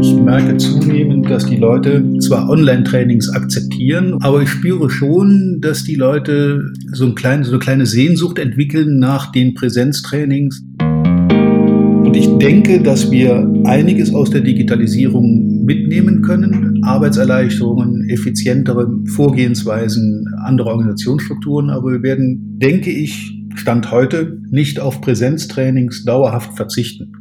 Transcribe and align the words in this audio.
Ich 0.00 0.14
merke 0.14 0.56
zunehmend, 0.56 1.30
dass 1.30 1.46
die 1.46 1.56
Leute 1.56 2.04
zwar 2.20 2.48
Online-Trainings 2.48 3.30
akzeptieren, 3.30 4.18
aber 4.20 4.42
ich 4.42 4.48
spüre 4.48 4.90
schon, 4.90 5.60
dass 5.60 5.84
die 5.84 5.94
Leute 5.94 6.62
so, 6.92 7.06
ein 7.06 7.14
klein, 7.14 7.44
so 7.44 7.52
eine 7.52 7.58
kleine 7.58 7.86
Sehnsucht 7.86 8.38
entwickeln 8.38 8.98
nach 8.98 9.32
den 9.32 9.54
Präsenztrainings. 9.54 10.62
Und 10.80 12.14
ich 12.14 12.28
denke, 12.38 12.80
dass 12.82 13.10
wir 13.10 13.48
einiges 13.64 14.14
aus 14.14 14.30
der 14.30 14.42
Digitalisierung 14.42 15.64
mitnehmen 15.64 16.22
können. 16.22 16.84
Arbeitserleichterungen, 16.84 18.08
effizientere 18.08 18.88
Vorgehensweisen, 19.14 20.26
andere 20.44 20.68
Organisationsstrukturen. 20.68 21.70
Aber 21.70 21.92
wir 21.92 22.02
werden, 22.02 22.58
denke 22.58 22.90
ich, 22.90 23.32
Stand 23.56 23.90
heute 23.90 24.38
nicht 24.50 24.78
auf 24.80 25.00
Präsenztrainings 25.00 26.04
dauerhaft 26.04 26.54
verzichten 26.56 27.15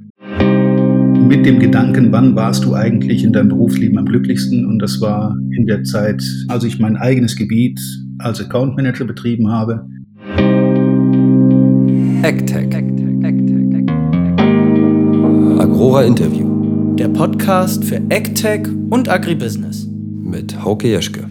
mit 1.28 1.46
dem 1.46 1.60
Gedanken, 1.60 2.12
wann 2.12 2.36
warst 2.36 2.66
du 2.66 2.76
eigentlich 2.76 3.24
in 3.24 3.34
deinem 3.34 3.50
Berufsleben 3.50 3.98
am 3.98 4.06
glücklichsten? 4.06 4.66
Und 4.66 4.80
das 4.80 5.02
war 5.02 5.36
in 5.52 5.66
der 5.66 5.84
Zeit, 5.84 6.24
als 6.48 6.64
ich 6.64 6.80
mein 6.80 6.96
eigenes 6.98 7.36
Gebiet 7.36 7.80
als 8.20 8.40
Account 8.42 8.76
Manager 8.76 9.06
betrieben 9.06 9.50
habe. 9.52 9.86
AgTech. 12.24 12.74
Agrora 15.60 16.04
Interview. 16.04 16.96
Der 16.96 17.10
Podcast 17.10 17.84
für 17.84 17.98
AgTech 18.10 18.68
und 18.90 19.10
Agribusiness. 19.10 19.88
Mit 20.24 20.64
Hauke 20.64 20.88
Jeschke. 20.88 21.26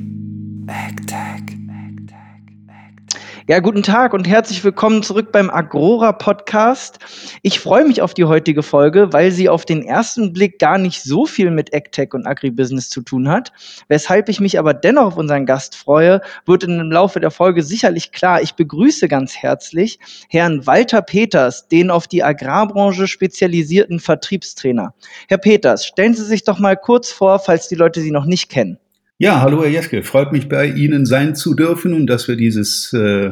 Ja, 3.47 3.61
guten 3.61 3.83
Tag 3.83 4.15
und 4.15 4.27
herzlich 4.27 4.65
willkommen 4.65 5.03
zurück 5.03 5.31
beim 5.31 5.51
Agrora 5.51 6.13
Podcast. 6.13 6.99
Ich 7.43 7.61
freue 7.61 7.85
mich 7.85 8.01
auf 8.01 8.15
die 8.15 8.25
heutige 8.25 8.63
Folge, 8.63 9.13
weil 9.13 9.33
sie 9.33 9.51
auf 9.51 9.67
den 9.67 9.83
ersten 9.83 10.33
Blick 10.33 10.59
gar 10.59 10.79
nicht 10.79 11.03
so 11.03 11.27
viel 11.27 11.51
mit 11.51 11.75
AgTech 11.75 12.15
und 12.15 12.27
Agribusiness 12.27 12.89
zu 12.89 13.03
tun 13.03 13.29
hat. 13.29 13.53
Weshalb 13.89 14.31
ich 14.31 14.41
mich 14.41 14.59
aber 14.59 14.73
dennoch 14.73 15.09
auf 15.09 15.17
unseren 15.19 15.45
Gast 15.45 15.77
freue, 15.77 16.23
wird 16.47 16.65
im 16.65 16.91
Laufe 16.91 17.21
der 17.21 17.31
Folge 17.31 17.63
sicherlich 17.63 18.13
klar. 18.13 18.41
Ich 18.41 18.55
begrüße 18.55 19.09
ganz 19.09 19.37
herzlich 19.37 19.99
Herrn 20.31 20.67
Walter 20.67 21.03
Peters, 21.03 21.69
den 21.69 21.91
auf 21.91 22.09
die 22.09 22.25
Agrarbranche 22.25 23.07
spezialisierten 23.07 24.01
Vertriebstrainer. 24.01 24.95
Herr 25.29 25.37
Peters, 25.37 25.85
stellen 25.85 26.15
Sie 26.15 26.25
sich 26.25 26.45
doch 26.45 26.59
mal 26.59 26.79
kurz 26.79 27.13
vor, 27.13 27.39
falls 27.39 27.69
die 27.69 27.75
Leute 27.75 28.01
Sie 28.01 28.11
noch 28.11 28.25
nicht 28.25 28.49
kennen. 28.49 28.79
Ja, 29.17 29.41
hallo 29.41 29.63
Herr 29.63 29.71
Jeschke, 29.71 30.03
freut 30.03 30.33
mich 30.33 30.49
bei 30.49 30.67
Ihnen 30.67 31.07
sein 31.07 31.37
zu 31.37 31.55
dürfen 31.55 31.95
und 31.95 32.09
dass 32.09 32.27
wir 32.27 32.35
dieses 32.35 32.93
äh, 32.93 33.31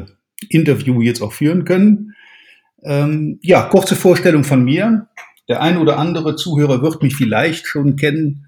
Interview 0.48 1.02
jetzt 1.02 1.20
auch 1.20 1.32
führen 1.32 1.64
können. 1.64 2.14
Ähm, 2.84 3.40
ja, 3.42 3.62
kurze 3.62 3.96
Vorstellung 3.96 4.44
von 4.44 4.62
mir. 4.62 5.08
Der 5.48 5.60
ein 5.60 5.78
oder 5.78 5.98
andere 5.98 6.36
Zuhörer 6.36 6.82
wird 6.82 7.02
mich 7.02 7.16
vielleicht 7.16 7.66
schon 7.66 7.96
kennen. 7.96 8.46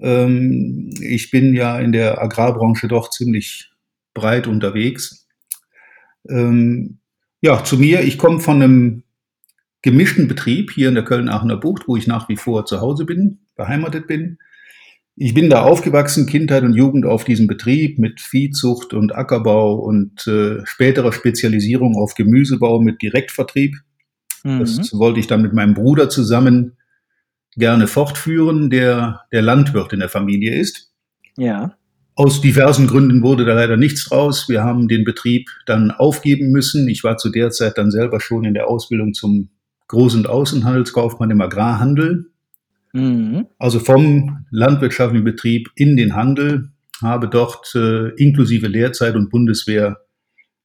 Ähm, 0.00 0.90
ich 1.00 1.30
bin 1.30 1.54
ja 1.54 1.78
in 1.78 1.92
der 1.92 2.20
Agrarbranche 2.20 2.88
doch 2.88 3.10
ziemlich 3.10 3.70
breit 4.12 4.48
unterwegs. 4.48 5.28
Ähm, 6.28 6.98
ja, 7.40 7.62
zu 7.62 7.78
mir, 7.78 8.00
ich 8.00 8.18
komme 8.18 8.40
von 8.40 8.60
einem 8.60 9.04
gemischten 9.82 10.26
Betrieb 10.26 10.72
hier 10.72 10.88
in 10.88 10.96
der 10.96 11.04
Köln-Aachener 11.04 11.56
Bucht, 11.56 11.86
wo 11.86 11.96
ich 11.96 12.08
nach 12.08 12.28
wie 12.28 12.36
vor 12.36 12.66
zu 12.66 12.80
Hause 12.80 13.04
bin, 13.04 13.46
beheimatet 13.54 14.08
bin. 14.08 14.38
Ich 15.16 15.32
bin 15.32 15.48
da 15.48 15.62
aufgewachsen, 15.62 16.26
Kindheit 16.26 16.64
und 16.64 16.74
Jugend 16.74 17.06
auf 17.06 17.24
diesem 17.24 17.46
Betrieb 17.46 17.98
mit 17.98 18.20
Viehzucht 18.20 18.94
und 18.94 19.14
Ackerbau 19.14 19.76
und 19.76 20.26
äh, 20.26 20.64
späterer 20.64 21.12
Spezialisierung 21.12 21.96
auf 21.96 22.14
Gemüsebau 22.14 22.80
mit 22.80 23.00
Direktvertrieb. 23.00 23.76
Mhm. 24.42 24.58
Das 24.58 24.92
wollte 24.98 25.20
ich 25.20 25.28
dann 25.28 25.42
mit 25.42 25.52
meinem 25.52 25.74
Bruder 25.74 26.08
zusammen 26.08 26.76
gerne 27.56 27.86
fortführen, 27.86 28.70
der 28.70 29.20
der 29.30 29.42
Landwirt 29.42 29.92
in 29.92 30.00
der 30.00 30.08
Familie 30.08 30.58
ist. 30.58 30.92
Ja. 31.36 31.76
Aus 32.16 32.40
diversen 32.40 32.88
Gründen 32.88 33.22
wurde 33.22 33.44
da 33.44 33.54
leider 33.54 33.76
nichts 33.76 34.08
draus. 34.08 34.48
Wir 34.48 34.64
haben 34.64 34.88
den 34.88 35.04
Betrieb 35.04 35.48
dann 35.66 35.92
aufgeben 35.92 36.50
müssen. 36.50 36.88
Ich 36.88 37.04
war 37.04 37.18
zu 37.18 37.30
der 37.30 37.50
Zeit 37.50 37.78
dann 37.78 37.92
selber 37.92 38.20
schon 38.20 38.44
in 38.44 38.54
der 38.54 38.68
Ausbildung 38.68 39.14
zum 39.14 39.50
Groß- 39.88 40.16
und 40.16 40.28
Außenhandelskaufmann 40.28 41.30
im 41.30 41.40
Agrarhandel 41.40 42.32
Mhm. 42.94 43.48
Also 43.58 43.80
vom 43.80 44.46
landwirtschaftlichen 44.50 45.24
Betrieb 45.24 45.68
in 45.74 45.96
den 45.96 46.14
Handel, 46.14 46.70
habe 47.02 47.28
dort 47.28 47.74
äh, 47.74 48.10
inklusive 48.14 48.68
Lehrzeit 48.68 49.16
und 49.16 49.30
Bundeswehr 49.30 49.98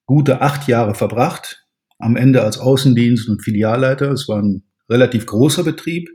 gute 0.06 0.42
acht 0.42 0.68
Jahre 0.68 0.94
verbracht. 0.94 1.66
Am 1.98 2.16
Ende 2.16 2.44
als 2.44 2.60
Außendienst 2.60 3.28
und 3.28 3.44
Filialleiter. 3.44 4.12
Es 4.12 4.30
war 4.30 4.42
ein 4.42 4.64
relativ 4.90 5.26
großer 5.26 5.64
Betrieb 5.64 6.10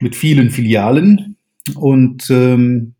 mit 0.00 0.16
vielen 0.16 0.50
Filialen 0.50 1.36
und 1.74 2.28
ähm, 2.30 2.94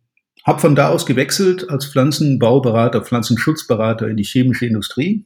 habe 0.45 0.59
von 0.59 0.75
da 0.75 0.89
aus 0.89 1.05
gewechselt 1.05 1.69
als 1.69 1.87
Pflanzenbauberater, 1.87 3.01
Pflanzenschutzberater 3.01 4.07
in 4.07 4.17
die 4.17 4.23
chemische 4.23 4.65
Industrie. 4.65 5.25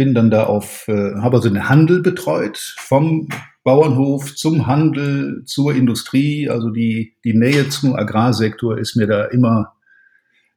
Bin 0.00 0.14
dann 0.14 0.30
da 0.30 0.44
auf, 0.44 0.88
äh, 0.88 1.16
habe 1.16 1.36
also 1.36 1.50
den 1.50 1.68
Handel 1.68 2.00
betreut, 2.00 2.56
vom 2.78 3.28
Bauernhof 3.64 4.34
zum 4.34 4.66
Handel, 4.66 5.42
zur 5.44 5.74
Industrie. 5.74 6.48
Also 6.48 6.70
die, 6.70 7.16
die 7.22 7.34
Nähe 7.34 7.68
zum 7.68 7.94
Agrarsektor 7.94 8.78
ist 8.78 8.96
mir 8.96 9.06
da 9.06 9.26
immer 9.26 9.74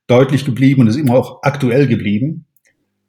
deutlich 0.07 0.45
geblieben 0.45 0.79
und 0.79 0.87
ist 0.87 0.95
immer 0.95 1.15
auch 1.15 1.43
aktuell 1.43 1.87
geblieben. 1.87 2.45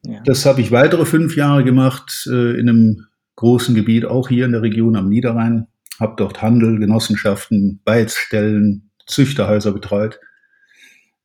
Ja. 0.03 0.23
Das 0.25 0.45
habe 0.45 0.61
ich 0.61 0.73
weitere 0.73 1.07
fünf 1.07 1.37
Jahre 1.37 1.63
gemacht 1.63 2.29
äh, 2.29 2.59
in 2.59 2.69
einem 2.69 3.07
großen 3.37 3.77
Gebiet, 3.77 4.05
auch 4.05 4.29
hier 4.29 4.45
in 4.45 4.51
der 4.51 4.63
Region 4.63 4.97
am 4.97 5.09
Niederrhein. 5.09 5.69
Habe 6.01 6.15
dort 6.17 6.43
Handel, 6.43 6.81
Genossenschaften, 6.81 7.81
Beizstellen, 7.85 8.91
Züchterhäuser 9.07 9.71
betreut. 9.71 10.19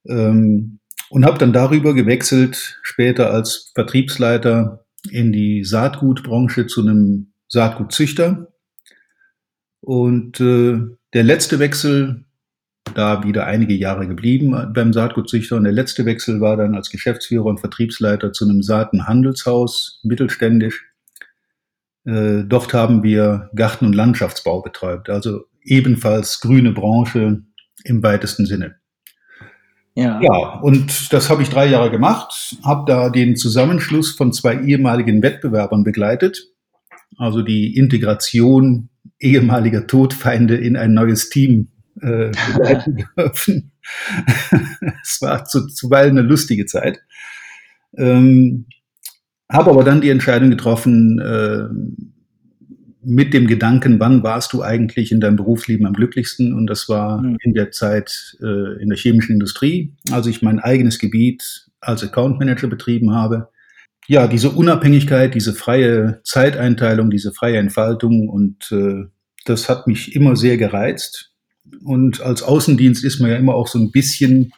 Ähm, 0.08 0.78
und 1.10 1.26
habe 1.26 1.40
dann 1.40 1.52
darüber 1.52 1.96
gewechselt, 1.96 2.80
später 2.84 3.32
als 3.32 3.72
Vertriebsleiter 3.74 4.86
in 5.10 5.32
die 5.32 5.64
Saatgutbranche 5.64 6.68
zu 6.68 6.82
einem 6.82 7.34
Saatgutzüchter 7.48 8.54
und 9.82 10.40
äh, 10.40 10.80
der 11.14 11.24
letzte 11.24 11.60
Wechsel, 11.60 12.26
da 12.96 13.24
wieder 13.24 13.46
einige 13.46 13.74
Jahre 13.74 14.08
geblieben 14.08 14.72
beim 14.74 14.94
Saatgutzüchter. 14.94 15.58
Und 15.58 15.64
der 15.64 15.74
letzte 15.74 16.06
Wechsel 16.06 16.42
war 16.42 16.58
dann 16.58 16.76
als 16.76 16.90
Geschäftsführer 16.90 17.46
und 17.46 17.60
Vertriebsleiter 17.60 18.34
zu 18.34 18.46
einem 18.46 18.62
Saatenhandelshaus, 18.62 20.02
mittelständisch. 20.04 20.86
Äh, 22.06 22.44
dort 22.46 22.74
haben 22.74 23.04
wir 23.04 23.50
Garten- 23.56 23.86
und 23.86 23.94
Landschaftsbau 23.94 24.62
betreibt, 24.62 25.10
also 25.10 25.46
ebenfalls 25.64 26.40
grüne 26.40 26.72
Branche 26.72 27.44
im 27.84 28.04
weitesten 28.04 28.46
Sinne. 28.46 28.79
Ja. 30.00 30.22
ja, 30.22 30.60
und 30.62 31.12
das 31.12 31.30
habe 31.30 31.42
ich 31.44 31.50
drei 31.50 31.68
Jahre 31.68 31.92
gemacht, 31.92 32.56
habe 32.64 32.86
da 32.88 33.10
den 33.10 33.36
Zusammenschluss 33.36 34.12
von 34.12 34.32
zwei 34.32 34.58
ehemaligen 34.62 35.22
Wettbewerbern 35.22 35.84
begleitet, 35.84 36.48
also 37.18 37.42
die 37.42 37.76
Integration 37.76 38.90
ehemaliger 39.20 39.88
Todfeinde 39.88 40.56
in 40.56 40.78
ein 40.78 40.94
neues 40.94 41.30
Team 41.30 41.68
äh, 42.02 42.32
begleiten 42.54 43.06
dürfen. 43.18 43.74
es 45.04 45.22
war 45.22 45.44
zu, 45.44 45.68
zuweilen 45.68 46.18
eine 46.18 46.28
lustige 46.28 46.66
Zeit. 46.66 47.02
Ähm, 47.98 48.68
habe 49.52 49.72
aber 49.72 49.84
dann 49.84 50.00
die 50.00 50.12
Entscheidung 50.12 50.50
getroffen, 50.50 51.20
äh, 51.20 51.66
mit 53.10 53.34
dem 53.34 53.48
Gedanken, 53.48 54.00
wann 54.00 54.24
warst 54.24 54.54
du 54.54 54.62
eigentlich 54.62 55.12
in 55.12 55.20
deinem 55.20 55.36
Berufsleben 55.36 55.86
am 55.86 55.94
glücklichsten? 55.94 56.54
Und 56.54 56.68
das 56.68 56.88
war 56.88 57.22
mhm. 57.22 57.38
in 57.42 57.54
der 57.54 57.72
Zeit 57.72 58.38
äh, 58.42 58.82
in 58.82 58.90
der 58.90 58.98
chemischen 58.98 59.34
Industrie, 59.34 59.94
als 60.12 60.28
ich 60.28 60.42
mein 60.42 60.60
eigenes 60.60 61.00
Gebiet 61.00 61.68
als 61.82 62.04
Account 62.04 62.40
Manager 62.40 62.68
betrieben 62.68 63.14
habe 63.14 63.50
ja, 64.10 64.28
diese 64.28 64.50
Unabhängigkeit, 64.50 65.36
diese 65.36 65.54
freie 65.54 66.20
Zeiteinteilung, 66.24 67.12
diese 67.12 67.32
freie 67.32 67.58
Entfaltung 67.58 68.28
und 68.28 68.72
äh, 68.72 69.06
das 69.46 69.70
hat 69.70 69.86
mich 69.86 70.16
immer 70.16 70.36
sehr 70.36 70.58
gereizt. 70.58 71.32
Und 71.84 72.20
als 72.20 72.42
Außendienst 72.42 73.06
ist 73.06 73.20
man 73.20 73.30
ja 73.30 73.38
immer 73.38 73.54
auch 73.54 73.68
so 73.68 73.78
ein 73.78 73.92
bisschen, 73.92 74.52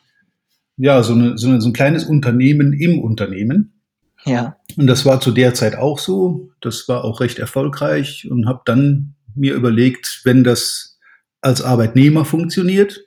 ja, 0.78 1.04
so, 1.04 1.14
eine, 1.14 1.38
so, 1.38 1.50
eine, 1.50 1.60
so 1.60 1.68
ein 1.68 1.74
kleines 1.74 2.06
Unternehmen 2.06 2.72
im 2.72 3.00
Unternehmen. 3.00 3.81
Ja. 4.26 4.58
Und 4.78 4.88
das 4.88 5.06
war 5.06 5.20
zu 5.20 5.32
der 5.32 5.54
Zeit 5.54 5.76
auch 5.76 6.00
so. 6.00 6.50
Das 6.62 6.88
war 6.88 7.04
auch 7.04 7.20
recht 7.20 7.40
erfolgreich 7.40 8.28
und 8.30 8.48
habe 8.48 8.62
dann 8.66 9.16
mir 9.36 9.54
überlegt, 9.54 10.22
wenn 10.24 10.44
das 10.44 11.00
als 11.42 11.62
Arbeitnehmer 11.62 12.26
funktioniert, 12.26 13.02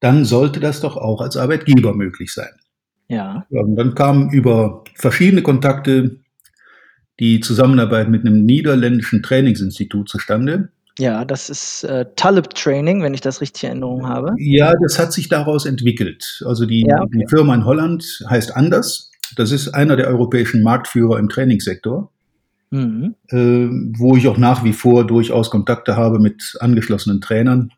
dann 0.00 0.24
sollte 0.24 0.60
das 0.60 0.80
doch 0.80 0.96
auch 0.96 1.20
als 1.20 1.36
Arbeitgeber 1.36 1.94
möglich 1.94 2.32
sein. 2.32 2.50
Ja. 3.08 3.46
Und 3.50 3.76
dann 3.76 3.94
kam 3.94 4.30
über 4.30 4.84
verschiedene 4.94 5.42
Kontakte 5.42 6.20
die 7.18 7.40
Zusammenarbeit 7.40 8.08
mit 8.08 8.24
einem 8.24 8.46
niederländischen 8.46 9.22
Trainingsinstitut 9.22 10.08
zustande. 10.08 10.70
Ja, 10.98 11.24
das 11.24 11.50
ist 11.50 11.84
äh, 11.84 12.06
Talib 12.16 12.50
Training, 12.54 13.02
wenn 13.02 13.14
ich 13.14 13.20
das 13.20 13.40
richtig 13.40 13.64
in 13.64 13.70
Erinnerung 13.70 14.08
habe. 14.08 14.34
Ja, 14.38 14.72
das 14.82 14.98
hat 14.98 15.12
sich 15.12 15.28
daraus 15.28 15.66
entwickelt. 15.66 16.42
Also 16.46 16.66
die, 16.66 16.84
ja, 16.86 17.02
okay. 17.02 17.18
die 17.18 17.26
Firma 17.28 17.54
in 17.54 17.64
Holland 17.64 18.24
heißt 18.28 18.56
anders. 18.56 19.09
Das 19.36 19.52
ist 19.52 19.68
einer 19.68 19.96
der 19.96 20.08
europäischen 20.08 20.62
Marktführer 20.62 21.18
im 21.18 21.28
Trainingssektor, 21.28 22.10
mhm. 22.70 23.14
äh, 23.28 23.68
wo 23.98 24.16
ich 24.16 24.28
auch 24.28 24.38
nach 24.38 24.64
wie 24.64 24.72
vor 24.72 25.06
durchaus 25.06 25.50
Kontakte 25.50 25.96
habe 25.96 26.18
mit 26.18 26.56
angeschlossenen 26.60 27.20
Trainern. 27.20 27.70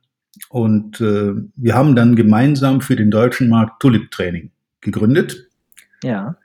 Und 0.49 1.01
äh, 1.01 1.33
wir 1.57 1.75
haben 1.75 1.95
dann 1.95 2.17
gemeinsam 2.17 2.81
für 2.81 2.97
den 2.97 3.11
deutschen 3.11 3.49
Markt 3.49 3.81
Tulip 3.81 4.11
Training 4.11 4.51
gegründet. 4.81 5.49
Ja. 6.03 6.37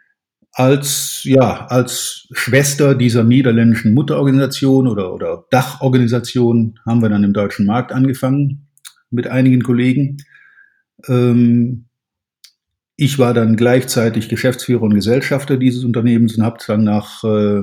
Als, 0.53 1.21
ja, 1.23 1.67
als 1.67 2.27
Schwester 2.31 2.95
dieser 2.95 3.23
niederländischen 3.23 3.93
Mutterorganisation 3.93 4.87
oder, 4.87 5.13
oder 5.13 5.45
Dachorganisation 5.51 6.79
haben 6.85 7.01
wir 7.01 7.09
dann 7.09 7.23
im 7.23 7.33
deutschen 7.33 7.65
Markt 7.65 7.91
angefangen 7.91 8.67
mit 9.11 9.27
einigen 9.27 9.61
Kollegen. 9.61 10.17
Ähm, 11.07 11.86
ich 12.97 13.19
war 13.19 13.35
dann 13.35 13.55
gleichzeitig 13.55 14.27
Geschäftsführer 14.27 14.81
und 14.81 14.95
Gesellschafter 14.95 15.57
dieses 15.57 15.83
Unternehmens 15.83 16.35
und 16.35 16.43
habe 16.43 16.57
dann 16.65 16.83
nach, 16.83 17.23
äh, 17.23 17.61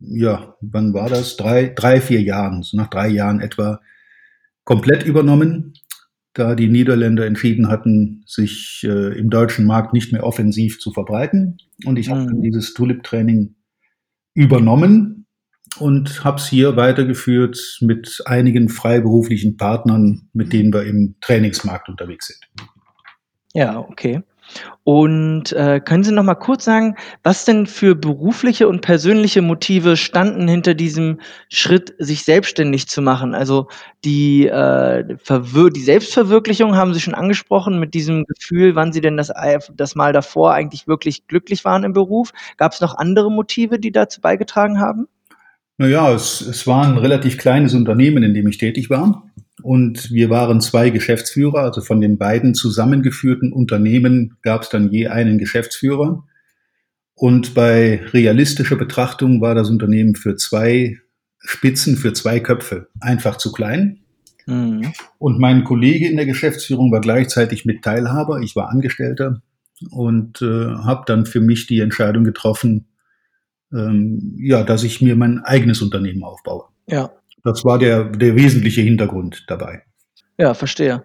ja, 0.00 0.54
wann 0.60 0.92
war 0.92 1.08
das? 1.08 1.36
Drei, 1.38 1.72
drei, 1.74 2.00
vier 2.00 2.20
Jahren, 2.20 2.62
so 2.62 2.76
nach 2.76 2.90
drei 2.90 3.08
Jahren 3.08 3.40
etwa, 3.40 3.80
komplett 4.64 5.04
übernommen, 5.04 5.72
da 6.34 6.54
die 6.54 6.68
Niederländer 6.68 7.24
entschieden 7.24 7.68
hatten, 7.68 8.22
sich 8.26 8.82
äh, 8.84 9.18
im 9.18 9.30
deutschen 9.30 9.66
Markt 9.66 9.94
nicht 9.94 10.12
mehr 10.12 10.24
offensiv 10.24 10.78
zu 10.78 10.92
verbreiten. 10.92 11.56
Und 11.86 11.98
ich 11.98 12.08
mhm. 12.08 12.12
habe 12.12 12.26
dann 12.26 12.42
dieses 12.42 12.74
Tulip-Training 12.74 13.54
übernommen 14.34 15.26
und 15.78 16.22
habe 16.22 16.36
es 16.36 16.46
hier 16.48 16.76
weitergeführt 16.76 17.78
mit 17.80 18.20
einigen 18.26 18.68
freiberuflichen 18.68 19.56
Partnern, 19.56 20.28
mit 20.34 20.52
denen 20.52 20.72
wir 20.72 20.82
im 20.84 21.14
Trainingsmarkt 21.22 21.88
unterwegs 21.88 22.26
sind. 22.26 22.68
Ja, 23.54 23.78
okay. 23.78 24.22
Und 24.84 25.52
äh, 25.52 25.80
können 25.80 26.04
Sie 26.04 26.12
noch 26.12 26.22
mal 26.22 26.34
kurz 26.34 26.64
sagen, 26.64 26.96
was 27.22 27.44
denn 27.44 27.66
für 27.66 27.94
berufliche 27.94 28.68
und 28.68 28.82
persönliche 28.82 29.40
Motive 29.40 29.96
standen 29.96 30.46
hinter 30.46 30.74
diesem 30.74 31.20
Schritt, 31.48 31.94
sich 31.98 32.24
selbstständig 32.24 32.86
zu 32.88 33.00
machen? 33.00 33.34
Also 33.34 33.68
die, 34.04 34.46
äh, 34.46 35.04
die 35.04 35.80
Selbstverwirklichung 35.80 36.76
haben 36.76 36.92
Sie 36.92 37.00
schon 37.00 37.14
angesprochen 37.14 37.80
mit 37.80 37.94
diesem 37.94 38.24
Gefühl, 38.24 38.74
wann 38.74 38.92
Sie 38.92 39.00
denn 39.00 39.16
das, 39.16 39.32
das 39.74 39.94
Mal 39.94 40.12
davor 40.12 40.52
eigentlich 40.52 40.86
wirklich 40.86 41.26
glücklich 41.26 41.64
waren 41.64 41.84
im 41.84 41.94
Beruf. 41.94 42.32
Gab 42.58 42.72
es 42.72 42.80
noch 42.80 42.96
andere 42.96 43.30
Motive, 43.30 43.78
die 43.78 43.92
dazu 43.92 44.20
beigetragen 44.20 44.80
haben? 44.80 45.08
Naja, 45.78 46.12
es, 46.12 46.40
es 46.40 46.66
war 46.66 46.84
ein 46.86 46.98
relativ 46.98 47.38
kleines 47.38 47.74
Unternehmen, 47.74 48.22
in 48.22 48.34
dem 48.34 48.46
ich 48.46 48.58
tätig 48.58 48.90
war. 48.90 49.24
Und 49.62 50.10
wir 50.10 50.30
waren 50.30 50.60
zwei 50.60 50.90
Geschäftsführer, 50.90 51.60
also 51.60 51.80
von 51.80 52.00
den 52.00 52.18
beiden 52.18 52.54
zusammengeführten 52.54 53.52
Unternehmen 53.52 54.36
gab 54.42 54.62
es 54.62 54.68
dann 54.68 54.90
je 54.90 55.08
einen 55.08 55.38
Geschäftsführer. 55.38 56.24
Und 57.14 57.54
bei 57.54 58.02
realistischer 58.12 58.76
Betrachtung 58.76 59.40
war 59.40 59.54
das 59.54 59.70
Unternehmen 59.70 60.16
für 60.16 60.36
zwei 60.36 60.98
Spitzen, 61.38 61.96
für 61.96 62.12
zwei 62.12 62.40
Köpfe 62.40 62.88
einfach 63.00 63.36
zu 63.36 63.52
klein. 63.52 64.00
Mhm. 64.46 64.92
Und 65.18 65.38
mein 65.38 65.64
Kollege 65.64 66.08
in 66.08 66.16
der 66.16 66.26
Geschäftsführung 66.26 66.90
war 66.90 67.00
gleichzeitig 67.00 67.64
mit 67.64 67.82
Teilhaber. 67.82 68.40
Ich 68.40 68.56
war 68.56 68.70
Angestellter 68.70 69.40
und 69.90 70.42
äh, 70.42 70.46
habe 70.46 71.04
dann 71.06 71.26
für 71.26 71.40
mich 71.40 71.66
die 71.66 71.80
Entscheidung 71.80 72.24
getroffen, 72.24 72.86
ähm, 73.72 74.36
ja, 74.38 74.64
dass 74.64 74.82
ich 74.82 75.00
mir 75.00 75.16
mein 75.16 75.40
eigenes 75.40 75.82
Unternehmen 75.82 76.24
aufbaue. 76.24 76.64
Ja. 76.86 77.10
Das 77.44 77.64
war 77.64 77.78
der, 77.78 78.04
der 78.04 78.34
wesentliche 78.34 78.80
Hintergrund 78.80 79.44
dabei. 79.48 79.82
Ja, 80.38 80.54
verstehe. 80.54 81.04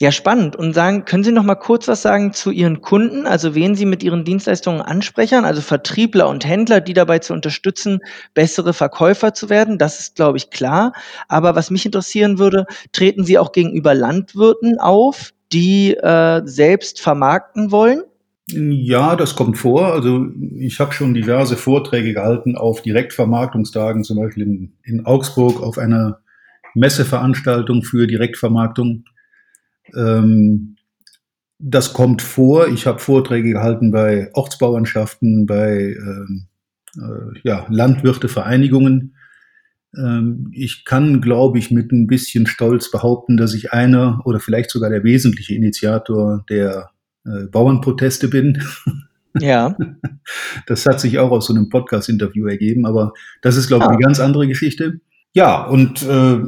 Ja, 0.00 0.10
spannend. 0.10 0.56
Und 0.56 0.72
sagen, 0.72 1.04
können 1.04 1.22
Sie 1.22 1.30
noch 1.30 1.44
mal 1.44 1.54
kurz 1.54 1.86
was 1.86 2.02
sagen 2.02 2.32
zu 2.32 2.50
Ihren 2.50 2.80
Kunden, 2.80 3.26
also 3.26 3.54
wen 3.54 3.76
Sie 3.76 3.84
mit 3.84 4.02
Ihren 4.02 4.24
Dienstleistungen 4.24 4.80
ansprechen, 4.80 5.44
also 5.44 5.60
Vertriebler 5.60 6.28
und 6.28 6.44
Händler, 6.44 6.80
die 6.80 6.94
dabei 6.94 7.20
zu 7.20 7.32
unterstützen, 7.32 8.00
bessere 8.34 8.72
Verkäufer 8.72 9.34
zu 9.34 9.50
werden? 9.50 9.78
Das 9.78 10.00
ist, 10.00 10.16
glaube 10.16 10.38
ich, 10.38 10.50
klar. 10.50 10.92
Aber 11.28 11.54
was 11.54 11.70
mich 11.70 11.86
interessieren 11.86 12.38
würde, 12.38 12.66
treten 12.92 13.24
Sie 13.24 13.38
auch 13.38 13.52
gegenüber 13.52 13.94
Landwirten 13.94 14.80
auf, 14.80 15.32
die 15.52 15.94
äh, 15.94 16.42
selbst 16.44 17.00
vermarkten 17.00 17.70
wollen? 17.70 18.02
Ja, 18.56 19.16
das 19.16 19.34
kommt 19.34 19.58
vor. 19.58 19.92
Also 19.92 20.26
ich 20.56 20.78
habe 20.80 20.92
schon 20.92 21.14
diverse 21.14 21.56
Vorträge 21.56 22.14
gehalten 22.14 22.56
auf 22.56 22.82
Direktvermarktungstagen, 22.82 24.04
zum 24.04 24.18
Beispiel 24.18 24.44
in, 24.44 24.72
in 24.84 25.06
Augsburg 25.06 25.62
auf 25.62 25.78
einer 25.78 26.20
Messeveranstaltung 26.74 27.82
für 27.82 28.06
Direktvermarktung. 28.06 29.04
Ähm, 29.96 30.76
das 31.58 31.92
kommt 31.92 32.22
vor. 32.22 32.68
Ich 32.68 32.86
habe 32.86 32.98
Vorträge 32.98 33.52
gehalten 33.52 33.90
bei 33.90 34.30
Ortsbauernschaften, 34.34 35.46
bei 35.46 35.96
ähm, 35.96 36.46
äh, 36.96 37.38
ja, 37.42 37.66
Landwirtevereinigungen. 37.68 39.16
Ähm, 39.96 40.50
ich 40.52 40.84
kann, 40.84 41.20
glaube 41.20 41.58
ich, 41.58 41.70
mit 41.70 41.92
ein 41.92 42.06
bisschen 42.06 42.46
Stolz 42.46 42.90
behaupten, 42.90 43.36
dass 43.36 43.54
ich 43.54 43.72
einer 43.72 44.20
oder 44.24 44.40
vielleicht 44.40 44.70
sogar 44.70 44.90
der 44.90 45.04
wesentliche 45.04 45.54
Initiator 45.54 46.44
der 46.48 46.90
äh, 47.24 47.46
Bauernproteste 47.46 48.28
bin. 48.28 48.62
Ja. 49.38 49.76
Das 50.66 50.86
hat 50.86 51.00
sich 51.00 51.18
auch 51.18 51.30
aus 51.30 51.46
so 51.46 51.54
einem 51.54 51.68
Podcast-Interview 51.68 52.46
ergeben, 52.46 52.86
aber 52.86 53.12
das 53.42 53.56
ist, 53.56 53.66
glaube 53.66 53.84
ich, 53.84 53.88
ah. 53.88 53.92
eine 53.92 54.00
ganz 54.00 54.18
andere 54.18 54.46
Geschichte. 54.46 55.00
Ja, 55.34 55.64
und 55.64 56.02
äh, 56.02 56.38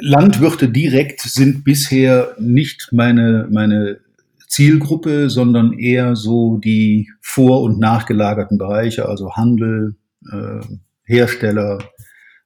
Landwirte 0.00 0.68
direkt 0.68 1.20
sind 1.20 1.64
bisher 1.64 2.34
nicht 2.38 2.88
meine, 2.92 3.48
meine 3.50 4.00
Zielgruppe, 4.48 5.30
sondern 5.30 5.72
eher 5.72 6.14
so 6.14 6.58
die 6.58 7.08
vor- 7.22 7.62
und 7.62 7.78
nachgelagerten 7.78 8.58
Bereiche, 8.58 9.08
also 9.08 9.34
Handel, 9.34 9.94
äh, 10.30 10.60
Hersteller 11.04 11.78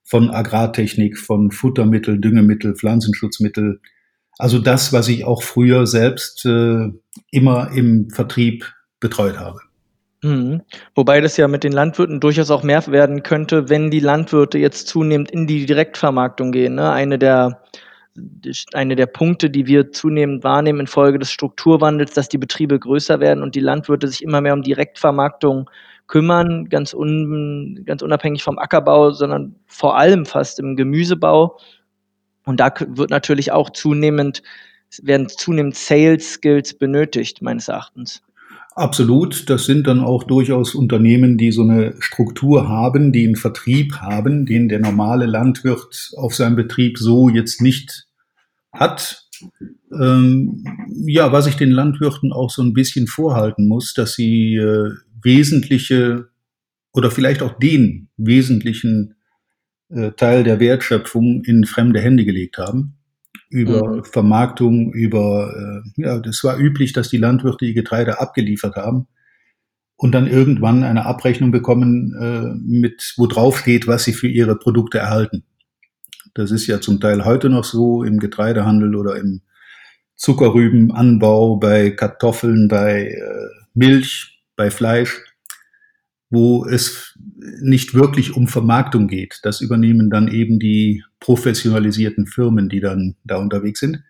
von 0.05 0.31
Agrartechnik, 0.31 1.19
von 1.19 1.51
Futtermittel, 1.51 2.21
Düngemittel, 2.21 2.77
Pflanzenschutzmittel, 2.77 3.81
also 4.39 4.59
das, 4.59 4.93
was 4.93 5.09
ich 5.09 5.25
auch 5.25 5.43
früher 5.43 5.87
selbst 5.87 6.45
äh, 6.45 6.91
immer 7.31 7.71
im 7.73 8.11
Vertrieb 8.11 8.73
betreut 9.01 9.39
habe. 9.39 9.61
Mhm. 10.23 10.63
Wobei 10.95 11.21
das 11.21 11.37
ja 11.37 11.49
mit 11.49 11.65
den 11.65 11.73
Landwirten 11.73 12.21
durchaus 12.21 12.51
auch 12.51 12.63
mehr 12.63 12.87
werden 12.89 13.23
könnte, 13.23 13.69
wenn 13.69 13.91
die 13.91 14.01
Landwirte 14.01 14.59
jetzt 14.59 14.89
zunehmend 14.89 15.31
in 15.31 15.47
die 15.47 15.67
Direktvermarktung 15.67 16.53
gehen. 16.53 16.75
Ne? 16.75 16.91
Eine 16.91 17.19
der 17.19 17.63
eine 18.73 18.97
der 18.97 19.07
Punkte, 19.07 19.51
die 19.51 19.67
wir 19.67 19.93
zunehmend 19.93 20.43
wahrnehmen 20.43 20.81
infolge 20.81 21.19
des 21.19 21.31
Strukturwandels, 21.31 22.15
dass 22.15 22.31
die 22.31 22.39
Betriebe 22.39 22.79
größer 22.79 23.21
werden 23.21 23.43
und 23.43 23.55
die 23.55 23.61
Landwirte 23.61 24.09
sich 24.09 24.23
immer 24.23 24.41
mehr 24.41 24.55
um 24.55 24.63
Direktvermarktung 24.63 25.69
kümmern, 26.07 26.69
ganz, 26.69 26.95
un, 26.95 27.83
ganz 27.85 28.03
unabhängig 28.03 28.43
vom 28.43 28.59
Ackerbau, 28.59 29.11
sondern 29.11 29.57
vor 29.67 29.99
allem 29.99 30.25
fast 30.25 30.59
im 30.61 30.77
Gemüsebau. 30.77 31.59
Und 32.47 32.61
da 32.61 32.73
wird 32.89 33.11
natürlich 33.11 33.53
auch 33.53 33.71
zunehmend, 33.71 34.43
werden 35.03 35.29
zunehmend 35.29 35.75
Sales 35.75 36.35
Skills 36.35 36.75
benötigt, 36.75 37.43
meines 37.43 37.69
Erachtens. 37.69 38.23
Absolut. 38.77 39.49
Das 39.49 39.65
sind 39.65 39.87
dann 39.87 40.01
auch 40.01 40.25
durchaus 40.25 40.75
Unternehmen, 40.75 41.39
die 41.39 41.51
so 41.51 41.63
eine 41.63 41.95
Struktur 41.99 42.69
haben, 42.69 43.11
die 43.11 43.27
einen 43.27 43.37
Vertrieb 43.37 43.97
haben, 43.97 44.47
den 44.47 44.69
der 44.69 44.79
normale 44.79 45.27
Landwirt 45.27 46.13
auf 46.17 46.35
seinem 46.35 46.57
Betrieb 46.57 46.99
so 46.99 47.29
jetzt 47.29 47.61
nicht 47.63 48.07
hat. 48.73 49.25
Ähm, 49.99 50.65
ja, 51.07 51.33
was 51.33 51.47
ich 51.47 51.57
den 51.57 51.71
Landwirten 51.71 52.33
auch 52.33 52.51
so 52.51 52.63
ein 52.63 52.75
bisschen 52.75 53.07
vorhalten 53.07 53.67
muss, 53.67 53.95
dass 53.95 54.15
sie 54.15 54.57
äh, 54.57 54.91
wesentliche 55.23 56.29
oder 56.93 57.11
vielleicht 57.11 57.43
auch 57.43 57.59
den 57.59 58.09
wesentlichen 58.17 59.16
äh, 59.89 60.13
Teil 60.13 60.45
der 60.45 60.61
Wertschöpfung 60.61 61.43
in 61.45 61.65
fremde 61.65 62.01
Hände 62.01 62.25
gelegt 62.25 62.59
haben. 62.59 62.95
Über 63.49 63.97
mhm. 63.97 64.05
Vermarktung, 64.05 64.93
über, 64.93 65.83
äh, 65.97 66.03
ja, 66.03 66.19
das 66.19 66.43
war 66.43 66.59
üblich, 66.59 66.93
dass 66.93 67.09
die 67.09 67.19
Landwirte 67.19 67.65
die 67.65 67.75
Getreide 67.75 68.21
abgeliefert 68.21 68.77
haben 68.77 69.07
und 69.97 70.13
dann 70.13 70.27
irgendwann 70.27 70.83
eine 70.83 71.07
Abrechnung 71.07 71.53
bekommen, 71.53 72.15
äh, 72.21 72.55
mit, 72.61 73.15
wo 73.17 73.27
drauf 73.27 73.59
steht, 73.59 73.87
was 73.87 74.05
sie 74.05 74.13
für 74.13 74.29
ihre 74.29 74.59
Produkte 74.59 74.99
erhalten. 74.99 75.45
Das 76.35 76.51
ist 76.51 76.67
ja 76.67 76.81
zum 76.81 77.01
Teil 77.01 77.25
heute 77.25 77.49
noch 77.49 77.65
so 77.65 78.03
im 78.03 78.19
Getreidehandel 78.19 78.95
oder 78.95 79.17
im 79.17 79.41
Zuckerrübenanbau, 80.17 81.57
bei 81.57 81.91
Kartoffeln, 81.91 82.69
bei 82.69 83.09
äh, 83.09 83.49
Milch, 83.75 84.43
bei 84.57 84.71
Fleisch 84.71 85.26
wo 86.31 86.67
es 86.67 87.17
nicht 87.61 87.95
wirklich 87.95 88.35
um 88.37 88.49
Vermarktung 88.49 89.07
geht. 89.07 89.41
Das 89.43 89.61
übernehmen 89.61 90.11
dann 90.11 90.29
eben 90.29 90.59
die 90.59 91.05
professionalisierten 91.21 92.27
Firmen, 92.27 92.69
die 92.69 92.81
dann 92.81 93.17
da 93.25 93.37
unterwegs 93.37 93.81
sind. 93.81 94.03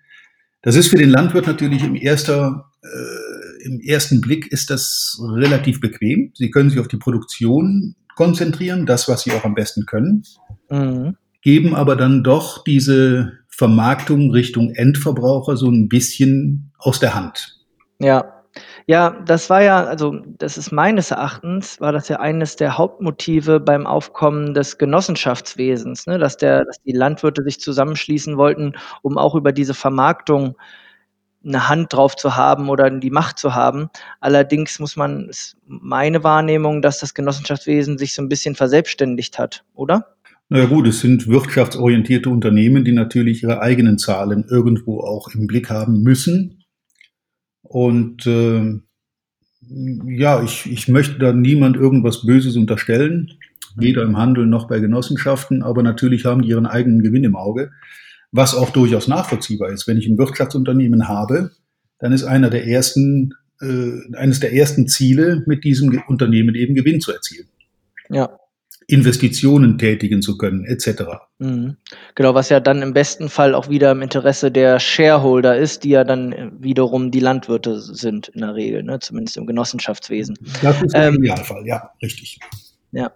Das 0.63 0.77
ist 0.77 0.89
für 0.89 0.97
den 0.97 1.11
Landwirt 1.11 1.47
natürlich 1.47 1.85
im, 1.85 1.95
erster, 1.95 2.71
äh, 2.83 3.65
im 3.65 3.81
ersten 3.81 4.21
Blick 4.21 4.51
ist 4.51 4.71
das 4.71 5.21
relativ 5.23 5.81
bequem. 5.81 6.33
Sie 6.35 6.51
können 6.51 6.71
sich 6.71 6.81
auf 6.81 6.89
die 6.89 6.97
Produktion 6.97 7.95
konzentrieren, 8.17 8.87
das, 8.87 9.09
was 9.09 9.23
sie 9.23 9.33
auch 9.33 9.45
am 9.45 9.55
besten 9.55 9.87
können, 9.87 10.25
mhm. 10.71 11.17
geben 11.43 11.75
aber 11.75 11.95
dann 11.95 12.25
doch 12.25 12.65
diese 12.65 13.35
Vermarktung 13.49 14.33
Richtung 14.33 14.71
Endverbraucher 14.75 15.57
so 15.57 15.71
ein 15.71 15.89
bisschen 15.89 16.73
aus 16.79 16.99
der 16.99 17.15
Hand. 17.15 17.61
Ja, 17.99 18.36
Ja, 18.88 19.11
das 19.26 19.50
war 19.50 19.62
ja 19.62 19.83
also, 19.85 20.21
das 20.38 20.57
ist 20.57 20.71
meines 20.71 21.11
Erachtens 21.11 21.81
war 21.81 21.90
das 21.90 22.07
ja 22.09 22.21
eines 22.21 22.55
der 22.55 22.78
Hauptmotive 22.78 23.59
beim 23.59 23.85
Aufkommen 23.85 24.55
des 24.55 24.78
Genossenschaftswesens, 24.78 26.07
ne, 26.07 26.19
dass 26.19 26.37
der 26.37 26.64
dass 26.64 26.81
die 26.85 26.93
Landwirte 26.93 27.43
sich 27.43 27.59
zusammenschließen 27.59 28.37
wollten, 28.37 28.75
um 29.02 29.19
auch 29.19 29.35
über 29.35 29.50
diese 29.50 29.75
Vermarktung 29.75 30.57
'ne 31.43 31.69
Hand 31.69 31.93
drauf 31.95 32.16
zu 32.16 32.37
haben 32.37 32.69
oder 32.71 32.90
die 32.90 33.11
Macht 33.11 33.38
zu 33.38 33.55
haben. 33.55 33.90
Allerdings 34.21 34.78
muss 34.81 34.97
man 34.97 35.28
ist 35.31 35.57
meine 35.66 36.25
Wahrnehmung, 36.25 36.83
dass 36.83 37.00
das 37.00 37.14
Genossenschaftswesen 37.14 37.99
sich 37.99 38.14
so 38.14 38.23
'n 38.23 38.28
bisschen 38.28 38.55
verselbstständigt 38.57 39.38
hat, 39.38 39.64
oder? 39.75 40.16
Na 40.50 40.59
ja 40.61 40.66
gut, 40.66 40.87
es 40.87 41.00
sind 41.00 41.26
wirtschaftsorientierte 41.26 42.31
Unternehmen, 42.31 42.85
die 42.85 42.93
natürlich 42.93 43.43
ihre 43.43 43.61
eigenen 43.62 43.99
Zahlen 43.99 44.45
irgendwo 44.49 45.00
auch 45.00 45.28
im 45.35 45.49
Blick 45.49 45.71
haben 45.71 46.02
müssen. 46.05 46.62
Und, 47.76 48.26
äh, 48.26 48.80
ja, 50.06 50.42
ich 50.42 50.64
ich 50.64 50.88
möchte 50.88 51.18
da 51.18 51.35
niemand 51.35 51.76
irgendwas 51.76 52.25
Böses 52.25 52.56
unterstellen, 52.56 53.33
weder 53.76 54.02
im 54.02 54.16
Handel 54.16 54.47
noch 54.47 54.66
bei 54.66 54.80
Genossenschaften, 54.80 55.62
aber 55.62 55.83
natürlich 55.83 56.25
haben 56.25 56.40
die 56.40 56.49
ihren 56.49 56.64
eigenen 56.64 57.02
Gewinn 57.02 57.25
im 57.25 57.37
Auge, 57.37 57.71
was 58.33 58.54
auch 58.54 58.71
durchaus 58.71 59.09
nachvollziehbar 59.09 59.68
ist. 59.73 59.87
Wenn 59.87 59.99
ich 59.99 60.09
'n 60.09 60.16
Wirtschaftsunternehmen 60.16 61.06
habe, 61.06 61.50
dann 61.99 62.12
ist 62.12 62.25
einer 62.25 62.49
der 62.49 62.66
ersten 62.66 63.35
äh, 63.61 64.16
eines 64.16 64.40
der 64.40 64.54
ersten 64.54 64.88
Ziele, 64.88 65.42
mit 65.47 65.62
diesem 65.62 66.02
Unternehmen 66.09 66.54
eben 66.54 66.75
Gewinn 66.75 67.02
zu 67.02 67.12
erzielen. 67.12 67.49
Ja. 68.09 68.38
Investitionen 68.88 69.78
tätigen 69.78 70.23
zu 70.23 70.38
können, 70.38 70.64
et 70.64 70.81
cetera. 70.81 71.28
Mhm. 71.38 71.76
Genau, 72.14 72.35
was 72.35 72.50
ja 72.50 72.61
dann 72.61 72.83
im 72.83 72.93
besten 72.93 73.28
Fall 73.28 73.55
auch 73.55 73.69
wieder 73.69 73.90
im 73.90 74.00
Interesse 74.00 74.52
der 74.52 74.78
Shareholder 74.78 75.57
ist, 75.57 75.83
die 75.83 75.90
ja 75.90 76.05
dann, 76.05 76.52
wiederum 76.61 77.11
die 77.11 77.21
Landwirte 77.21 77.81
sind 77.81 78.28
in 78.28 78.43
der 78.43 78.55
Regel, 78.55 78.85
ne, 78.85 79.00
zumindest 79.00 79.37
im 79.37 79.47
Genossenschaftswesen. 79.47 80.38
Das 80.62 80.81
ist 80.83 80.95
der 80.95 81.09
Ähm 81.09 81.16
Idealfall, 81.16 81.66
ja, 81.66 81.90
richtig. 82.00 82.38
Ja. 82.93 83.11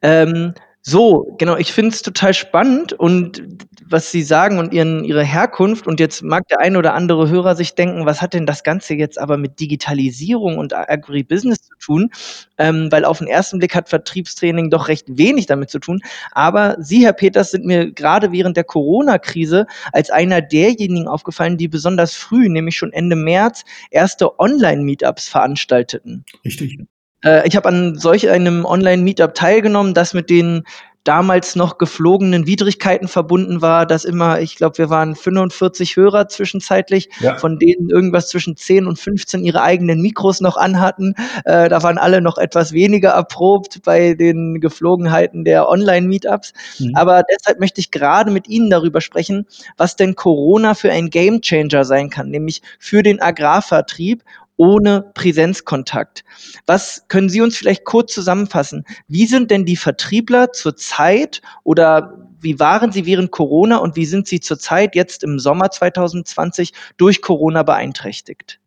Ähm, 0.00 0.54
so, 0.88 1.34
genau, 1.38 1.56
ich 1.56 1.72
finde 1.72 1.90
es 1.90 2.02
total 2.02 2.32
spannend 2.32 2.92
und 2.92 3.42
was 3.88 4.12
Sie 4.12 4.22
sagen 4.22 4.58
und 4.60 4.72
Ihren 4.72 5.04
Ihre 5.04 5.24
Herkunft 5.24 5.88
und 5.88 5.98
jetzt 5.98 6.22
mag 6.22 6.46
der 6.48 6.60
ein 6.60 6.76
oder 6.76 6.94
andere 6.94 7.28
Hörer 7.28 7.56
sich 7.56 7.74
denken: 7.74 8.06
„Was 8.06 8.22
hat 8.22 8.34
denn 8.34 8.46
das 8.46 8.62
Ganze 8.62 8.94
jetzt 8.94 9.18
aber 9.18 9.36
mit 9.36 9.58
Digitalisierung 9.58 10.58
und 10.58 10.72
Agribusiness 10.74 11.62
zu 11.62 11.74
tun?“ 11.80 12.10
Ähm, 12.58 12.88
weil 12.92 13.04
auf 13.04 13.20
'n 13.20 13.26
ersten 13.26 13.58
Blick 13.58 13.74
hat 13.74 13.88
Vertriebstraining 13.88 14.70
doch 14.70 14.86
recht 14.86 15.06
wenig 15.08 15.46
damit 15.46 15.70
zu 15.70 15.80
tun. 15.80 16.00
Aber 16.32 16.76
Sie, 16.78 17.04
Herr 17.04 17.14
Peters, 17.14 17.50
sind 17.50 17.64
mir 17.66 17.90
grade 17.92 18.30
während 18.30 18.56
der 18.56 18.64
Corona-Krise 18.64 19.66
als 19.92 20.10
einer 20.10 20.40
derjenigen 20.40 21.08
aufgefallen, 21.08 21.56
die 21.58 21.66
besonders 21.68 22.14
früh, 22.14 22.48
nämlich 22.48 22.76
schon 22.76 22.92
Ende 22.92 23.16
März, 23.16 23.64
erste 23.90 24.38
Online-Meetups 24.38 25.28
veranstalteten. 25.28 26.24
Richtig. 26.44 26.86
Äh, 27.26 27.46
ich 27.48 27.56
habe 27.56 27.68
an 27.68 27.98
solch 27.98 28.28
einem 28.30 28.64
Online-Meetup 28.64 29.34
teilgenommen, 29.34 29.94
das 29.94 30.14
mit 30.14 30.30
den 30.30 30.62
damals 31.04 31.54
noch 31.54 31.78
geflogenen 31.78 32.48
Widrigkeiten 32.48 33.06
verbunden 33.06 33.62
war, 33.62 33.86
dass 33.86 34.04
immer 34.04 34.40
ich 34.40 34.56
glaube, 34.56 34.78
wir 34.78 34.90
waren 34.90 35.14
45 35.14 35.94
Hörer 35.94 36.26
zwischenzeitlich, 36.26 37.08
Ja. 37.20 37.36
von 37.36 37.60
denen 37.60 37.90
irgendwas 37.90 38.28
zwischen 38.28 38.56
10 38.56 38.88
und 38.88 38.98
15 38.98 39.44
ihre 39.44 39.62
eigenen 39.62 40.02
Mikros 40.02 40.40
noch 40.40 40.56
anhatten. 40.56 41.14
Äh, 41.44 41.68
da 41.68 41.84
waren 41.84 41.98
alle 41.98 42.20
noch 42.20 42.38
etwas 42.38 42.72
weniger 42.72 43.10
erprobt 43.10 43.82
bei 43.84 44.14
den 44.14 44.60
Geflogenheiten 44.60 45.44
der 45.44 45.68
Online-Meetups. 45.68 46.52
Mhm. 46.80 46.96
Aber 46.96 47.22
deshalb 47.22 47.60
möchte 47.60 47.80
ich 47.80 47.92
grade 47.92 48.32
mit 48.32 48.48
Ihnen 48.48 48.68
darüber 48.68 49.00
sprechen, 49.00 49.46
was 49.76 49.94
denn 49.94 50.16
Corona 50.16 50.74
für 50.74 50.90
ein 50.90 51.10
Gamechanger 51.10 51.84
sein 51.84 52.10
kann, 52.10 52.30
nämlich 52.30 52.62
für 52.80 53.04
den 53.04 53.22
Agrarvertrieb 53.22 54.24
ohne 54.56 55.10
Präsenzkontakt. 55.14 56.24
Was 56.66 57.04
können 57.08 57.28
Sie 57.28 57.40
uns 57.40 57.56
vielleicht 57.56 57.84
kurz 57.84 58.12
zusammenfassen? 58.14 58.84
Wie 59.08 59.26
sind 59.26 59.50
denn 59.50 59.64
die 59.64 59.76
Vertriebler 59.76 60.52
zurzeit 60.52 61.42
oder 61.64 62.26
wie 62.40 62.60
waren 62.60 62.92
sie 62.92 63.06
während 63.06 63.30
Corona 63.30 63.78
und 63.78 63.96
wie 63.96 64.04
sind 64.04 64.26
sie 64.26 64.40
zurzeit 64.40 64.94
jetzt 64.94 65.24
im 65.24 65.38
Sommer 65.38 65.70
2020 65.70 66.72
durch 66.96 67.22
Corona 67.22 67.62
beeinträchtigt? 67.62 68.60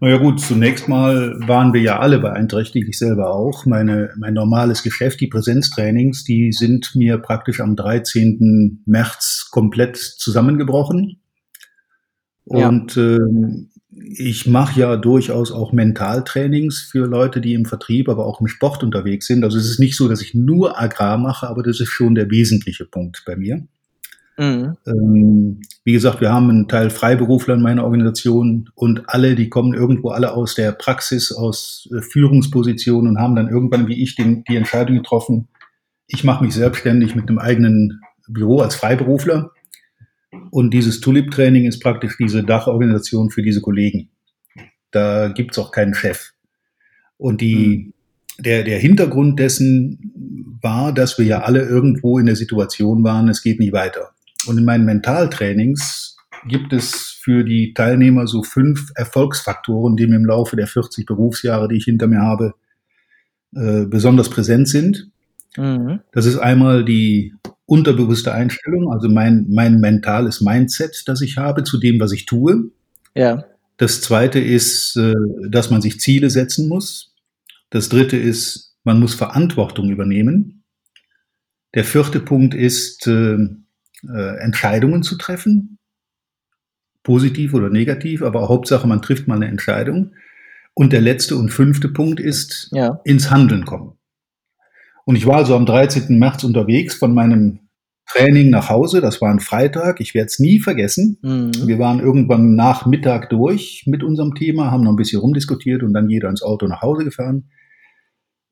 Na 0.00 0.08
ja 0.08 0.16
gut, 0.16 0.40
zunächst 0.40 0.88
mal 0.88 1.34
waren 1.46 1.74
wir 1.74 1.82
ja 1.82 1.98
alle 1.98 2.18
beeinträchtigt, 2.18 2.88
ich 2.88 2.98
selber 2.98 3.34
auch. 3.34 3.66
Meine 3.66 4.10
mein 4.16 4.34
normales 4.34 4.82
Geschäft, 4.82 5.20
die 5.20 5.26
Präsenztrainings, 5.26 6.24
die 6.24 6.52
sind 6.52 6.92
mir 6.94 7.18
praktisch 7.18 7.60
am 7.60 7.76
13. 7.76 8.82
März 8.86 9.48
komplett 9.50 9.96
zusammengebrochen. 9.96 11.20
Ja. 12.46 12.68
Und, 12.68 12.96
ähm, 12.96 13.70
ich 14.12 14.46
mache 14.46 14.80
ja 14.80 14.96
durchaus 14.96 15.52
auch 15.52 15.72
Mentaltrainings 15.72 16.80
für 16.90 17.06
Leute, 17.06 17.40
die 17.40 17.54
im 17.54 17.64
Vertrieb, 17.66 18.08
aber 18.08 18.26
auch 18.26 18.40
im 18.40 18.48
Sport 18.48 18.82
unterwegs 18.82 19.26
sind. 19.26 19.44
Also, 19.44 19.58
es 19.58 19.70
ist 19.70 19.78
nicht 19.80 19.96
so, 19.96 20.08
dass 20.08 20.22
ich 20.22 20.34
nur 20.34 20.80
Agrar 20.80 21.16
mache, 21.18 21.48
aber 21.48 21.62
das 21.62 21.80
ist 21.80 21.90
schon 21.90 22.14
der 22.16 22.30
wesentliche 22.30 22.84
Punkt 22.86 23.22
bei 23.26 23.36
mir. 23.36 23.66
Mhm. 24.38 24.76
Ähm, 24.86 25.60
wie 25.84 25.92
gesagt, 25.92 26.20
wir 26.22 26.32
haben 26.32 26.50
'n 26.50 26.68
Teil 26.68 26.90
Freiberufler 26.90 27.54
in 27.54 27.62
meiner 27.62 27.84
Organisation 27.84 28.70
und 28.74 29.08
alle, 29.08 29.34
die 29.36 29.48
kommen 29.50 29.74
irgendwo 29.74 30.10
alle 30.10 30.32
aus 30.34 30.54
der 30.56 30.72
Praxis, 30.72 31.32
aus, 31.32 31.88
äh, 31.96 32.02
Führungspositionen 32.02 33.10
und 33.12 33.18
haben 33.20 33.36
dann 33.36 33.48
irgendwann 33.50 33.88
wie 33.88 34.02
ich 34.02 34.16
den 34.16 34.44
die 34.48 34.56
Entscheidung 34.56 34.96
getroffen: 34.98 35.48
„Ich 36.08 36.24
mache 36.24 36.44
mich 36.44 36.54
selbstständig 36.54 37.14
mit 37.16 37.26
'nem 37.28 37.38
eigenen 37.38 38.00
Büro 38.28 38.60
als 38.60 38.76
Freiberufler.“ 38.76 39.52
Und 40.50 40.74
dieses 40.74 41.00
Tulip-Training 41.00 41.66
ist 41.66 41.80
praktisch 41.80 42.16
diese 42.18 42.42
Dachorganisation 42.42 43.30
für 43.30 43.42
diese 43.42 43.60
Kollegen. 43.60 44.10
Da 44.90 45.28
gibt's 45.28 45.58
auch 45.58 45.70
keinen 45.70 45.94
Chef. 45.94 46.32
Und 47.16 47.40
die 47.40 47.92
der 48.38 48.64
der 48.64 48.78
Hintergrund 48.78 49.38
dessen 49.38 50.58
war, 50.62 50.92
dass 50.92 51.18
wir 51.18 51.26
ja 51.26 51.42
alle 51.42 51.62
irgendwo 51.62 52.18
in 52.18 52.26
der 52.26 52.36
Situation 52.36 53.04
waren, 53.04 53.28
es 53.28 53.42
geht 53.42 53.60
nicht 53.60 53.72
weiter. 53.72 54.10
Und 54.46 54.58
in 54.58 54.64
meinen 54.64 54.84
Mentaltrainings 54.84 56.16
gibt 56.48 56.72
es 56.72 57.18
für 57.22 57.44
die 57.44 57.74
Teilnehmer 57.74 58.26
so 58.26 58.42
5 58.42 58.92
Erfolgsfaktoren, 58.94 59.96
die 59.96 60.06
mir 60.06 60.16
im 60.16 60.24
Laufe 60.24 60.56
der 60.56 60.66
40 60.66 61.04
Berufsjahre, 61.04 61.68
die 61.68 61.76
ich 61.76 61.84
hinter 61.84 62.06
mir 62.06 62.20
habe, 62.20 62.54
äh, 63.54 63.84
besonders 63.84 64.30
präsent 64.30 64.68
sind. 64.68 65.10
Mhm. 65.56 66.00
Das 66.12 66.26
ist 66.26 66.38
einmal 66.38 66.84
die 66.84 67.34
unterbewusste 67.66 68.32
Einstellung, 68.32 68.92
also 68.92 69.08
mein 69.08 69.46
mein 69.48 69.80
mentales 69.80 70.40
Mindset, 70.40 71.02
das 71.06 71.20
ich 71.22 71.36
habe 71.38 71.64
zu 71.64 71.78
dem, 71.78 72.00
was 72.00 72.12
ich 72.12 72.26
tue. 72.26 72.70
Ja. 73.14 73.44
Das 73.76 74.00
2. 74.02 74.40
ist, 74.40 74.96
äh, 74.96 75.14
dass 75.48 75.70
man 75.70 75.80
sich 75.82 76.00
Ziele 76.00 76.30
setzen 76.30 76.68
muss. 76.68 77.14
Das 77.70 77.88
3. 77.88 78.16
ist, 78.16 78.74
man 78.84 79.00
muss 79.00 79.14
Verantwortung 79.14 79.90
übernehmen. 79.90 80.62
Der 81.74 81.84
4. 81.84 82.20
Punkt 82.20 82.54
ist, 82.54 83.06
äh, 83.06 83.34
äh, 84.08 84.36
Entscheidungen 84.40 85.02
zu 85.02 85.16
treffen. 85.16 85.78
Positiv 87.06 87.54
oder 87.54 87.70
negativ, 87.70 88.22
aber 88.22 88.48
Hauptsache, 88.48 88.86
man 88.86 89.00
trifft 89.02 89.26
mal 89.26 89.38
'ne 89.38 89.48
Entscheidung. 89.48 90.12
Und 90.74 90.92
der 90.92 91.00
letzte 91.00 91.36
und 91.36 91.50
5. 91.50 91.88
Punkt 91.92 92.20
ist 92.20 92.68
Ja. 92.72 93.00
ins 93.04 93.30
Handeln 93.30 93.64
kommen. 93.64 93.92
Und 95.04 95.16
ich 95.16 95.26
war 95.26 95.36
also 95.36 95.56
am 95.56 95.66
13. 95.66 96.18
März 96.18 96.44
unterwegs 96.44 96.94
von 96.94 97.14
meinem 97.14 97.60
Training 98.06 98.50
nach 98.50 98.68
Hause. 98.68 99.00
Das 99.00 99.20
war 99.20 99.30
'n 99.30 99.40
Freitag. 99.40 100.00
Ich 100.00 100.14
werde 100.14 100.26
es 100.26 100.38
nie 100.38 100.58
vergessen. 100.58 101.18
Mhm. 101.22 101.52
Wir 101.66 101.78
waren 101.78 102.00
irgendwann 102.00 102.54
nach 102.54 102.86
Mittag 102.86 103.30
durch 103.30 103.84
mit 103.86 104.02
unserem 104.02 104.34
Thema, 104.34 104.70
haben 104.70 104.82
noch 104.84 104.92
'n 104.92 104.96
bisschen 104.96 105.20
rumdiskutiert 105.20 105.82
und 105.82 105.92
dann 105.92 106.10
jeder 106.10 106.28
ins 106.28 106.42
Auto 106.42 106.66
nach 106.66 106.82
Hause 106.82 107.04
gefahren. 107.04 107.50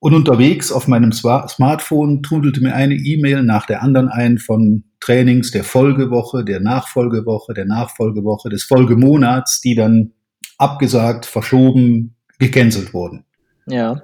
Und 0.01 0.13
unterwegs 0.13 0.71
auf 0.71 0.87
meinem 0.87 1.11
Smartphone 1.11 2.23
trudelte 2.23 2.61
mir 2.61 2.73
eine 2.73 2.95
E-Mail 2.95 3.43
nach 3.43 3.65
der 3.65 3.83
anderen 3.83 4.07
ein 4.07 4.37
von 4.37 4.85
Trainings 5.01 5.51
der 5.51 5.65
Folgewoche, 5.65 6.45
der 6.45 6.61
Nachfolgewoche, 6.61 7.53
der 7.53 7.65
Nachfolgewoche, 7.65 8.49
des 8.49 8.63
Folgemonats, 8.63 9.59
die 9.59 9.75
dann 9.75 10.13
abgesagt, 10.57 11.25
verschoben, 11.25 12.15
gecancelt 12.37 12.93
wurden. 12.93 13.25
Ja. 13.67 14.01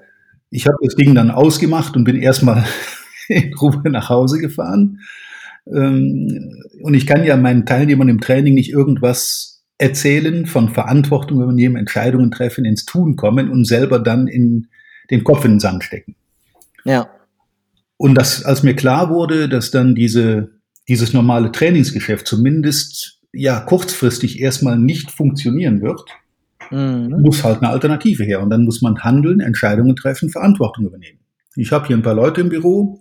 Ich 0.49 0.67
habe 0.67 0.77
das 0.83 0.95
Ding 0.95 1.15
dann 1.15 1.31
ausgemacht 1.31 1.95
und 1.95 2.03
bin 2.03 2.17
erst 2.17 2.43
mal 2.43 2.65
in 3.27 3.53
Ruhe 3.55 3.81
nach 3.89 4.09
Hause 4.09 4.39
gefahren. 4.39 5.01
Ähm, 5.67 6.63
und 6.81 6.93
ich 6.93 7.07
kann 7.07 7.23
ja 7.23 7.37
meinen 7.37 7.65
Teilnehmern 7.65 8.09
im 8.09 8.21
Training 8.21 8.53
nicht 8.53 8.71
irgendwas 8.71 9.63
erzählen, 9.77 10.45
von 10.45 10.69
Verantwortung 10.69 11.41
übernehmen, 11.41 11.75
Entscheidungen 11.75 12.31
treffen, 12.31 12.65
ins 12.65 12.85
Tun 12.85 13.15
kommen 13.15 13.49
und 13.49 13.65
selber 13.65 13.99
dann 13.99 14.27
in 14.27 14.67
den 15.11 15.23
Kopf 15.23 15.43
in 15.43 15.51
den 15.51 15.59
Sand 15.59 15.83
stecken. 15.83 16.15
Ja. 16.85 17.09
Und 17.97 18.15
das 18.15 18.43
als 18.43 18.63
mir 18.63 18.75
klar 18.75 19.09
wurde, 19.09 19.49
dass 19.49 19.71
dann 19.71 19.95
diese 19.95 20.55
dieses 20.87 21.13
normale 21.13 21.51
Trainingsgeschäft 21.51 22.27
zumindest, 22.27 23.19
ja, 23.33 23.59
kurzfristig 23.59 24.39
erst 24.39 24.63
mal 24.63 24.77
nicht 24.77 25.11
funktionieren 25.11 25.81
wird, 25.81 26.05
Mhm. 26.71 27.21
muss 27.21 27.43
halt 27.43 27.61
'ne 27.61 27.69
Alternative 27.69 28.23
her. 28.23 28.41
Und 28.41 28.49
dann 28.49 28.65
muss 28.65 28.81
man 28.81 28.99
handeln, 29.03 29.39
Entscheidungen 29.39 29.95
treffen, 29.95 30.29
Verantwortung 30.29 30.85
übernehmen. 30.85 31.19
Ich 31.55 31.71
habe 31.71 31.87
hier 31.87 31.95
'n 31.95 32.01
paar 32.03 32.15
Leute 32.15 32.41
im 32.41 32.49
Büro, 32.49 32.99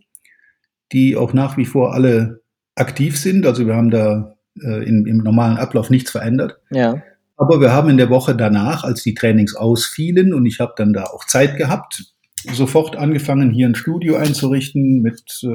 die 0.93 1.17
auch 1.17 1.33
nach 1.33 1.57
wie 1.57 1.65
vor 1.65 1.95
alle 1.95 2.41
aktiv 2.77 3.19
sind. 3.19 3.47
Also, 3.47 3.67
wir 3.67 3.75
haben 3.77 3.91
da, 3.91 4.37
äh, 4.63 4.85
in 4.87 5.07
im 5.07 5.19
normalen 5.19 5.57
Ablauf 5.57 5.91
nichts 5.91 6.11
verändert. 6.11 6.59
Ja. 6.71 7.03
Aber 7.37 7.61
wir 7.61 7.73
haben 7.73 7.89
in 7.91 7.97
der 7.97 8.11
Woche 8.11 8.37
danach, 8.37 8.85
als 8.85 9.03
die 9.03 9.15
Trainings 9.15 9.57
ausfielen 9.57 10.33
und 10.35 10.47
ich 10.47 10.61
habe 10.61 10.75
dann 10.77 10.93
da 10.93 11.05
auch 11.05 11.25
Zeit 11.27 11.57
gehabt, 11.57 12.05
sofort 12.53 12.95
angefangen, 12.97 13.51
hier 13.53 13.67
ein 13.67 13.75
Studio 13.75 14.17
einzurichten 14.17 15.01
mit 15.03 15.23
äh, 15.43 15.49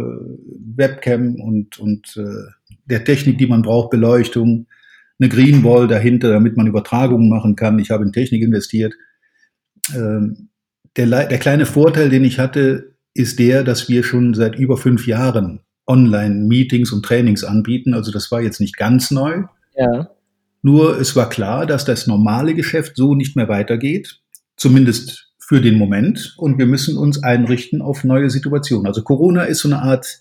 Webcam 0.75 1.36
und, 1.36 1.80
und 1.80 2.18
äh, 2.18 2.50
der 2.86 3.04
Technik, 3.06 3.38
die 3.38 3.48
man 3.48 3.62
braucht, 3.62 3.92
Beleuchtung, 3.92 4.68
eine 5.20 5.30
Greenwall 5.30 5.88
dahinter, 5.88 6.30
damit 6.30 6.58
man 6.58 6.68
Übertragungen 6.68 7.30
machen 7.30 7.56
kann. 7.56 7.80
Ich 7.80 7.92
habe 7.92 8.04
in 8.04 8.14
Technik 8.14 8.42
investiert. 8.42 8.94
Ähm, 9.94 10.50
der, 10.96 11.08
der 11.08 11.38
kleine 11.38 11.66
Vorteil, 11.66 12.10
den 12.10 12.24
ich 12.24 12.40
hatte, 12.40 12.96
ist 13.14 13.40
der, 13.40 13.64
dass 13.64 13.90
wir 13.90 14.04
schon 14.04 14.34
seit 14.34 14.58
über 14.58 14.78
fünf 14.78 15.08
Jahren 15.08 15.62
Online-Meetings 15.88 16.92
und 16.92 17.04
Trainings 17.04 17.44
anbieten. 17.44 17.94
Also 17.94 18.12
das 18.12 18.32
war 18.32 18.42
jetzt 18.42 18.62
nicht 18.62 18.78
ganz 18.78 19.12
neu. 19.12 19.44
Ja. 19.76 20.10
Nur 20.62 21.00
es 21.00 21.16
war 21.16 21.30
klar, 21.30 21.66
dass 21.66 21.86
das 21.86 22.08
normale 22.08 22.54
Geschäft 22.54 22.96
so 22.96 23.16
nicht 23.16 23.36
mehr 23.36 23.48
weitergeht. 23.48 24.22
Zumindest 24.56 25.32
für 25.40 25.62
den 25.62 25.78
Moment. 25.78 26.36
Und 26.38 26.60
wir 26.60 26.66
müssen 26.66 26.98
uns 26.98 27.24
einrichten 27.24 27.82
auf 27.82 28.04
neue 28.04 28.30
Situationen. 28.30 28.86
Also 28.86 29.04
Corona 29.04 29.44
ist 29.44 29.60
so 29.60 29.70
eine 29.70 29.82
Art 29.82 30.20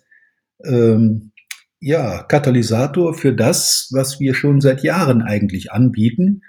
ähm, 0.64 1.33
ja, 1.80 2.23
Katalysator 2.23 3.14
für 3.14 3.32
das, 3.32 3.88
was 3.92 4.20
wir 4.20 4.35
schon 4.35 4.61
seit 4.61 4.82
Jahren 4.82 5.23
eigentlich 5.23 5.73
anbieten, 5.73 6.42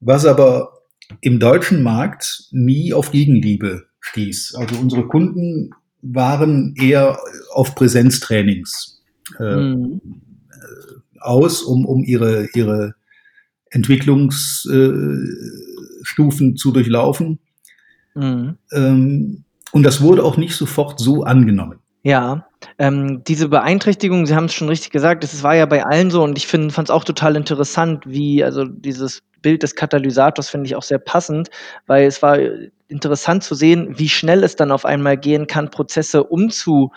was 0.00 0.26
aber 0.26 0.72
im 1.20 1.40
deutschen 1.40 1.82
Markt 1.82 2.48
nie 2.52 2.92
auf 2.92 3.10
Gegenliebe 3.10 3.86
stieß. 4.00 4.54
Also 4.56 4.76
unsere 4.76 5.08
Kunden 5.08 5.70
waren 6.02 6.74
eher 6.76 7.18
auf 7.52 7.74
Präsenztrainings 7.74 9.02
äh, 9.38 9.56
mhm. 9.56 10.00
aus, 11.20 11.62
um, 11.62 11.84
um 11.84 12.04
ihre, 12.04 12.48
ihre 12.54 12.94
Entwicklungsstufen 13.70 16.50
äh, 16.50 16.54
zu 16.54 16.72
durchlaufen. 16.72 17.38
Mhm. 18.14 18.56
Ähm, 18.72 19.44
und 19.72 19.84
das 19.84 20.00
wurde 20.00 20.24
auch 20.24 20.36
nicht 20.36 20.54
sofort 20.54 20.98
so 20.98 21.22
angenommen. 21.22 21.78
Ja, 22.02 22.46
ähm, 22.78 23.22
diese 23.24 23.48
Beeinträchtigung, 23.48 24.26
Sie 24.26 24.34
haben 24.34 24.46
es 24.46 24.54
schon 24.54 24.68
richtig 24.68 24.90
gesagt, 24.90 25.22
das 25.22 25.42
war 25.42 25.54
ja 25.54 25.66
bei 25.66 25.84
allen 25.84 26.10
so 26.10 26.22
und 26.22 26.36
ich 26.36 26.46
fand 26.46 26.78
es 26.78 26.90
auch 26.90 27.04
total 27.04 27.36
interessant, 27.36 28.04
wie, 28.06 28.44
also 28.44 28.64
dieses 28.64 29.22
Bild 29.42 29.62
des 29.62 29.74
Katalysators 29.74 30.50
finde 30.50 30.66
ich 30.66 30.76
auch 30.76 30.82
sehr 30.82 30.98
passend, 30.98 31.48
weil 31.86 32.06
es 32.06 32.22
war 32.22 32.38
interessant 32.88 33.44
zu 33.44 33.54
sehen, 33.54 33.98
wie 33.98 34.08
schnell 34.08 34.44
es 34.44 34.56
dann 34.56 34.72
auf 34.72 34.84
einmal 34.84 35.16
gehen 35.16 35.46
kann, 35.46 35.70
Prozesse 35.70 36.24
umzu 36.24 36.92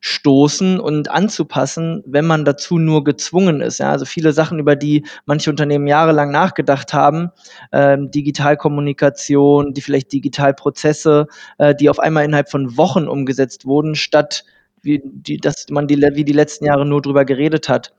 stoßen 0.00 0.80
und 0.80 1.10
anzupassen, 1.10 2.02
wenn 2.06 2.26
man 2.26 2.44
dazu 2.44 2.78
nur 2.78 3.04
gezwungen 3.04 3.60
ist. 3.60 3.78
Ja, 3.78 3.90
also 3.90 4.06
viele 4.06 4.32
Sachen, 4.32 4.58
über 4.58 4.74
die 4.74 5.04
manche 5.26 5.50
Unternehmen 5.50 5.86
jahrelang 5.86 6.30
nachgedacht 6.30 6.94
haben, 6.94 7.30
ähm, 7.72 8.10
Digitalkommunikation, 8.10 9.74
die 9.74 9.82
vielleicht 9.82 10.12
Digitalprozesse, 10.12 11.26
äh, 11.58 11.74
die 11.74 11.90
auf 11.90 11.98
einmal 11.98 12.24
innerhalb 12.24 12.50
von 12.50 12.78
Wochen 12.78 13.08
umgesetzt 13.08 13.66
wurden, 13.66 13.94
statt 13.94 14.44
wie 14.82 15.00
die, 15.04 15.36
dass 15.38 15.66
man 15.70 15.86
die, 15.86 15.96
wie 15.96 16.24
die 16.24 16.32
letzten 16.32 16.64
Jahre 16.64 16.86
nur 16.86 17.02
drüber 17.02 17.24
geredet 17.24 17.68
hat. 17.68 17.92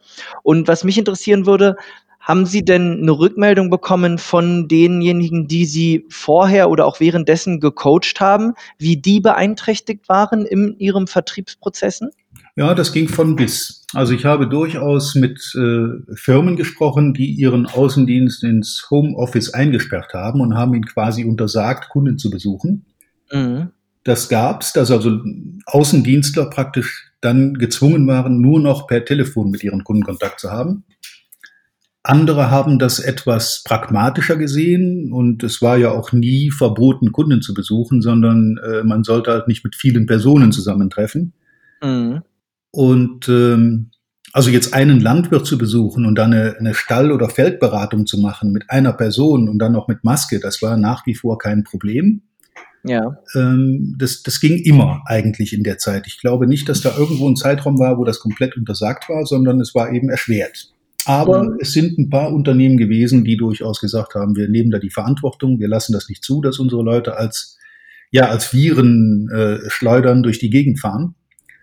Und 0.43 0.67
was 0.67 0.83
mich 0.83 0.97
interessieren 0.97 1.45
würde, 1.45 1.75
haben 2.19 2.45
Sie 2.45 2.63
denn 2.63 2.99
eine 3.01 3.11
Rückmeldung 3.11 3.69
bekommen 3.69 4.19
von 4.19 4.67
denjenigen, 4.67 5.47
die 5.47 5.65
Sie 5.65 6.05
vorher 6.09 6.69
oder 6.69 6.85
auch 6.85 6.99
währenddessen 6.99 7.59
gecoacht 7.59 8.19
haben, 8.19 8.53
wie 8.77 8.97
die 8.97 9.19
beeinträchtigt 9.19 10.07
waren 10.07 10.45
in 10.45 10.75
ihren 10.77 11.07
Vertriebsprozessen? 11.07 12.11
Ja, 12.55 12.73
das 12.75 12.93
ging 12.93 13.07
von 13.07 13.35
bis. 13.35 13.85
Also 13.93 14.13
ich 14.13 14.25
habe 14.25 14.47
durchaus 14.47 15.15
mit 15.15 15.39
äh, 15.55 16.15
Firmen 16.15 16.57
gesprochen, 16.57 17.13
die 17.13 17.31
ihren 17.31 17.65
Außendienst 17.65 18.43
ins 18.43 18.87
Homeoffice 18.91 19.53
eingesperrt 19.53 20.13
haben 20.13 20.41
und 20.41 20.55
haben 20.55 20.73
ihn 20.75 20.85
quasi 20.85 21.25
untersagt, 21.25 21.89
Kunden 21.89 22.17
zu 22.17 22.29
besuchen. 22.29 22.85
Mhm. 23.31 23.71
Das 24.03 24.29
gab's, 24.29 24.73
dass 24.73 24.89
also 24.91 25.19
Außendienstler 25.65 26.49
praktisch 26.49 27.11
dann 27.21 27.53
gezwungen 27.55 28.07
waren, 28.07 28.41
nur 28.41 28.59
noch 28.59 28.87
per 28.87 29.05
Telefon 29.05 29.51
mit 29.51 29.63
ihren 29.63 29.83
Kunden 29.83 30.03
Kontakt 30.03 30.39
zu 30.39 30.51
haben. 30.51 30.83
Andere 32.03 32.49
haben 32.49 32.79
das 32.79 32.99
etwas 32.99 33.63
pragmatischer 33.63 34.35
gesehen 34.35 35.13
und 35.13 35.43
es 35.43 35.61
war 35.61 35.77
ja 35.77 35.91
auch 35.91 36.11
nie 36.11 36.49
verboten, 36.49 37.11
Kunden 37.11 37.43
zu 37.43 37.53
besuchen, 37.53 38.01
sondern 38.01 38.57
äh, 38.57 38.83
man 38.83 39.03
sollte 39.03 39.31
halt 39.31 39.47
nicht 39.47 39.63
mit 39.63 39.75
vielen 39.75 40.07
Personen 40.07 40.51
zusammentreffen. 40.51 41.33
Mhm. 41.83 42.23
Und 42.71 43.29
ähm, 43.29 43.91
also 44.33 44.49
jetzt 44.49 44.73
einen 44.73 44.99
Landwirt 44.99 45.45
zu 45.45 45.59
besuchen 45.59 46.05
und 46.07 46.15
dann 46.15 46.33
eine, 46.33 46.55
eine 46.57 46.73
Stall- 46.73 47.11
oder 47.11 47.29
Feldberatung 47.29 48.07
zu 48.07 48.17
machen 48.17 48.51
mit 48.51 48.69
einer 48.69 48.93
Person 48.93 49.47
und 49.47 49.59
dann 49.59 49.73
noch 49.73 49.87
mit 49.87 50.03
Maske, 50.03 50.39
das 50.39 50.61
war 50.63 50.77
nach 50.77 51.05
wie 51.05 51.15
vor 51.15 51.37
kein 51.37 51.63
Problem. 51.63 52.23
Ja. 52.83 53.17
Ähm, 53.35 53.95
das, 53.97 54.23
das 54.23 54.39
ging 54.39 54.57
immer 54.57 55.01
eigentlich 55.05 55.53
in 55.53 55.63
der 55.63 55.77
Zeit. 55.77 56.07
Ich 56.07 56.19
glaube 56.19 56.47
nicht, 56.47 56.67
dass 56.67 56.81
da 56.81 56.97
irgendwo 56.97 57.29
ein 57.29 57.35
Zeitraum 57.35 57.79
war, 57.79 57.97
wo 57.97 58.03
das 58.03 58.19
komplett 58.19 58.57
untersagt 58.57 59.07
war, 59.09 59.25
sondern 59.25 59.59
es 59.59 59.75
war 59.75 59.91
eben 59.91 60.09
erschwert. 60.09 60.71
Aber 61.05 61.43
mhm. 61.43 61.57
es 61.59 61.73
sind 61.73 61.97
ein 61.97 62.09
paar 62.09 62.31
Unternehmen 62.31 62.77
gewesen, 62.77 63.23
die 63.23 63.37
durchaus 63.37 63.79
gesagt 63.81 64.15
haben, 64.15 64.35
wir 64.35 64.47
nehmen 64.47 64.71
da 64.71 64.79
die 64.79 64.89
Verantwortung, 64.89 65.59
wir 65.59 65.67
lassen 65.67 65.93
das 65.93 66.09
nicht 66.09 66.23
zu, 66.23 66.41
dass 66.41 66.59
unsere 66.59 66.83
Leute 66.83 67.17
als, 67.17 67.57
ja, 68.11 68.29
als 68.29 68.53
Viren 68.53 69.29
äh, 69.29 69.69
schleudern 69.69 70.23
durch 70.23 70.39
die 70.39 70.49
Gegend 70.49 70.79
fahren. 70.79 71.15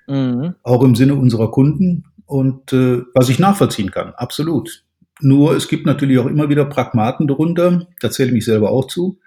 Mhm. 0.09 0.55
Auch 0.63 0.83
im 0.83 0.95
Sinne 0.95 1.15
unserer 1.15 1.51
Kunden. 1.51 2.05
Und 2.27 2.73
äh, 2.73 3.03
was 3.15 3.29
ich 3.29 3.39
nachvollziehen 3.39 3.91
kann, 3.91 4.13
absolut. 4.15 4.85
Nur 5.21 5.57
es 5.57 5.69
gibt 5.69 5.87
natürlich 5.87 6.19
auch 6.19 6.27
immer 6.27 6.49
wieder 6.49 6.65
Pragmaten 6.65 7.27
darunter, 7.27 7.89
da 8.01 8.11
zähle 8.11 8.29
ich 8.29 8.35
mich 8.35 8.45
selber 8.45 8.71
auch 8.71 8.87
zu, 8.87 9.19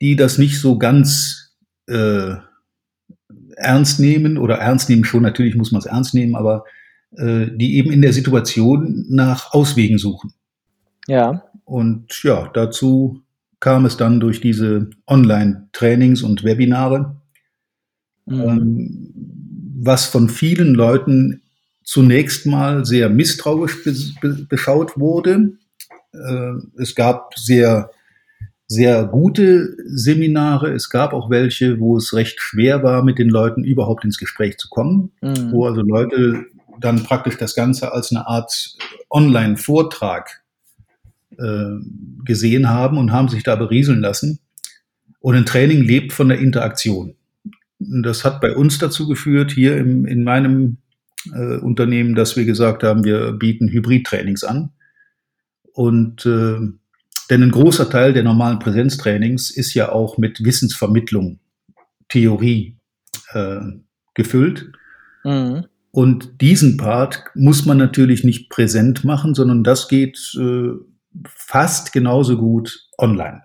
die 0.00 0.16
das 0.16 0.38
nicht 0.38 0.60
so 0.60 0.78
ganz 0.78 1.56
äh, 1.86 2.34
ernst 3.56 4.00
nehmen 4.00 4.38
oder 4.38 4.56
ernst 4.56 4.88
nehmen 4.88 5.04
schon, 5.04 5.22
natürlich 5.22 5.56
muss 5.56 5.72
man 5.72 5.80
es 5.80 5.86
ernst 5.86 6.14
nehmen, 6.14 6.36
aber 6.36 6.64
äh, 7.16 7.46
die 7.54 7.76
eben 7.76 7.90
in 7.90 8.02
der 8.02 8.12
Situation 8.12 9.06
nach 9.08 9.52
Auswegen 9.52 9.98
suchen. 9.98 10.32
Ja. 11.06 11.44
Und 11.64 12.22
ja, 12.22 12.50
dazu 12.54 13.22
kam 13.60 13.86
es 13.86 13.96
dann 13.96 14.20
durch 14.20 14.40
diese 14.40 14.90
Online-Trainings 15.06 16.22
und 16.22 16.44
Webinare, 16.44 17.16
mhm. 18.26 18.40
ähm, 18.40 19.12
was 19.80 20.06
von 20.06 20.28
vielen 20.28 20.74
Leuten 20.74 21.42
zunächst 21.82 22.46
mal 22.46 22.84
sehr 22.84 23.08
misstrauisch 23.08 23.82
be 23.84 23.94
be 24.20 24.46
beschaut 24.48 24.98
wurde. 24.98 25.52
Äh, 26.12 26.52
es 26.76 26.94
gab 26.94 27.36
sehr 27.38 27.90
sehr 28.68 29.04
gute 29.06 29.76
Seminare. 29.86 30.72
Es 30.72 30.90
gab 30.90 31.14
auch 31.14 31.30
welche, 31.30 31.80
wo 31.80 31.96
es 31.96 32.12
recht 32.12 32.38
schwer 32.40 32.82
war, 32.82 33.02
mit 33.02 33.18
den 33.18 33.30
Leuten 33.30 33.64
überhaupt 33.64 34.04
ins 34.04 34.18
Gespräch 34.18 34.58
zu 34.58 34.68
kommen, 34.68 35.10
mhm. 35.22 35.52
wo 35.52 35.66
also 35.66 35.80
Leute 35.80 36.44
dann 36.78 37.02
praktisch 37.02 37.38
das 37.38 37.54
Ganze 37.54 37.92
als 37.92 38.12
eine 38.12 38.26
Art 38.26 38.76
Online-Vortrag 39.10 40.42
äh, 41.38 41.76
gesehen 42.24 42.68
haben 42.68 42.98
und 42.98 43.10
haben 43.10 43.28
sich 43.28 43.42
da 43.42 43.56
berieseln 43.56 44.00
lassen. 44.00 44.38
Und 45.20 45.34
ein 45.34 45.46
Training 45.46 45.82
lebt 45.82 46.12
von 46.12 46.28
der 46.28 46.38
Interaktion. 46.38 47.16
Und 47.80 48.02
das 48.02 48.24
hat 48.24 48.40
bei 48.40 48.54
uns 48.54 48.78
dazu 48.78 49.08
geführt, 49.08 49.50
hier 49.50 49.76
im, 49.78 50.04
in 50.04 50.24
meinem 50.24 50.76
äh, 51.32 51.56
Unternehmen, 51.56 52.14
dass 52.14 52.36
wir 52.36 52.44
gesagt 52.44 52.82
haben, 52.82 53.02
wir 53.02 53.32
bieten 53.32 53.68
Hybrid-Trainings 53.68 54.44
an. 54.44 54.70
Und 55.72 56.26
äh, 56.26 56.58
denn 57.30 57.42
ein 57.42 57.50
großer 57.50 57.90
Teil 57.90 58.12
der 58.12 58.22
normalen 58.22 58.58
Präsenztrainings 58.58 59.50
ist 59.50 59.74
ja 59.74 59.92
auch 59.92 60.18
mit 60.18 60.44
Wissensvermittlung, 60.44 61.40
Theorie 62.08 62.76
äh, 63.32 63.60
gefüllt. 64.14 64.72
Mhm. 65.24 65.66
Und 65.90 66.40
diesen 66.40 66.76
Part 66.76 67.24
muss 67.34 67.66
man 67.66 67.78
natürlich 67.78 68.24
nicht 68.24 68.50
präsent 68.50 69.04
machen, 69.04 69.34
sondern 69.34 69.64
das 69.64 69.88
geht 69.88 70.18
äh, 70.38 70.70
fast 71.26 71.92
genauso 71.92 72.36
gut 72.36 72.86
online. 72.98 73.42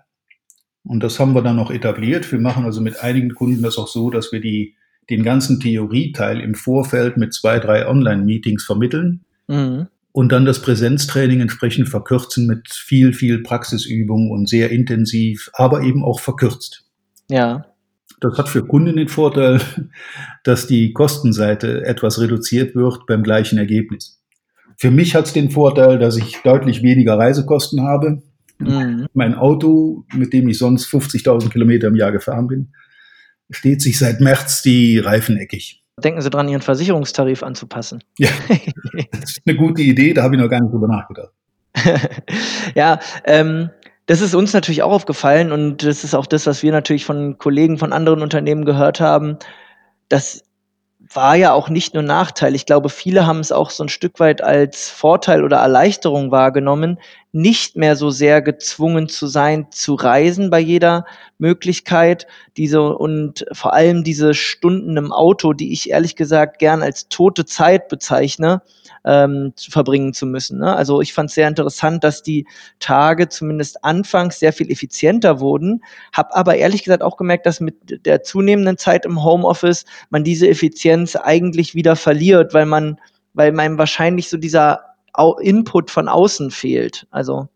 Und 0.84 1.02
das 1.02 1.18
haben 1.18 1.34
wir 1.34 1.42
dann 1.42 1.58
auch 1.58 1.70
etabliert. 1.70 2.30
Wir 2.30 2.38
machen 2.38 2.64
also 2.64 2.80
mit 2.80 3.02
einigen 3.02 3.34
Kunden 3.34 3.62
das 3.62 3.78
auch 3.78 3.88
so, 3.88 4.10
dass 4.10 4.32
wir 4.32 4.40
die, 4.40 4.76
den 5.08 5.22
ganzen 5.22 5.60
Theorieteil 5.60 6.40
im 6.40 6.54
Vorfeld 6.54 7.16
mit 7.16 7.32
zwei, 7.32 7.58
drei 7.58 7.86
Online-Meetings 7.88 8.64
vermitteln 8.64 9.24
mhm. 9.48 9.88
Und 10.14 10.30
dann 10.30 10.44
das 10.44 10.62
Präsenztraining 10.62 11.40
entsprechend 11.40 11.88
verkürzen 11.88 12.46
mit 12.46 12.68
viel, 12.72 13.12
viel 13.12 13.42
Praxisübung 13.42 14.30
und 14.30 14.48
sehr 14.48 14.70
intensiv, 14.70 15.50
aber 15.54 15.82
eben 15.82 16.04
auch 16.04 16.20
verkürzt. 16.20 16.84
Ja. 17.28 17.66
Das 18.20 18.38
hat 18.38 18.48
für 18.48 18.64
Kunden 18.64 18.96
den 18.96 19.08
Vorteil, 19.08 19.60
dass 20.44 20.68
die 20.68 20.92
Kostenseite 20.92 21.84
etwas 21.84 22.20
reduziert 22.20 22.76
wird 22.76 23.06
beim 23.08 23.24
gleichen 23.24 23.58
Ergebnis. 23.58 24.22
Für 24.78 24.92
mich 24.92 25.16
hat 25.16 25.26
es 25.26 25.32
den 25.32 25.50
Vorteil, 25.50 25.98
dass 25.98 26.16
ich 26.16 26.40
deutlich 26.44 26.84
weniger 26.84 27.18
Reisekosten 27.18 27.82
habe. 27.82 28.22
Mhm. 28.60 29.08
Mein 29.14 29.34
Auto, 29.34 30.04
mit 30.14 30.32
dem 30.32 30.48
ich 30.48 30.58
sonst 30.58 30.86
50.000 30.86 31.50
Kilometer 31.50 31.88
im 31.88 31.96
Jahr 31.96 32.12
gefahren 32.12 32.46
bin, 32.46 32.72
steht 33.50 33.82
sich 33.82 33.98
seit 33.98 34.20
März 34.20 34.62
die 34.62 35.00
Reifen 35.00 35.36
eckig. 35.38 35.83
Denken 36.02 36.20
Sie 36.20 36.30
dran, 36.30 36.48
Ihren 36.48 36.62
Versicherungstarif 36.62 37.42
anzupassen. 37.42 38.02
Ja, 38.18 38.30
das 39.12 39.30
ist 39.30 39.42
eine 39.46 39.56
gute 39.56 39.82
Idee, 39.82 40.12
da 40.12 40.22
habe 40.22 40.34
ich 40.34 40.40
noch 40.40 40.48
gar 40.48 40.60
nicht 40.60 40.72
drüber 40.72 40.88
nachgedacht. 40.88 41.30
ja, 42.74 42.98
ähm, 43.24 43.70
das 44.06 44.20
ist 44.20 44.34
uns 44.34 44.52
natürlich 44.52 44.82
auch 44.82 44.92
aufgefallen 44.92 45.52
und 45.52 45.84
das 45.84 46.04
ist 46.04 46.14
auch 46.14 46.26
das, 46.26 46.46
was 46.46 46.62
wir 46.62 46.72
natürlich 46.72 47.04
von 47.04 47.38
Kollegen 47.38 47.78
von 47.78 47.92
anderen 47.92 48.22
Unternehmen 48.22 48.64
gehört 48.64 49.00
haben, 49.00 49.38
dass 50.08 50.42
war 51.12 51.36
ja 51.36 51.52
auch 51.52 51.68
nicht 51.68 51.94
nur 51.94 52.02
Nachteil. 52.02 52.54
Ich 52.54 52.66
glaube, 52.66 52.88
viele 52.88 53.26
haben 53.26 53.40
es 53.40 53.52
auch 53.52 53.70
so 53.70 53.84
ein 53.84 53.88
Stück 53.88 54.20
weit 54.20 54.42
als 54.42 54.88
Vorteil 54.90 55.44
oder 55.44 55.58
Erleichterung 55.58 56.30
wahrgenommen, 56.30 56.98
nicht 57.34 57.74
mehr 57.74 57.96
so 57.96 58.10
sehr 58.10 58.40
gezwungen 58.42 59.08
zu 59.08 59.26
sein, 59.26 59.66
zu 59.72 59.94
reisen 59.94 60.50
bei 60.50 60.60
jeder 60.60 61.04
Möglichkeit. 61.38 62.28
Diese 62.56 62.80
und 62.80 63.44
vor 63.50 63.72
allem 63.72 64.04
diese 64.04 64.34
Stunden 64.34 64.96
im 64.96 65.10
Auto, 65.10 65.52
die 65.52 65.72
ich 65.72 65.90
ehrlich 65.90 66.14
gesagt 66.14 66.60
gern 66.60 66.80
als 66.80 67.08
tote 67.08 67.44
Zeit 67.44 67.88
bezeichne, 67.88 68.62
ähm, 69.04 69.52
verbringen 69.58 70.14
zu 70.14 70.26
müssen. 70.26 70.60
Ne? 70.60 70.76
Also 70.76 71.00
ich 71.00 71.12
fand 71.12 71.28
es 71.28 71.34
sehr 71.34 71.48
interessant, 71.48 72.04
dass 72.04 72.22
die 72.22 72.46
Tage 72.78 73.28
zumindest 73.28 73.84
anfangs 73.84 74.38
sehr 74.38 74.52
viel 74.52 74.70
effizienter 74.70 75.40
wurden, 75.40 75.82
habe 76.12 76.36
aber 76.36 76.54
ehrlich 76.54 76.84
gesagt 76.84 77.02
auch 77.02 77.16
gemerkt, 77.16 77.46
dass 77.46 77.58
mit 77.58 78.06
der 78.06 78.22
zunehmenden 78.22 78.78
Zeit 78.78 79.04
im 79.04 79.24
Homeoffice 79.24 79.86
man 80.08 80.22
diese 80.22 80.48
Effizienz 80.48 81.16
eigentlich 81.16 81.74
wieder 81.74 81.96
verliert, 81.96 82.54
weil 82.54 82.66
man, 82.66 83.00
weil 83.32 83.50
man 83.50 83.76
wahrscheinlich 83.76 84.28
so 84.28 84.36
dieser 84.36 84.93
Input 85.40 85.90
von 85.90 86.08
außen 86.08 86.50
fehlt. 86.50 87.06
Also 87.10 87.48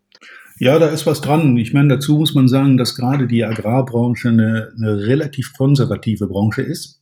ja, 0.61 0.77
da 0.77 0.87
ist 0.87 1.05
was 1.05 1.21
dran. 1.21 1.55
Ich 1.55 1.73
meine, 1.73 1.95
dazu 1.95 2.17
muss 2.17 2.35
man 2.35 2.49
sagen, 2.49 2.77
dass 2.77 2.95
gerade 2.95 3.27
die 3.27 3.45
Agrarbranche 3.45 4.27
eine, 4.27 4.73
eine 4.75 5.07
relativ 5.07 5.53
konservative 5.53 6.27
Branche 6.27 6.61
ist 6.61 6.99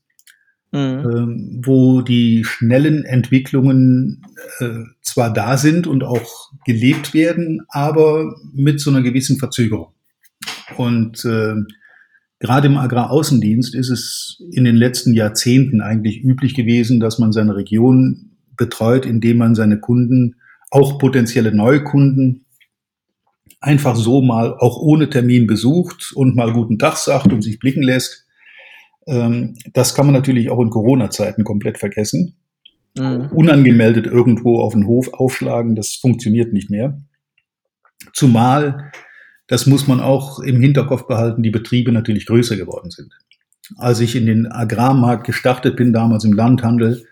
mhm. 0.72 0.80
ähm, 0.80 1.62
wo 1.64 2.02
die 2.02 2.44
schnellen 2.44 3.06
Entwicklungen 3.06 4.26
äh, 4.60 4.84
zwar 5.02 5.34
da 5.34 5.58
sind 5.58 5.88
und 5.88 6.04
auch 6.04 6.52
gelebt 6.66 7.14
werden, 7.14 7.62
aber 7.70 8.36
mit 8.54 8.80
so 8.80 8.90
einer 8.90 9.02
gewissen 9.02 9.38
Verzögerung. 9.38 9.94
Und 10.78 11.24
äh, 11.26 11.56
gerade 12.40 12.68
im 12.68 12.78
Agraraußendienst 12.78 13.74
ist 13.76 13.90
es 13.90 14.44
in 14.52 14.66
den 14.66 14.76
letzten 14.76 15.14
Jahrzehnten 15.14 15.82
eigentlich 15.82 16.24
üblich 16.24 16.54
gewesen, 16.54 17.00
dass 17.00 17.20
man 17.20 17.32
seine 17.32 17.56
Region 17.56 18.32
betreut, 18.58 19.06
indem 19.06 19.38
man 19.38 19.56
seine 19.56 19.80
Kunden, 19.80 20.36
auch 20.70 21.00
potenzielle 21.00 21.56
Neukunden, 21.56 22.46
einfach 23.60 23.96
so 23.96 24.22
mal 24.22 24.54
auch 24.58 24.78
ohne 24.78 25.10
Termin 25.10 25.48
besucht 25.48 26.12
und 26.14 26.36
mal 26.36 26.54
guten 26.54 26.78
Tag 26.78 26.98
sagt 26.98 27.34
und 27.34 27.42
sich 27.42 27.60
blicken 27.60 27.84
lässt. 27.84 28.26
Ähm, 29.08 29.56
das 29.74 29.96
kann 29.96 30.06
man 30.06 30.14
natürlich 30.14 30.50
auch 30.50 30.60
in 30.62 30.70
Corona-Zeiten 30.70 31.44
komplett 31.44 31.78
vergessen. 31.78 32.36
Mhm. 32.98 33.30
Unangemeldet 33.32 34.06
irgendwo 34.06 34.62
auf 34.62 34.74
den 34.74 34.88
Hof 34.88 35.14
aufschlagen, 35.14 35.76
das 35.76 35.94
funktioniert 35.94 36.54
nicht 36.54 36.70
mehr. 36.70 37.00
Zumal, 38.14 38.92
das 39.48 39.66
muss 39.66 39.88
man 39.88 40.00
auch 40.00 40.40
im 40.40 40.62
Hinterkopf 40.62 41.08
behalten, 41.08 41.44
die 41.44 41.50
Betriebe 41.50 41.92
natürlich 41.92 42.26
größer 42.26 42.58
geworden 42.58 42.92
sind. 42.92 43.14
Als 43.78 44.00
ich 44.00 44.16
in 44.16 44.26
den 44.26 44.48
Agrarmarkt 44.48 45.26
gestartet 45.26 45.76
bin, 45.76 45.94
damals 45.94 46.24
im 46.24 46.34
Landhandel 46.34 47.06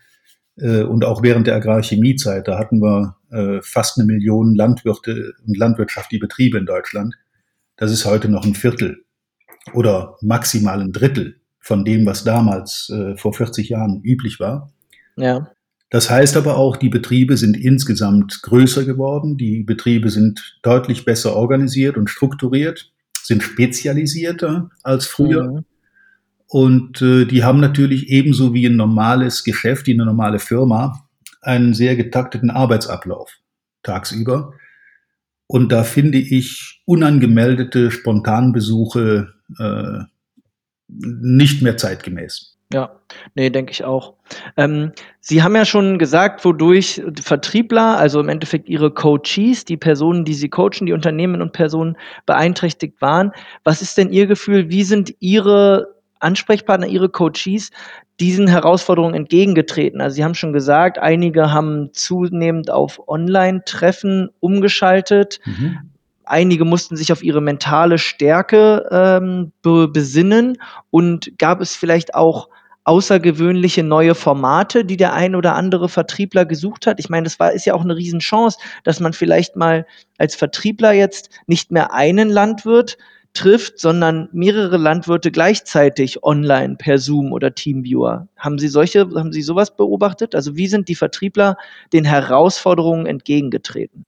und 0.58 1.04
auch 1.04 1.22
während 1.22 1.48
der 1.48 1.56
Agrarchemiezeit, 1.56 2.48
da 2.48 2.58
hatten 2.58 2.82
wir 2.82 3.18
äh, 3.30 3.62
fast 3.62 3.98
eine 3.98 4.06
Million 4.06 4.56
Landwirte 4.56 5.34
und 5.46 5.58
landwirtschaftliche 5.58 6.22
Betriebe 6.22 6.58
in 6.58 6.66
Deutschland. 6.66 7.16
Das 7.78 7.92
ist 7.92 8.06
heute 8.06 8.30
noch 8.30 8.46
ein 8.46 8.56
Viertel 8.56 9.04
oder 9.74 10.16
maximal 10.22 10.82
ein 10.82 10.94
Drittel 10.94 11.42
von 11.60 11.84
dem, 11.84 12.06
was 12.06 12.24
damals 12.24 12.90
äh, 12.90 13.18
vor 13.18 13.34
40 13.34 13.70
Jahren 13.70 14.02
üblich 14.04 14.40
war. 14.40 14.72
Ja. 15.18 15.52
Das 15.90 16.10
heißt 16.10 16.38
aber 16.38 16.58
auch, 16.58 16.78
die 16.78 16.90
Betriebe 16.90 17.38
sind 17.38 17.58
insgesamt 17.58 18.42
größer 18.42 18.86
geworden, 18.86 19.38
die 19.38 19.64
Betriebe 19.64 20.10
sind 20.10 20.60
deutlich 20.62 21.06
besser 21.06 21.36
organisiert 21.36 21.98
und 21.98 22.10
strukturiert, 22.10 22.92
sind 23.22 23.44
spezialisierter 23.44 24.70
als 24.84 25.06
früher. 25.06 25.52
Mhm. 25.52 25.66
Und 26.48 27.02
äh, 27.02 27.26
die 27.26 27.44
haben 27.44 27.60
natürlich 27.60 28.10
ebenso 28.10 28.54
wie 28.54 28.68
ein 28.68 28.76
normales 28.76 29.44
Geschäft, 29.44 29.88
wie 29.88 29.94
eine 29.94 30.06
normale 30.06 30.40
Firma, 30.40 31.08
einen 31.42 31.74
sehr 31.74 31.96
getakteten 31.96 32.50
Arbeitsablauf 32.50 33.32
tagsüber. 33.84 34.54
Und 35.48 35.72
da 35.72 35.84
finde 35.84 36.18
ich 36.18 36.82
unangemeldete 36.86 37.92
Spontanbesuche 37.92 39.34
äh, 39.60 40.00
nicht 40.88 41.62
mehr 41.62 41.78
zeitgemäß. 41.78 42.56
Ja, 42.74 43.00
nee, 43.36 43.52
denke 43.52 43.72
ich 43.72 43.84
auch. 43.84 44.16
Ähm, 44.58 44.92
Sie 45.20 45.44
haben 45.44 45.56
ja 45.56 45.66
schon 45.66 46.00
gesagt, 46.00 46.44
wodurch 46.46 47.02
Vertriebler, 47.22 47.98
also 47.98 48.20
im 48.20 48.28
Endeffekt 48.28 48.70
Ihre 48.70 48.92
Coaches, 48.92 49.66
die 49.66 49.78
Personen, 49.78 50.26
die 50.26 50.34
Sie 50.34 50.50
coachen, 50.50 50.88
die 50.88 50.94
Unternehmen 50.94 51.44
und 51.44 51.54
Personen 51.54 51.96
beeinträchtigt 52.26 53.02
waren. 53.02 53.32
Was 53.64 53.84
ist 53.84 53.98
denn 54.00 54.12
Ihr 54.12 54.26
Gefühl? 54.26 54.70
Wie 54.70 54.84
sind 54.84 55.14
Ihre 55.20 55.95
Ansprechpartner, 56.26 56.88
Ihre 56.88 57.10
Coaches 57.10 57.72
diesen 58.20 58.48
Herausforderungen 58.48 59.14
entgegengetreten? 59.14 60.02
Also 60.02 60.16
Sie 60.16 60.24
haben 60.24 60.36
schon 60.36 60.54
gesagt, 60.54 60.98
einige 60.98 61.52
haben 61.52 61.90
zunehmend 61.94 62.72
auf 62.72 63.08
Online-Treffen 63.08 64.30
umgeschaltet. 64.40 65.40
Mhm. 65.46 65.92
Einige 66.26 66.66
mussten 66.66 66.98
sich 66.98 67.12
auf 67.12 67.24
ihre 67.24 67.42
mentale 67.42 68.00
Stärke 68.00 68.88
ähm, 68.92 69.52
be 69.62 69.88
besinnen 69.88 70.58
und 70.90 71.38
gab 71.38 71.62
es 71.62 71.76
vielleicht 71.76 72.16
auch 72.16 72.50
außergewöhnliche 72.86 73.84
neue 73.84 74.16
Formate, 74.16 74.86
die 74.86 74.96
der 74.96 75.14
ein 75.14 75.36
oder 75.36 75.56
andere 75.56 75.90
Vertriebler 75.90 76.46
gesucht 76.46 76.88
hat. 76.88 77.00
Ich 77.00 77.10
meine, 77.10 77.24
das 77.24 77.40
war, 77.40 77.52
ist 77.52 77.66
ja 77.66 77.74
auch 77.74 77.84
eine 77.84 77.96
Riesenchance, 77.96 78.60
dass 78.84 79.00
man 79.00 79.14
vielleicht 79.14 79.56
mal 79.56 79.86
als 80.20 80.36
Vertriebler 80.36 80.94
jetzt 80.94 81.30
nicht 81.48 81.72
mehr 81.72 81.94
einen 81.94 82.30
Landwirt 82.30 82.98
trifft, 83.36 83.80
sondern 83.80 84.30
mehrere 84.32 84.78
Landwirte 84.78 85.32
gleichzeitig 85.32 86.24
online 86.24 86.76
per 86.78 86.98
Zoom 86.98 87.32
oder 87.32 87.54
Teamviewer. 87.54 88.28
Haben 88.38 88.58
Sie 88.58 88.68
solche, 88.68 89.08
haben 89.16 89.32
Sie 89.32 89.42
sowas 89.42 89.76
beobachtet? 89.76 90.34
Also 90.34 90.56
wie 90.56 90.68
sind 90.68 90.88
die 90.88 90.96
Vertriebler 90.96 91.58
den 91.94 92.06
Herausforderungen 92.06 93.06
entgegengetreten? 93.06 94.06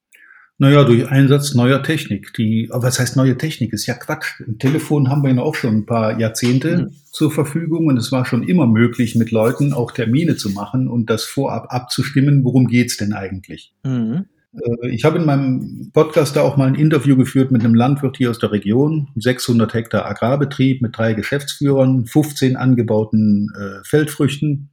Naja, 0.60 0.84
durch 0.84 1.08
Einsatz 1.08 1.54
neuer 1.54 1.84
Technik. 1.84 2.34
Die, 2.34 2.70
aber 2.72 2.84
was 2.84 3.00
heißt 3.00 3.16
neue 3.16 3.38
Technik? 3.38 3.74
Ist 3.74 3.86
ja 3.86 3.94
Quatsch. 3.94 4.40
Ein 4.40 4.58
Telefon 4.58 5.10
haben 5.10 5.22
wir 5.22 5.32
ja 5.32 5.42
auch 5.42 5.54
schon 5.54 5.76
ein 5.76 5.86
paar 5.86 6.20
Jahrzehnte 6.20 6.78
mhm. 6.78 6.92
zur 7.12 7.32
Verfügung 7.32 7.86
und 7.86 7.98
es 7.98 8.12
war 8.12 8.26
schon 8.26 8.42
immer 8.42 8.66
möglich, 8.66 9.16
mit 9.16 9.30
Leuten 9.30 9.72
auch 9.72 9.92
Termine 9.92 10.36
zu 10.36 10.50
machen 10.50 10.88
und 10.88 11.12
das 11.12 11.26
vorab 11.26 11.68
abzustimmen, 11.70 12.44
worum 12.44 12.68
geht's 12.68 12.98
denn 12.98 13.14
eigentlich. 13.14 13.72
Mhm. 13.84 14.26
Äh, 14.54 14.90
ich 14.90 15.04
habe 15.04 15.20
in 15.20 15.26
meinem 15.26 15.92
Podcast 15.94 16.36
da 16.36 16.42
auch 16.42 16.58
mal 16.58 16.68
ein 16.68 16.76
Interview 16.76 17.16
geführt 17.16 17.52
mit 17.52 17.64
einem 17.64 17.76
Landwirt 17.76 18.18
hier 18.18 18.30
aus 18.30 18.40
der 18.40 18.52
Region, 18.52 19.10
600 19.16 19.74
Hektar 19.74 20.06
Agrarbetrieb 20.06 20.82
mit 20.82 20.98
drei 20.98 21.14
Geschäftsführern, 21.14 22.06
15 22.06 22.56
angebauten 22.56 23.52
äh, 23.56 23.84
Feldfrüchten 23.84 24.70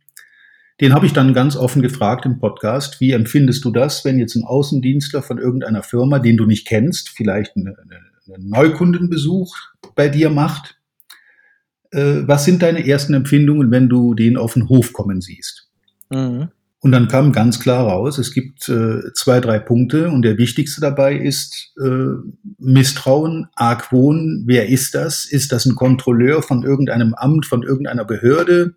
den 0.80 0.92
habe 0.92 1.06
ich 1.06 1.12
dann 1.12 1.34
ganz 1.34 1.56
offen 1.56 1.82
gefragt 1.82 2.26
im 2.26 2.38
Podcast, 2.38 3.00
wie 3.00 3.12
empfindest 3.12 3.64
du 3.64 3.70
das, 3.70 4.04
wenn 4.04 4.18
jetzt 4.18 4.34
ein 4.34 4.44
Außendienstler 4.44 5.22
von 5.22 5.38
irgendeiner 5.38 5.84
Firma, 5.84 6.18
den 6.18 6.37
du 6.37 6.46
nicht 6.46 6.66
kennst, 6.66 7.10
vielleicht 7.10 7.56
einen, 7.56 7.76
einen 8.26 8.48
Neukundenbesuch 8.48 9.56
bei 9.94 10.08
dir 10.08 10.30
macht? 10.30 10.80
Äh, 11.92 12.26
was 12.26 12.44
sind 12.44 12.62
deine 12.62 12.87
ersten 12.87 13.14
Empfindungen, 13.14 13.70
wenn 13.70 13.88
du 13.88 14.14
den 14.14 14.37
auf 14.37 14.54
den 14.54 14.68
Hof 14.68 14.92
kommen 14.92 15.20
siehst? 15.20 15.70
Mhm. 16.10 16.48
Und 16.85 16.92
dann 16.92 17.09
kam 17.09 17.33
ganz 17.33 17.61
klar 17.61 17.87
raus, 17.87 18.18
es 18.18 18.33
gibt 18.33 18.68
äh, 18.68 19.12
zwei, 19.14 19.40
drei 19.40 19.59
Punkte 19.59 20.11
und 20.11 20.23
der 20.23 20.37
wichtigste 20.37 20.83
dabei 20.83 21.16
ist 21.16 21.73
äh, 21.83 22.14
Misstrauen, 22.59 23.47
Argwohn. 23.55 24.44
Wer 24.47 24.68
ist 24.68 24.94
das? 24.94 25.25
Ist 25.25 25.51
das 25.51 25.64
ein 25.64 25.77
Kontrolleur 25.77 26.42
von 26.42 26.62
irgendeinem 26.62 27.14
Amt, 27.14 27.47
von 27.47 27.62
irgendeiner 27.62 28.05
Behörde? 28.05 28.75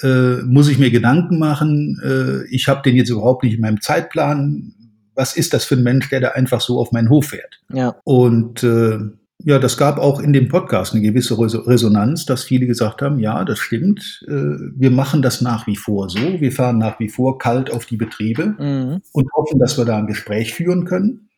äh, 0.00 0.42
muss 0.42 0.68
ich 0.68 0.78
mir 0.78 0.90
Gedanken 0.90 1.38
machen, 1.38 2.00
äh, 2.02 2.46
ich 2.48 2.68
habe 2.68 2.82
den 2.82 2.96
jetzt 2.96 3.10
überhaupt 3.10 3.44
nicht 3.44 3.54
in 3.54 3.60
meinem 3.60 3.80
Zeitplan. 3.80 4.74
Was 5.14 5.36
ist 5.36 5.52
das 5.52 5.64
für 5.64 5.74
ein 5.74 5.82
Mensch, 5.82 6.08
der 6.08 6.20
da 6.20 6.28
einfach 6.28 6.60
so 6.60 6.78
auf 6.78 6.92
meinen 6.92 7.10
Hof 7.10 7.26
fährt? 7.26 7.60
Ja. 7.72 7.96
Und 8.04 8.62
äh, 8.62 8.98
ja, 9.44 9.58
das 9.58 9.76
gab 9.76 9.98
auch 9.98 10.20
in 10.20 10.32
dem 10.32 10.48
Podcast 10.48 10.92
eine 10.92 11.02
gewisse 11.02 11.38
Resonanz, 11.38 12.26
dass 12.26 12.44
viele 12.44 12.66
gesagt 12.66 13.02
haben, 13.02 13.18
ja, 13.18 13.44
das 13.44 13.58
stimmt, 13.58 14.24
äh, 14.26 14.32
wir 14.32 14.90
machen 14.90 15.22
das 15.22 15.40
nach 15.40 15.66
wie 15.66 15.76
vor 15.76 16.08
so, 16.08 16.18
wir 16.18 16.52
fahren 16.52 16.78
nach 16.78 16.98
wie 17.00 17.08
vor 17.08 17.38
kalt 17.38 17.70
auf 17.70 17.86
die 17.86 17.96
Betriebe 17.96 18.54
mhm. 18.58 19.02
und 19.12 19.32
hoffen, 19.34 19.58
dass 19.58 19.78
wir 19.78 19.84
da 19.84 19.98
ein 19.98 20.06
Gespräch 20.06 20.54
führen 20.54 20.84
können. 20.84 21.28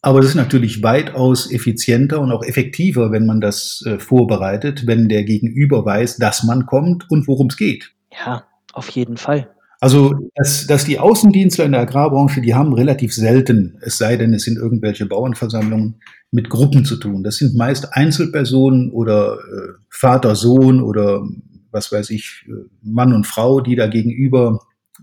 Aber 0.00 0.20
es 0.20 0.26
ist 0.26 0.34
natürlich 0.36 0.82
weitaus 0.82 1.50
effizienter 1.50 2.20
und 2.20 2.30
auch 2.30 2.44
effektiver, 2.44 3.10
wenn 3.10 3.26
man 3.26 3.40
das 3.40 3.82
äh, 3.84 3.98
vorbereitet, 3.98 4.86
wenn 4.86 5.08
der 5.08 5.24
Gegenüber 5.24 5.84
weiß, 5.84 6.18
dass 6.18 6.44
man 6.44 6.66
kommt 6.66 7.10
und 7.10 7.26
worum 7.26 7.48
es 7.48 7.56
geht. 7.56 7.92
Ja, 8.12 8.44
auf 8.72 8.88
jeden 8.90 9.16
Fall. 9.16 9.48
Also, 9.80 10.30
dass, 10.34 10.66
dass 10.66 10.84
die 10.84 10.98
Außendienstler 10.98 11.64
in 11.64 11.72
der 11.72 11.82
Agrarbranche, 11.82 12.40
die 12.40 12.54
haben 12.54 12.72
relativ 12.72 13.14
selten, 13.14 13.78
es 13.80 13.96
sei 13.96 14.16
denn, 14.16 14.34
es 14.34 14.42
sind 14.42 14.56
irgendwelche 14.56 15.06
Bauernversammlungen, 15.06 16.00
mit 16.30 16.50
Gruppen 16.50 16.84
zu 16.84 16.96
tun. 16.96 17.22
Das 17.22 17.36
sind 17.36 17.54
meist 17.54 17.94
Einzelpersonen 17.94 18.90
oder 18.90 19.38
äh, 19.38 19.72
Vater, 19.88 20.34
Sohn 20.34 20.82
oder 20.82 21.22
was 21.70 21.92
weiß 21.92 22.10
ich, 22.10 22.44
äh, 22.48 22.52
Mann 22.82 23.12
und 23.12 23.26
Frau, 23.26 23.60
die 23.60 23.76
da 23.76 23.86
gegenüber 23.86 24.60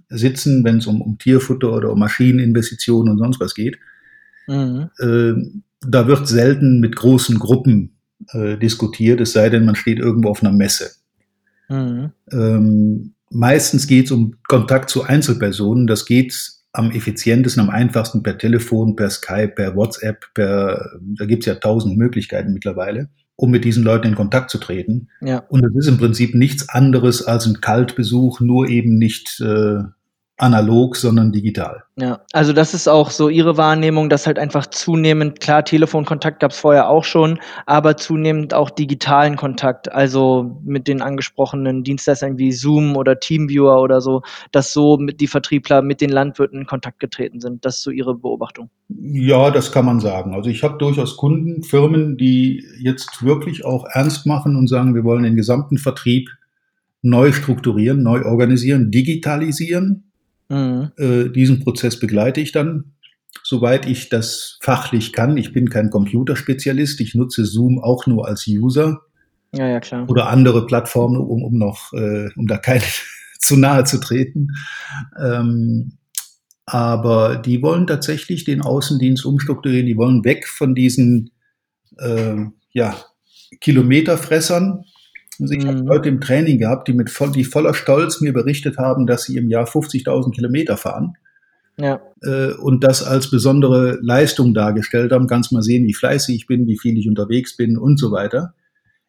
sitzen, 0.10 0.64
wenn 0.64 0.78
es 0.78 0.88
um, 0.88 1.02
um 1.02 1.18
Tierfutter 1.18 1.72
oder 1.72 1.92
um 1.92 2.00
Maschineninvestitionen 2.00 3.14
und 3.14 3.18
sonst 3.18 3.40
was 3.40 3.56
geht. 3.56 3.80
Mhm. 4.48 4.90
Äh, 5.00 5.34
da 5.88 6.08
wird 6.08 6.28
selten 6.28 6.80
mit 6.80 6.96
großen 6.96 7.40
Gruppen 7.40 7.98
äh, 8.32 8.58
diskutiert, 8.58 9.22
es 9.22 9.34
sei 9.34 9.50
denn, 9.50 9.66
man 9.66 9.76
steht 9.76 10.00
irgendwo 10.00 10.30
auf 10.30 10.44
einer 10.44 10.54
Messe. 10.54 10.92
Mhm. 11.70 12.12
Ähm, 12.32 13.14
meistens 13.36 13.86
geht 13.86 14.06
es 14.06 14.12
um 14.12 14.36
Kontakt 14.48 14.89
zu 14.89 15.04
Einzelpersonen. 15.04 15.88
Das 15.88 16.06
geht 16.06 16.34
am 16.71 16.91
effizientesten, 16.91 17.62
am 17.62 17.69
einfachsten 17.69 18.24
per 18.24 18.38
Telefon, 18.38 18.95
per 18.95 19.10
Skype, 19.10 19.50
per 19.50 19.76
WhatsApp, 19.76 20.26
per, 20.34 21.00
da 21.02 21.26
gibt 21.26 21.43
es 21.43 21.48
ja 21.48 21.56
tausend 21.56 21.98
Möglichkeiten 21.98 22.54
mittlerweile, 22.54 23.10
um 23.36 23.52
mit 23.52 23.63
diesen 23.63 23.84
Leuten 23.84 24.08
in 24.08 24.15
Kontakt 24.15 24.50
zu 24.50 24.58
treten. 24.58 25.10
Ja. 25.21 25.39
Und 25.50 25.65
es 25.65 25.76
ist 25.76 25.88
im 25.88 25.98
Prinzip 25.98 26.36
nichts 26.36 26.67
anderes 26.69 27.21
als 27.21 27.45
ein 27.45 27.62
Kaltbesuch, 27.62 28.39
nur 28.39 28.67
eben 28.67 28.98
nicht 28.98 29.39
äh, 29.41 29.84
analog, 30.38 30.98
sondern 30.98 31.32
digital. 31.32 31.84
Ja, 31.98 32.19
also 32.34 32.52
das 32.52 32.74
ist 32.74 32.89
auch 32.89 33.10
so 33.10 33.30
Ihre 33.30 33.56
Wahrnehmung, 33.56 34.10
dass 34.10 34.28
halt 34.28 34.38
einfach 34.38 34.67
zunehmend, 34.67 35.39
klar, 35.39 35.63
Telefonkontakt 35.63 36.41
gab 36.41 36.52
es 36.52 36.60
vorher 36.60 36.89
auch 36.89 37.06
schon, 37.06 37.39
aber 37.65 37.95
zunehmend 37.95 38.54
auch 38.54 38.69
digitalen 38.69 39.38
Kontakt, 39.38 39.93
also 39.93 40.60
mit 40.65 40.89
den 40.89 41.02
angesprochenen 41.02 41.84
Dienstleistern 41.86 42.38
wie 42.38 42.52
Zoom 42.52 42.98
oder 42.98 43.19
Teamviewer 43.19 43.82
oder 43.82 44.02
so, 44.02 44.24
dass 44.52 44.74
so 44.74 44.98
mit 44.98 45.21
die 45.21 45.28
Vertriebler 45.28 45.82
mit 45.82 46.02
den 46.02 46.10
Landwirten 46.10 46.60
in 46.60 46.65
Kontakt 46.65 47.00
getreten 47.00 47.39
sind. 47.39 47.63
Das 47.63 47.78
ist 47.78 47.84
so 47.84 47.91
Ihre 47.91 48.13
Beobachtung. 48.13 48.69
Ja, 48.89 49.52
das 49.52 49.71
kann 49.71 49.86
man 49.86 50.02
sagen. 50.02 50.36
Also 50.36 50.50
ich 50.50 50.63
habe 50.63 50.78
durchaus 50.78 51.15
Kunden, 51.15 51.63
Firmen, 51.63 52.17
die 52.17 52.65
jetzt 52.82 53.24
wirklich 53.24 53.63
auch 53.63 53.86
ernst 53.89 54.26
machen 54.26 54.58
und 54.58 54.67
sagen, 54.67 54.95
wir 54.95 55.06
wollen 55.06 55.24
den 55.24 55.38
gesamten 55.38 55.78
Vertrieb 55.78 56.30
neu 57.02 57.32
strukturieren, 57.32 58.04
neu 58.04 58.26
organisieren, 58.26 58.91
digitalisieren 58.91 60.12
Mhm. 60.49 60.91
Äh, 60.97 61.29
diesen 61.29 61.63
Prozess 61.63 61.99
begleite 61.99 62.41
ich 62.41 62.51
dann, 62.51 62.93
soweit 63.43 63.86
ich 63.86 64.10
das 64.10 64.58
fachlich 64.62 65.13
kann. 65.13 65.38
Ich 65.38 65.53
bin 65.53 65.69
kein 65.69 65.89
Computerspezialist. 65.89 67.01
Ich 67.01 67.15
nutze 67.15 67.45
Zoom 67.45 67.79
auch 67.79 68.08
nur 68.08 68.27
als 68.27 68.47
User. 68.47 69.01
Ja, 69.53 69.67
ja, 69.67 69.79
klar. 69.79 70.10
Oder 70.10 70.29
andere 70.29 70.65
Plattformen, 70.65 71.17
um, 71.17 71.43
um 71.43 71.58
noch, 71.58 71.93
äh, 71.93 72.29
um 72.36 72.47
da 72.47 72.58
keine 72.58 72.84
zu 73.39 73.58
nahe 73.58 73.84
zu 73.84 73.99
treten. 73.99 74.49
Ähm, 75.19 75.93
aber 76.65 77.38
die 77.38 77.62
wollen 77.62 77.86
tatsächlich 77.86 78.43
den 78.43 78.62
Außendienst 78.62 79.25
umstrukturieren. 79.25 79.86
Die 79.86 79.97
wollen 79.97 80.23
weg 80.25 80.47
von 80.47 80.73
diesen 80.73 81.31
äh, 81.99 82.45
ja, 82.71 82.97
Kilometerfressern, 83.62 84.84
also 85.39 85.54
ich 85.54 85.63
mhm. 85.63 85.67
habe 85.67 85.80
Leute 85.80 86.10
im 86.10 86.21
Training 86.21 86.58
gehabt, 86.58 86.88
die 86.88 86.93
mit 86.93 87.10
voll, 87.10 87.32
die 87.32 87.43
voller 87.43 87.74
Stolz 87.74 88.21
mir 88.21 88.34
berichtet 88.34 88.78
haben, 88.78 89.08
dass 89.08 89.24
sie 89.24 89.38
im 89.38 89.50
Jahr 89.50 89.65
50.000 89.65 90.32
Kilometer 90.32 90.78
fahren. 90.78 91.15
Ja. 91.78 92.02
Äh, 92.21 92.54
und 92.54 92.84
das 92.84 93.04
als 93.04 93.30
besondere 93.30 94.00
Leistung 94.02 94.54
dargestellt 94.54 95.12
haben. 95.12 95.28
Kannst 95.28 95.52
mal 95.52 95.62
sehen, 95.62 95.86
wie 95.86 95.93
fleißig 95.93 96.36
ich 96.36 96.48
bin, 96.48 96.67
wie 96.67 96.78
viel 96.78 96.98
ich 96.98 97.08
unterwegs 97.08 97.58
bin 97.58 97.78
und 97.78 98.00
so 98.00 98.12
weiter. 98.12 98.54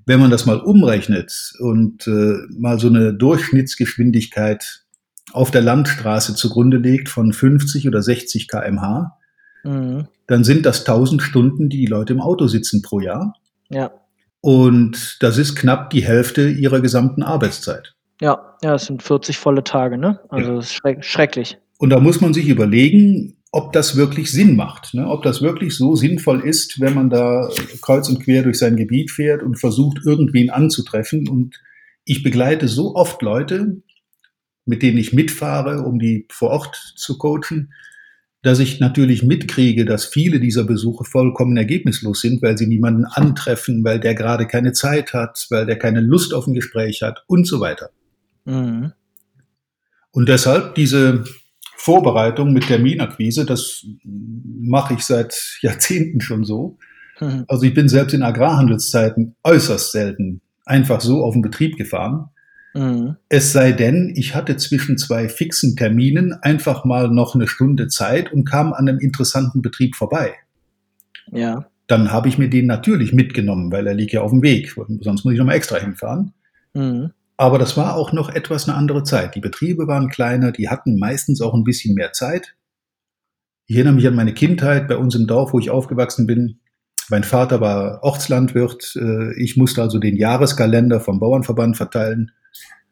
Wenn 0.04 0.20
man 0.20 0.30
das 0.30 0.46
mal 0.46 0.60
umrechnet 0.60 1.52
und 1.58 2.06
äh, 2.06 2.36
mal 2.50 2.78
so 2.78 2.88
eine 2.88 3.12
Durchschnittsgeschwindigkeit 3.12 4.84
auf 5.32 5.50
der 5.50 5.62
Landstraße 5.62 6.34
zugrunde 6.34 6.78
legt 6.78 7.08
von 7.08 7.32
50 7.32 7.88
oder 7.88 8.02
60 8.02 8.48
kmh, 8.48 9.16
mhm. 9.64 10.06
dann 10.26 10.44
sind 10.44 10.64
das 10.64 10.80
1000 10.80 11.22
Stunden, 11.22 11.68
die 11.68 11.78
die 11.78 11.86
Leute 11.86 12.12
im 12.12 12.20
Auto 12.20 12.46
sitzen 12.46 12.82
pro 12.82 13.00
Jahr. 13.00 13.34
Ja. 13.68 13.90
Und 14.40 15.18
das 15.20 15.38
ist 15.38 15.56
knapp 15.56 15.90
die 15.90 16.04
Hälfte 16.04 16.48
ihrer 16.48 16.80
gesamten 16.80 17.22
Arbeitszeit. 17.22 17.94
Ja, 18.20 18.56
ja, 18.62 18.74
es 18.74 18.86
sind 18.86 19.02
40 19.02 19.36
volle 19.38 19.64
Tage, 19.64 19.98
ne? 19.98 20.20
Also 20.28 20.50
ja. 20.50 20.56
das 20.56 20.66
ist 20.66 20.74
schreck 20.74 21.04
schrecklich. 21.04 21.58
Und 21.78 21.90
da 21.90 22.00
muss 22.00 22.20
man 22.20 22.32
sich 22.32 22.48
überlegen, 22.48 23.36
ob 23.52 23.72
das 23.72 23.96
wirklich 23.96 24.30
Sinn 24.30 24.56
macht, 24.56 24.94
ne? 24.94 25.08
ob 25.08 25.22
das 25.22 25.40
wirklich 25.40 25.76
so 25.76 25.94
sinnvoll 25.94 26.40
ist, 26.40 26.80
wenn 26.80 26.94
man 26.94 27.10
da 27.10 27.48
kreuz 27.80 28.08
und 28.08 28.22
quer 28.22 28.42
durch 28.42 28.58
sein 28.58 28.76
Gebiet 28.76 29.10
fährt 29.10 29.42
und 29.42 29.58
versucht, 29.58 30.04
irgendwen 30.04 30.50
anzutreffen. 30.50 31.28
Und 31.28 31.60
ich 32.04 32.22
begleite 32.22 32.68
so 32.68 32.94
oft 32.94 33.22
Leute, 33.22 33.82
mit 34.66 34.82
denen 34.82 34.98
ich 34.98 35.12
mitfahre, 35.12 35.82
um 35.82 35.98
die 35.98 36.26
vor 36.30 36.50
Ort 36.50 36.94
zu 36.96 37.18
coachen, 37.18 37.72
dass 38.42 38.58
ich 38.58 38.80
natürlich 38.80 39.22
mitkriege, 39.22 39.84
dass 39.84 40.04
viele 40.04 40.38
dieser 40.38 40.64
Besuche 40.64 41.04
vollkommen 41.04 41.56
ergebnislos 41.56 42.20
sind, 42.20 42.42
weil 42.42 42.56
sie 42.56 42.66
niemanden 42.66 43.04
antreffen, 43.04 43.82
weil 43.82 43.98
der 43.98 44.14
gerade 44.14 44.46
keine 44.46 44.72
Zeit 44.72 45.12
hat, 45.12 45.46
weil 45.50 45.66
der 45.66 45.78
keine 45.78 46.00
Lust 46.00 46.32
auf 46.32 46.46
ein 46.46 46.54
Gespräch 46.54 47.02
hat 47.02 47.24
und 47.26 47.46
so 47.46 47.60
weiter. 47.60 47.90
Mhm. 48.44 48.92
Und 50.12 50.28
deshalb 50.28 50.74
diese 50.76 51.24
Vorbereitung 51.76 52.52
mit 52.52 52.66
Terminakquise, 52.66 53.44
das 53.44 53.84
mache 54.04 54.94
ich 54.94 55.02
seit 55.02 55.58
Jahrzehnten 55.60 56.20
schon 56.20 56.44
so. 56.44 56.78
Mhm. 57.20 57.44
Also 57.48 57.64
ich 57.64 57.74
bin 57.74 57.88
selbst 57.88 58.14
in 58.14 58.22
Agrarhandelszeiten 58.22 59.36
äußerst 59.42 59.92
selten 59.92 60.40
einfach 60.64 61.00
so 61.00 61.22
auf 61.22 61.34
den 61.34 61.42
Betrieb 61.42 61.76
gefahren, 61.76 62.30
Mhm. 62.76 63.16
Es 63.28 63.52
sei 63.52 63.72
denn, 63.72 64.12
ich 64.14 64.34
hatte 64.34 64.56
zwischen 64.56 64.98
zwei 64.98 65.28
fixen 65.28 65.76
Terminen 65.76 66.34
einfach 66.34 66.84
mal 66.84 67.08
noch 67.08 67.34
eine 67.34 67.48
Stunde 67.48 67.88
Zeit 67.88 68.32
und 68.32 68.44
kam 68.44 68.72
an 68.72 68.88
einem 68.88 68.98
interessanten 68.98 69.62
Betrieb 69.62 69.96
vorbei. 69.96 70.34
Ja. 71.32 71.66
Dann 71.86 72.12
habe 72.12 72.28
ich 72.28 72.36
mir 72.36 72.50
den 72.50 72.66
natürlich 72.66 73.12
mitgenommen, 73.12 73.72
weil 73.72 73.86
er 73.86 73.94
liegt 73.94 74.12
ja 74.12 74.20
auf 74.20 74.30
dem 74.30 74.42
Weg. 74.42 74.74
Sonst 75.00 75.24
muss 75.24 75.32
ich 75.32 75.38
nochmal 75.38 75.56
extra 75.56 75.78
hinfahren. 75.78 76.34
Mhm. 76.74 77.12
Aber 77.36 77.58
das 77.58 77.76
war 77.76 77.96
auch 77.96 78.12
noch 78.12 78.28
etwas 78.28 78.68
eine 78.68 78.76
andere 78.76 79.04
Zeit. 79.04 79.34
Die 79.34 79.40
Betriebe 79.40 79.86
waren 79.86 80.08
kleiner, 80.08 80.52
die 80.52 80.68
hatten 80.68 80.98
meistens 80.98 81.40
auch 81.40 81.54
ein 81.54 81.64
bisschen 81.64 81.94
mehr 81.94 82.12
Zeit. 82.12 82.54
Ich 83.66 83.76
erinnere 83.76 83.94
mich 83.94 84.06
an 84.06 84.14
meine 84.14 84.32
Kindheit 84.32 84.88
bei 84.88 84.96
uns 84.96 85.14
im 85.14 85.26
Dorf, 85.26 85.52
wo 85.52 85.58
ich 85.58 85.70
aufgewachsen 85.70 86.26
bin. 86.26 86.60
Mein 87.10 87.24
Vater 87.24 87.60
war 87.60 88.02
Ortslandwirt. 88.02 88.96
Äh, 88.96 89.40
ich 89.42 89.56
musste 89.56 89.82
also 89.82 89.98
den 89.98 90.16
Jahreskalender 90.16 91.00
vom 91.00 91.20
Bauernverband 91.20 91.76
verteilen. 91.76 92.32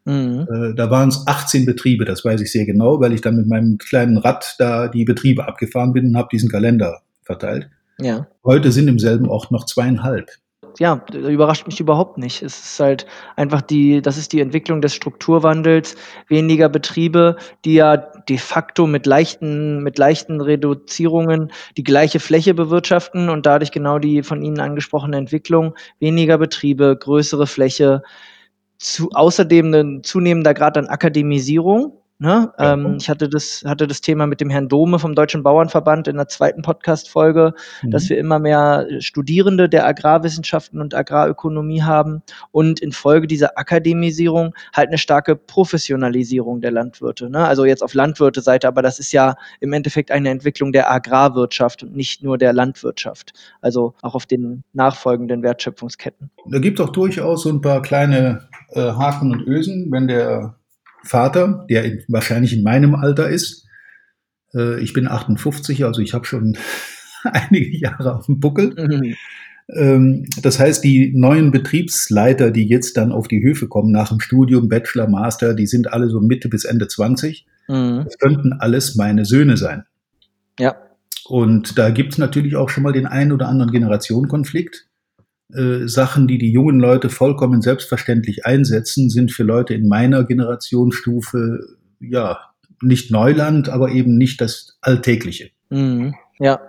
Mhm. 0.05 0.47
Äh, 0.51 0.75
da 0.75 0.91
waren 0.91 1.09
es 1.09 1.27
18 1.27 1.65
Betriebe, 1.65 2.05
das 2.05 2.25
weiß 2.25 2.41
ich 2.43 2.53
sehr 2.53 2.67
genau, 2.67 3.01
weil 3.01 3.13
ich 3.13 3.23
dann 3.23 3.37
mit 3.37 3.47
meinem 3.47 3.79
kleinen 3.79 4.19
Rad 4.19 4.57
da 4.59 4.89
die 4.89 5.05
Betriebe 5.05 5.49
abgefahren 5.49 5.93
bin 5.93 6.09
und 6.09 6.17
habe 6.17 6.29
diesen 6.31 6.51
Kalender 6.51 7.01
verteilt. 7.23 7.71
Ja. 7.99 8.27
Heute 8.45 8.73
sind 8.73 8.89
im 8.89 8.99
selben 8.99 9.29
Ort 9.29 9.51
noch 9.51 9.67
zweieinhalb. 9.67 10.31
Ja, 10.81 11.05
überrascht 11.13 11.69
mich 11.69 11.79
überhaupt 11.79 12.19
nicht. 12.19 12.43
Es 12.43 12.59
ist 12.65 12.81
halt 12.81 13.07
einfach 13.37 13.63
die, 13.63 14.03
das 14.03 14.17
ist 14.17 14.33
die 14.33 14.41
Entwicklung 14.41 14.81
des 14.81 14.93
Strukturwandels, 14.93 15.95
weniger 16.27 16.69
Betriebe, 16.69 17.37
die 17.65 17.75
ja 17.75 17.97
de 17.97 18.39
facto 18.39 18.89
mit 18.89 19.07
leichten, 19.07 19.85
mit 19.85 19.99
leichten 19.99 20.41
Reduzierungen 20.41 21.53
die 21.77 21.85
gleiche 21.85 22.19
Fläche 22.19 22.55
bewirtschaften 22.55 23.29
und 23.29 23.47
dadurch 23.47 23.71
genau 23.71 24.01
die 24.01 24.25
von 24.25 24.43
Ihnen 24.43 24.59
angesprochene 24.59 25.17
Entwicklung, 25.17 25.77
weniger 26.01 26.39
Betriebe, 26.39 26.97
größere 26.99 27.47
Fläche, 27.47 28.03
zu, 28.79 29.11
außerdem 29.13 29.75
ein 29.75 30.03
zunehmender 30.03 30.55
Grad 30.55 30.77
an 30.77 30.89
Akademisierung. 30.89 31.99
Ne? 32.21 32.53
Ja. 32.59 32.73
Ähm, 32.73 32.97
ich 33.01 33.11
hatte 33.11 33.29
das, 33.29 33.65
hatte 33.67 33.89
das 33.89 34.01
Thema 34.01 34.29
mit 34.29 34.41
dem 34.41 34.49
Herrn 34.49 34.69
Dome 34.69 35.01
vom 35.01 35.17
Deutschen 35.17 35.43
Bauernverband 35.43 36.07
in 36.07 36.17
der 36.17 36.29
zweiten 36.29 36.63
Podcast-Folge, 36.63 37.55
mhm. 37.83 37.91
dass 37.91 38.09
wir 38.09 38.19
immer 38.19 38.39
mehr 38.39 38.87
Studierende 39.01 39.69
der 39.69 39.85
Agrarwissenschaften 39.85 40.81
und 40.81 40.95
Agrarökonomie 40.95 41.83
haben 41.83 42.23
und 42.53 42.79
infolge 42.79 43.27
dieser 43.27 43.59
Akademisierung 43.59 44.55
halt 44.73 44.89
eine 44.89 44.99
starke 44.99 45.35
Professionalisierung 45.35 46.61
der 46.61 46.71
Landwirte. 46.71 47.29
Ne? 47.29 47.45
Also 47.45 47.65
jetzt 47.65 47.83
auf 47.83 47.95
Landwirte-Seite, 47.95 48.69
aber 48.69 48.83
das 48.83 49.01
ist 49.01 49.13
ja 49.13 49.35
im 49.59 49.73
Endeffekt 49.73 50.13
eine 50.13 50.31
Entwicklung 50.31 50.71
der 50.71 50.93
Agrarwirtschaft 50.93 51.83
und 51.83 51.97
nicht 51.97 52.23
nur 52.23 52.39
der 52.39 52.53
Landwirtschaft. 52.53 53.33
Also 53.61 53.95
auch 54.03 54.15
auf 54.15 54.27
den 54.27 54.63
nachfolgenden 54.73 55.43
Wertschöpfungsketten. 55.43 56.31
Da 56.49 56.61
gibt 56.61 56.79
es 56.79 56.87
auch 56.87 56.91
durchaus 56.91 57.43
so 57.43 57.49
ein 57.49 57.61
paar 57.61 57.83
kleine 57.83 58.49
äh, 58.71 58.81
Haken 58.81 59.33
und 59.33 59.47
Ösen, 59.49 59.91
wenn 59.91 60.07
der 60.07 60.55
Vater, 61.05 61.67
der 61.69 61.85
in, 61.85 62.03
wahrscheinlich 62.09 62.53
in 62.53 62.63
meinem 62.63 62.95
Alter 62.95 63.29
ist. 63.29 63.67
Äh, 64.55 64.81
ich 64.81 64.93
bin 64.93 65.07
58, 65.09 65.85
also 65.85 66.01
ich 66.01 66.15
habe 66.15 66.25
schon 66.25 66.57
einige 67.25 67.77
Jahre 67.77 68.17
auf 68.17 68.27
dem 68.27 68.41
Buckel. 68.41 68.75
Mhm. 68.77 69.15
Ähm, 69.69 70.27
das 70.43 70.59
heißt, 70.59 70.85
die 70.85 71.13
neuen 71.15 71.51
Betriebsleiter, 71.51 72.51
die 72.51 72.67
jetzt 72.67 72.97
dann 72.97 73.13
auf 73.13 73.29
die 73.29 73.43
Höfe 73.43 73.69
kommen 73.69 73.93
nach 73.93 74.11
dem 74.11 74.21
Studium, 74.21 74.69
Bachelor, 74.69 75.09
Master, 75.09 75.55
die 75.55 75.67
sind 75.67 75.93
alle 75.93 76.09
so 76.09 76.21
Mitte 76.21 76.49
bis 76.49 76.65
Ende 76.65 76.89
20. 76.89 77.47
Mhm. 77.69 78.03
Das 78.05 78.19
könnten 78.19 78.53
alles 78.53 78.97
meine 78.97 79.25
Söhne 79.25 79.57
sein. 79.57 79.85
Ja. 80.59 80.77
Und 81.27 81.79
da 81.79 81.91
gibt 81.91 82.13
es 82.13 82.19
natürlich 82.19 82.57
auch 82.57 82.69
schon 82.69 82.83
mal 82.83 82.93
den 82.93 83.07
einen 83.07 83.33
oder 83.33 83.49
anderen 83.49 83.73
Generationenkonflikt. 83.73 84.87
Äh, 85.53 85.87
Sachen, 85.87 86.27
die 86.27 86.39
die 86.39 86.53
jungen 86.53 86.81
Leute 86.81 87.11
vollkommen 87.11 87.61
selbstverständlich 87.61 88.47
einsetzen, 88.47 89.11
sind 89.11 89.31
für 89.31 89.43
Leute 89.43 89.75
in 89.75 89.89
meiner 89.89 90.25
Generationsstufe 90.25 91.61
ja 92.01 92.39
nicht 92.81 93.11
Neuland, 93.11 93.69
aber 93.69 93.91
eben 93.91 94.17
nicht 94.17 94.41
das 94.41 94.79
Alltägliche. 94.81 95.51
Mhm. 95.69 96.15
Ja, 96.39 96.61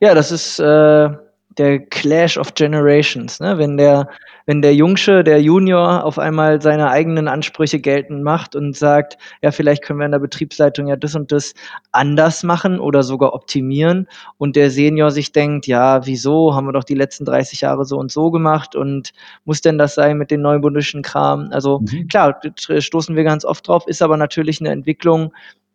ja, 0.00 0.14
das 0.14 0.32
ist 0.32 0.58
äh, 0.58 1.10
der 1.58 1.78
Clash 1.90 2.38
of 2.38 2.54
Generations, 2.54 3.40
ne? 3.40 3.58
Wenn 3.58 3.76
der, 3.76 4.08
wenn 4.46 4.62
der 4.62 4.74
Jungsche, 4.74 5.24
der 5.24 5.40
Junior 5.40 6.04
auf 6.04 6.18
einmal 6.18 6.60
seine 6.60 6.90
eigenen 6.90 7.28
Ansprüche 7.28 7.80
geltend 7.80 8.22
macht 8.22 8.54
und 8.54 8.76
sagt, 8.76 9.16
ja, 9.42 9.50
vielleicht 9.50 9.82
können 9.82 9.98
wir 9.98 10.06
in 10.06 10.12
der 10.12 10.18
Betriebsleitung 10.18 10.86
ja 10.86 10.96
das 10.96 11.14
und 11.14 11.32
das 11.32 11.54
anders 11.92 12.42
machen 12.42 12.78
oder 12.78 13.02
sogar 13.02 13.32
optimieren 13.32 14.06
und 14.36 14.56
der 14.56 14.70
Senior 14.70 15.10
sich 15.10 15.32
denkt, 15.32 15.66
ja, 15.66 16.06
wieso, 16.06 16.54
haben 16.54 16.66
wir 16.66 16.72
doch 16.72 16.84
die 16.84 16.94
letzten 16.94 17.24
30 17.24 17.62
Jahre 17.62 17.84
so 17.84 17.96
und 17.98 18.12
so 18.12 18.30
gemacht 18.30 18.76
und 18.76 19.12
muss 19.44 19.60
denn 19.60 19.78
das 19.78 19.94
sein 19.94 20.18
mit 20.18 20.30
den 20.30 20.42
neubundischen 20.42 21.02
Kram? 21.02 21.48
Also 21.50 21.80
mhm. 21.80 22.08
klar, 22.08 22.38
stoßen 22.58 23.16
wir 23.16 23.24
ganz 23.24 23.44
oft 23.44 23.66
drauf, 23.66 23.86
ist 23.86 24.02
aber 24.02 24.16
natürlich 24.16 24.60
eine 24.60 24.70
Entwicklung, 24.70 25.32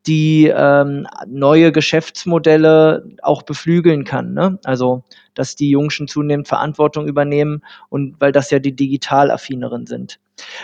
die 0.10 0.52
ähm, 0.54 1.08
neue 1.28 1.72
Geschäftsmodelle 1.72 3.06
auch 3.22 3.44
beflügeln 3.44 4.06
kann. 4.06 4.34
Ne? 4.34 4.58
Also, 4.64 5.04
dass 5.36 5.56
die 5.56 5.70
Jungschen 5.70 6.08
zunehmend 6.08 6.48
Verantwortung 6.48 7.08
übernehmen 7.08 7.64
und 7.90 8.20
weil 8.20 8.32
das 8.32 8.50
ja 8.50 8.58
die 8.58 8.76
digital 8.76 9.30
affineren 9.30 9.86
sind. 9.86 10.20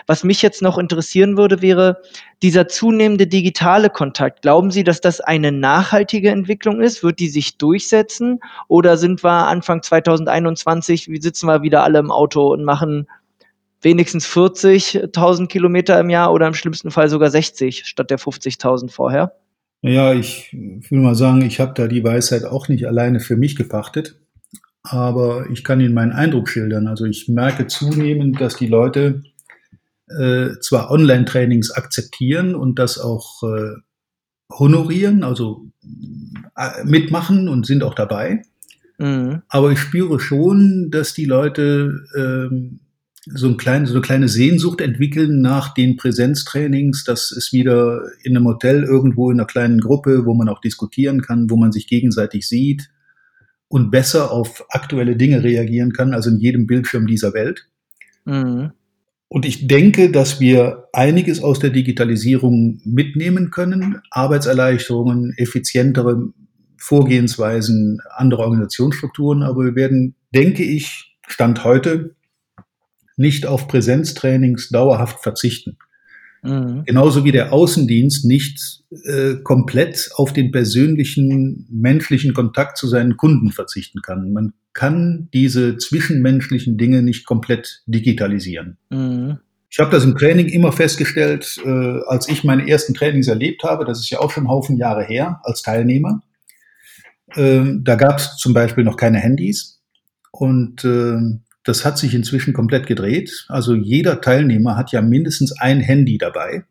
Was 0.07 0.23
mich 0.23 0.41
jetzt 0.41 0.63
noch 0.63 0.79
interessieren 0.79 1.37
würde, 1.37 1.61
wäre 1.61 2.01
dieser 2.41 2.67
zunehmende 2.67 3.27
digitale 3.27 3.91
Kontakt. 3.91 4.41
Glauben 4.41 4.71
Sie, 4.71 4.83
dass 4.83 4.99
das 4.99 5.21
eine 5.21 5.51
nachhaltige 5.51 6.31
Entwicklung 6.31 6.81
ist? 6.81 7.03
Wird 7.03 7.19
die 7.19 7.29
sich 7.29 7.57
durchsetzen? 7.57 8.39
Oder 8.67 8.97
sind 8.97 9.23
wir 9.23 9.47
Anfang 9.47 9.83
2021, 9.83 11.09
wie 11.09 11.21
sitzen 11.21 11.45
wir 11.47 11.61
wieder 11.61 11.83
alle 11.83 11.99
im 11.99 12.09
Auto 12.09 12.51
und 12.51 12.63
machen 12.63 13.07
wenigstens 13.85 14.27
40.000 14.27 15.47
Kilometer 15.47 15.97
im 15.99 16.09
Jahr 16.09 16.33
oder 16.33 16.47
im 16.47 16.53
schlimmsten 16.55 16.91
Fall 16.91 17.07
sogar 17.07 17.29
60 17.29 17.85
statt 17.85 18.09
der 18.09 18.19
50.000 18.19 18.91
vorher? 18.91 19.33
Ja, 19.81 20.13
ich 20.13 20.51
will 20.51 20.99
mal 20.99 21.15
sagen, 21.15 21.43
ich 21.43 21.59
habe 21.59 21.73
da 21.75 21.87
die 21.87 22.03
Weisheit 22.03 22.43
auch 22.43 22.67
nicht 22.67 22.87
alleine 22.87 23.19
für 23.19 23.37
mich 23.37 23.55
gepachtet, 23.55 24.19
aber 24.81 25.49
ich 25.51 25.63
kann 25.63 25.79
Ihnen 25.79 25.93
meinen 25.93 26.11
Eindruck 26.11 26.49
schildern. 26.49 26.87
Also 26.87 27.05
ich 27.05 27.29
merke 27.29 27.67
zunehmend, 27.67 28.41
dass 28.41 28.55
die 28.57 28.67
Leute 28.67 29.23
äh, 30.09 30.59
zwar 30.59 30.89
Online-Trainings 30.91 31.71
akzeptieren 31.71 32.55
und 32.55 32.79
das 32.79 32.99
auch 32.99 33.43
äh, 33.43 33.75
honorieren, 34.51 35.23
also 35.23 35.67
äh, 36.57 36.83
mitmachen 36.83 37.47
und 37.47 37.67
sind 37.67 37.83
auch 37.83 37.93
dabei. 37.93 38.41
Mhm. 38.97 39.43
Aber 39.49 39.71
ich 39.71 39.79
spüre 39.79 40.19
schon, 40.19 40.89
dass 40.89 41.13
die 41.13 41.25
Leute 41.25 42.05
ähm, 42.17 42.79
so, 43.25 43.47
ein 43.47 43.57
klein, 43.57 43.85
so 43.85 43.93
eine 43.93 44.01
kleine 44.01 44.27
Sehnsucht 44.27 44.81
entwickeln 44.81 45.41
nach 45.41 45.73
den 45.73 45.97
Präsenztrainings, 45.97 47.03
dass 47.03 47.31
es 47.31 47.51
wieder 47.51 48.03
in 48.23 48.35
einem 48.35 48.45
Hotel 48.45 48.83
irgendwo 48.83 49.31
in 49.31 49.39
einer 49.39 49.47
kleinen 49.47 49.79
Gruppe, 49.79 50.25
wo 50.25 50.33
man 50.33 50.49
auch 50.49 50.61
diskutieren 50.61 51.21
kann, 51.21 51.49
wo 51.49 51.57
man 51.57 51.71
sich 51.71 51.87
gegenseitig 51.87 52.47
sieht 52.47 52.89
und 53.67 53.89
besser 53.89 54.31
auf 54.31 54.65
aktuelle 54.69 55.15
Dinge 55.15 55.43
reagieren 55.43 55.91
kann, 55.93 56.13
also 56.13 56.29
in 56.29 56.39
jedem 56.39 56.67
Bildschirm 56.67 57.07
dieser 57.07 57.33
Welt. 57.33 57.67
Mhm. 58.25 58.71
Und 59.27 59.45
ich 59.45 59.67
denke, 59.67 60.11
dass 60.11 60.39
wir 60.39 60.87
einiges 60.93 61.41
aus 61.41 61.59
der 61.59 61.71
Digitalisierung 61.71 62.79
mitnehmen 62.85 63.49
können, 63.49 64.01
Arbeitserleichterungen, 64.11 65.33
effizientere 65.37 66.29
Vorgehensweisen, 66.77 67.99
andere 68.15 68.43
Organisationsstrukturen, 68.43 69.41
aber 69.41 69.65
wir 69.65 69.75
werden, 69.75 70.15
denke 70.33 70.63
ich, 70.63 71.17
Stand 71.27 71.63
heute 71.63 72.15
nicht 73.17 73.45
auf 73.45 73.67
Präsenztrainings 73.67 74.69
dauerhaft 74.69 75.23
verzichten. 75.23 75.77
Mhm. 76.45 76.83
Genauso 76.85 77.25
wie 77.25 77.31
der 77.31 77.53
Außendienst 77.53 78.25
nicht 78.25 78.83
äh, 79.03 79.35
komplett 79.43 80.09
auf 80.15 80.31
den 80.31 80.51
persönlichen 80.51 81.67
menschlichen 81.71 82.33
Kontakt 82.33 82.77
zu 82.77 82.87
seinen 82.87 83.17
Kunden 83.17 83.51
verzichten 83.51 84.01
kann. 84.01 84.31
Man 84.31 84.53
kann 84.73 85.29
diese 85.33 85.77
zwischenmenschlichen 85.77 86.77
Dinge 86.77 87.01
nicht 87.01 87.25
komplett 87.25 87.81
digitalisieren. 87.87 88.77
Mhm. 88.89 89.39
Ich 89.69 89.79
habe 89.79 89.91
das 89.91 90.05
im 90.05 90.15
Training 90.15 90.47
immer 90.47 90.71
festgestellt, 90.71 91.57
äh, 91.65 91.99
als 92.07 92.29
ich 92.29 92.43
meine 92.43 92.69
ersten 92.69 92.93
Trainings 92.93 93.27
erlebt 93.27 93.63
habe, 93.63 93.83
das 93.83 93.99
ist 93.99 94.09
ja 94.09 94.19
auch 94.19 94.31
schon 94.31 94.43
einen 94.43 94.51
Haufen 94.51 94.77
Jahre 94.77 95.03
her 95.03 95.41
als 95.43 95.63
Teilnehmer. 95.63 96.21
Äh, 97.33 97.63
da 97.81 97.95
gab 97.95 98.19
es 98.19 98.37
zum 98.37 98.53
Beispiel 98.53 98.83
noch 98.83 98.97
keine 98.97 99.17
Handys 99.17 99.81
und 100.31 100.85
äh, 100.85 101.17
das 101.65 101.83
hat 101.83 101.97
sich 101.97 102.13
inzwischen 102.13 102.53
komplett 102.53 102.87
gedreht. 102.87 103.45
Also 103.49 103.75
jeder 103.75 104.21
Teilnehmer 104.21 104.77
hat 104.77 104.91
ja 104.91 105.01
mindestens 105.01 105.51
ein 105.59 105.81
Handy 105.81 106.17
dabei. 106.17 106.63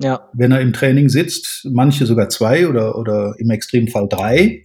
Ja. 0.00 0.28
Wenn 0.34 0.52
er 0.52 0.60
im 0.60 0.72
Training 0.72 1.08
sitzt, 1.08 1.66
manche 1.70 2.06
sogar 2.06 2.28
zwei 2.28 2.68
oder, 2.68 2.96
oder 2.98 3.34
im 3.38 3.50
Extremfall 3.50 4.08
drei. 4.08 4.64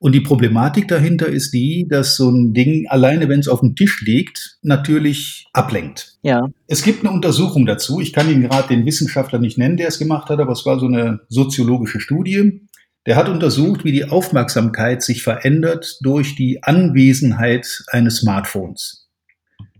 Und 0.00 0.12
die 0.14 0.20
Problematik 0.20 0.86
dahinter 0.86 1.26
ist 1.26 1.52
die, 1.52 1.86
dass 1.88 2.16
so 2.16 2.30
ein 2.30 2.52
Ding, 2.52 2.86
alleine 2.88 3.28
wenn 3.28 3.40
es 3.40 3.48
auf 3.48 3.60
dem 3.60 3.74
Tisch 3.74 4.02
liegt, 4.02 4.58
natürlich 4.62 5.46
ablenkt. 5.52 6.18
Ja. 6.22 6.46
Es 6.68 6.82
gibt 6.82 7.04
eine 7.04 7.12
Untersuchung 7.12 7.66
dazu. 7.66 8.00
Ich 8.00 8.12
kann 8.12 8.30
Ihnen 8.30 8.42
gerade 8.42 8.68
den 8.68 8.86
Wissenschaftler 8.86 9.40
nicht 9.40 9.58
nennen, 9.58 9.76
der 9.76 9.88
es 9.88 9.98
gemacht 9.98 10.28
hat, 10.28 10.38
aber 10.38 10.52
es 10.52 10.64
war 10.66 10.78
so 10.78 10.86
eine 10.86 11.20
soziologische 11.28 11.98
Studie. 11.98 12.67
Der 13.06 13.16
hat 13.16 13.28
untersucht, 13.28 13.84
wie 13.84 13.92
die 13.92 14.04
Aufmerksamkeit 14.04 15.02
sich 15.02 15.22
verändert 15.22 15.98
durch 16.02 16.34
die 16.34 16.62
Anwesenheit 16.62 17.84
eines 17.88 18.18
Smartphones. 18.18 19.08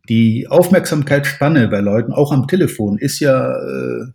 Die 0.09 0.49
Aufmerksamkeitsspanne 0.49 1.69
bei 1.69 1.81
Leuten, 1.81 2.13
auch 2.13 2.33
am 2.33 2.47
Telefon, 2.47 2.97
ist 2.97 3.21
ja 3.21 3.53
äh, 3.53 4.07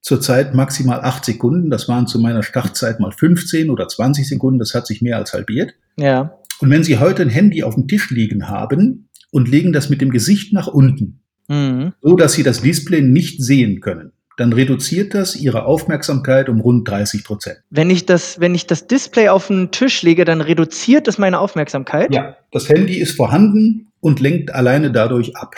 zurzeit 0.00 0.54
maximal 0.54 1.00
acht 1.00 1.24
Sekunden. 1.24 1.70
Das 1.70 1.88
waren 1.88 2.06
zu 2.06 2.20
meiner 2.20 2.42
Startzeit 2.42 3.00
mal 3.00 3.12
15 3.12 3.70
oder 3.70 3.88
20 3.88 4.28
Sekunden. 4.28 4.58
Das 4.58 4.74
hat 4.74 4.86
sich 4.86 5.02
mehr 5.02 5.16
als 5.16 5.32
halbiert. 5.32 5.74
Ja. 5.96 6.38
Und 6.60 6.70
wenn 6.70 6.84
Sie 6.84 6.98
heute 6.98 7.22
ein 7.22 7.28
Handy 7.28 7.64
auf 7.64 7.74
dem 7.74 7.88
Tisch 7.88 8.10
liegen 8.10 8.48
haben 8.48 9.08
und 9.30 9.48
legen 9.48 9.72
das 9.72 9.90
mit 9.90 10.00
dem 10.00 10.10
Gesicht 10.10 10.52
nach 10.52 10.68
unten, 10.68 11.22
mhm. 11.48 11.92
so 12.00 12.14
dass 12.14 12.34
Sie 12.34 12.44
das 12.44 12.62
Display 12.62 13.02
nicht 13.02 13.42
sehen 13.42 13.80
können, 13.80 14.12
dann 14.36 14.52
reduziert 14.52 15.14
das 15.14 15.36
ihre 15.36 15.64
Aufmerksamkeit 15.64 16.48
um 16.48 16.60
rund 16.60 16.88
30 16.88 17.24
Prozent. 17.24 17.58
Wenn 17.70 17.90
ich 17.90 18.06
das, 18.06 18.40
wenn 18.40 18.54
ich 18.54 18.66
das 18.66 18.86
Display 18.86 19.28
auf 19.28 19.48
den 19.48 19.70
Tisch 19.70 20.02
lege, 20.02 20.24
dann 20.24 20.40
reduziert 20.40 21.08
es 21.08 21.18
meine 21.18 21.38
Aufmerksamkeit? 21.38 22.14
Ja, 22.14 22.36
das 22.50 22.68
Handy 22.68 22.98
ist 22.98 23.16
vorhanden 23.16 23.92
und 24.00 24.20
lenkt 24.20 24.54
alleine 24.54 24.90
dadurch 24.90 25.36
ab. 25.36 25.54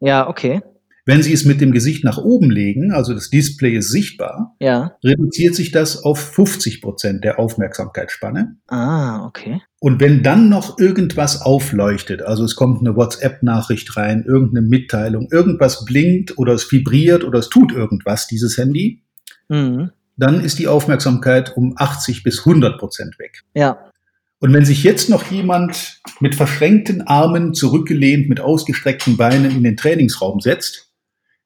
Ja, 0.00 0.28
okay. 0.28 0.62
Wenn 1.04 1.22
Sie 1.22 1.32
es 1.32 1.44
mit 1.44 1.60
dem 1.60 1.72
Gesicht 1.72 2.04
nach 2.04 2.18
oben 2.18 2.50
legen, 2.50 2.92
also 2.92 3.12
das 3.12 3.28
Display 3.28 3.74
ist 3.74 3.90
sichtbar, 3.90 4.54
ja. 4.60 4.92
reduziert 5.02 5.56
sich 5.56 5.72
das 5.72 6.04
auf 6.04 6.20
50 6.20 6.80
Prozent 6.80 7.24
der 7.24 7.40
Aufmerksamkeitsspanne. 7.40 8.56
Ah, 8.68 9.26
okay. 9.26 9.60
Und 9.80 10.00
wenn 10.00 10.22
dann 10.22 10.48
noch 10.48 10.78
irgendwas 10.78 11.42
aufleuchtet, 11.42 12.22
also 12.22 12.44
es 12.44 12.54
kommt 12.54 12.80
eine 12.80 12.94
WhatsApp-Nachricht 12.94 13.96
rein, 13.96 14.24
irgendeine 14.24 14.64
Mitteilung, 14.64 15.26
irgendwas 15.32 15.84
blinkt 15.84 16.38
oder 16.38 16.52
es 16.52 16.70
vibriert 16.70 17.24
oder 17.24 17.40
es 17.40 17.48
tut 17.48 17.72
irgendwas, 17.72 18.28
dieses 18.28 18.56
Handy, 18.56 19.02
mhm. 19.48 19.90
dann 20.16 20.44
ist 20.44 20.60
die 20.60 20.68
Aufmerksamkeit 20.68 21.56
um 21.56 21.74
80 21.76 22.22
bis 22.22 22.46
100 22.46 22.78
Prozent 22.78 23.18
weg. 23.18 23.42
Ja. 23.54 23.90
Und 24.38 24.52
wenn 24.52 24.64
sich 24.64 24.84
jetzt 24.84 25.08
noch 25.08 25.30
jemand 25.32 26.00
mit 26.20 26.36
verschränkten 26.36 27.02
Armen 27.02 27.54
zurückgelehnt, 27.54 28.28
mit 28.28 28.40
ausgestreckten 28.40 29.16
Beinen 29.16 29.50
in 29.50 29.64
den 29.64 29.76
Trainingsraum 29.76 30.40
setzt, 30.40 30.91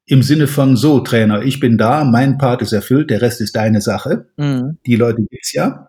im 0.06 0.22
Sinne 0.22 0.46
von 0.46 0.76
so, 0.76 1.00
Trainer, 1.00 1.42
ich 1.42 1.60
bin 1.60 1.78
da, 1.78 2.04
mein 2.04 2.38
Part 2.38 2.62
ist 2.62 2.72
erfüllt, 2.72 3.10
der 3.10 3.20
Rest 3.20 3.40
ist 3.40 3.56
deine 3.56 3.80
Sache. 3.80 4.28
Mhm. 4.36 4.78
Die 4.86 4.96
Leute 4.96 5.22
gibt's 5.28 5.52
ja. 5.52 5.88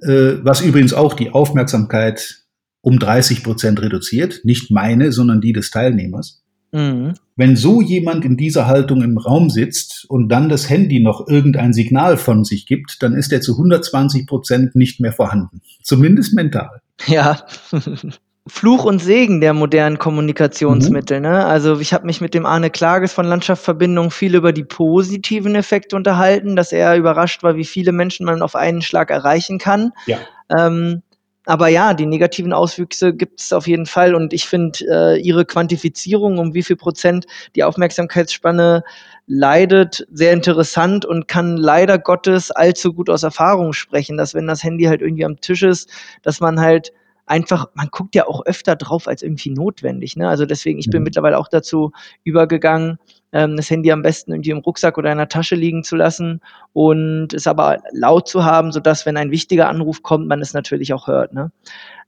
Äh, 0.00 0.38
was 0.42 0.62
übrigens 0.62 0.94
auch 0.94 1.14
die 1.14 1.30
Aufmerksamkeit 1.30 2.40
um 2.80 2.98
30 2.98 3.42
Prozent 3.42 3.82
reduziert. 3.82 4.40
Nicht 4.44 4.70
meine, 4.70 5.12
sondern 5.12 5.42
die 5.42 5.52
des 5.52 5.70
Teilnehmers. 5.70 6.42
Mhm. 6.72 7.14
Wenn 7.36 7.56
so 7.56 7.82
jemand 7.82 8.24
in 8.24 8.36
dieser 8.36 8.66
Haltung 8.66 9.02
im 9.02 9.18
Raum 9.18 9.50
sitzt 9.50 10.06
und 10.08 10.28
dann 10.28 10.48
das 10.48 10.70
Handy 10.70 11.00
noch 11.00 11.28
irgendein 11.28 11.72
Signal 11.72 12.16
von 12.16 12.44
sich 12.44 12.66
gibt, 12.66 13.02
dann 13.02 13.14
ist 13.14 13.32
er 13.32 13.40
zu 13.40 13.52
120 13.52 14.26
Prozent 14.26 14.76
nicht 14.76 15.00
mehr 15.00 15.12
vorhanden. 15.12 15.60
Zumindest 15.82 16.34
mental. 16.34 16.80
Ja. 17.06 17.44
Fluch 18.46 18.84
und 18.84 19.00
Segen 19.00 19.40
der 19.40 19.52
modernen 19.52 19.98
Kommunikationsmittel. 19.98 21.18
Mhm. 21.18 21.26
Ne? 21.26 21.46
Also 21.46 21.78
ich 21.78 21.92
habe 21.92 22.06
mich 22.06 22.20
mit 22.20 22.34
dem 22.34 22.46
Arne 22.46 22.70
Klages 22.70 23.12
von 23.12 23.26
Landschaftsverbindung 23.26 24.10
viel 24.10 24.34
über 24.34 24.52
die 24.52 24.64
positiven 24.64 25.54
Effekte 25.54 25.94
unterhalten, 25.94 26.56
dass 26.56 26.72
er 26.72 26.96
überrascht 26.96 27.42
war, 27.42 27.56
wie 27.56 27.64
viele 27.64 27.92
Menschen 27.92 28.26
man 28.26 28.42
auf 28.42 28.56
einen 28.56 28.82
Schlag 28.82 29.10
erreichen 29.10 29.58
kann. 29.58 29.92
Ja. 30.06 30.18
Ähm, 30.56 31.02
aber 31.46 31.68
ja, 31.68 31.94
die 31.94 32.06
negativen 32.06 32.52
Auswüchse 32.52 33.14
gibt 33.14 33.40
es 33.40 33.52
auf 33.52 33.66
jeden 33.66 33.86
Fall 33.86 34.14
und 34.14 34.32
ich 34.32 34.46
finde 34.46 34.78
äh, 34.88 35.20
ihre 35.20 35.44
Quantifizierung, 35.44 36.38
um 36.38 36.54
wie 36.54 36.62
viel 36.62 36.76
Prozent 36.76 37.26
die 37.56 37.64
Aufmerksamkeitsspanne 37.64 38.84
leidet, 39.26 40.06
sehr 40.12 40.32
interessant 40.32 41.04
und 41.04 41.28
kann 41.28 41.56
leider 41.56 41.98
Gottes 41.98 42.50
allzu 42.50 42.92
gut 42.92 43.08
aus 43.08 43.22
Erfahrung 43.22 43.72
sprechen, 43.72 44.16
dass 44.16 44.34
wenn 44.34 44.46
das 44.46 44.62
Handy 44.62 44.84
halt 44.84 45.00
irgendwie 45.00 45.24
am 45.24 45.40
Tisch 45.40 45.62
ist, 45.62 45.90
dass 46.22 46.40
man 46.40 46.60
halt 46.60 46.92
einfach, 47.30 47.68
man 47.74 47.88
guckt 47.90 48.14
ja 48.14 48.26
auch 48.26 48.44
öfter 48.44 48.76
drauf 48.76 49.06
als 49.06 49.22
irgendwie 49.22 49.50
notwendig. 49.50 50.16
Ne? 50.16 50.28
Also 50.28 50.46
deswegen, 50.46 50.78
ich 50.78 50.90
bin 50.90 51.00
mhm. 51.00 51.04
mittlerweile 51.04 51.38
auch 51.38 51.48
dazu 51.48 51.92
übergegangen, 52.24 52.98
ähm, 53.32 53.56
das 53.56 53.70
Handy 53.70 53.92
am 53.92 54.02
besten 54.02 54.32
irgendwie 54.32 54.50
im 54.50 54.58
Rucksack 54.58 54.98
oder 54.98 55.12
in 55.12 55.18
der 55.18 55.28
Tasche 55.28 55.54
liegen 55.54 55.84
zu 55.84 55.96
lassen 55.96 56.40
und 56.72 57.32
es 57.32 57.46
aber 57.46 57.78
laut 57.92 58.28
zu 58.28 58.44
haben, 58.44 58.72
sodass, 58.72 59.06
wenn 59.06 59.16
ein 59.16 59.30
wichtiger 59.30 59.68
Anruf 59.68 60.02
kommt, 60.02 60.26
man 60.26 60.40
es 60.40 60.52
natürlich 60.52 60.92
auch 60.92 61.06
hört. 61.06 61.32
Ne? 61.32 61.52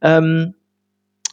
Ähm, 0.01 0.55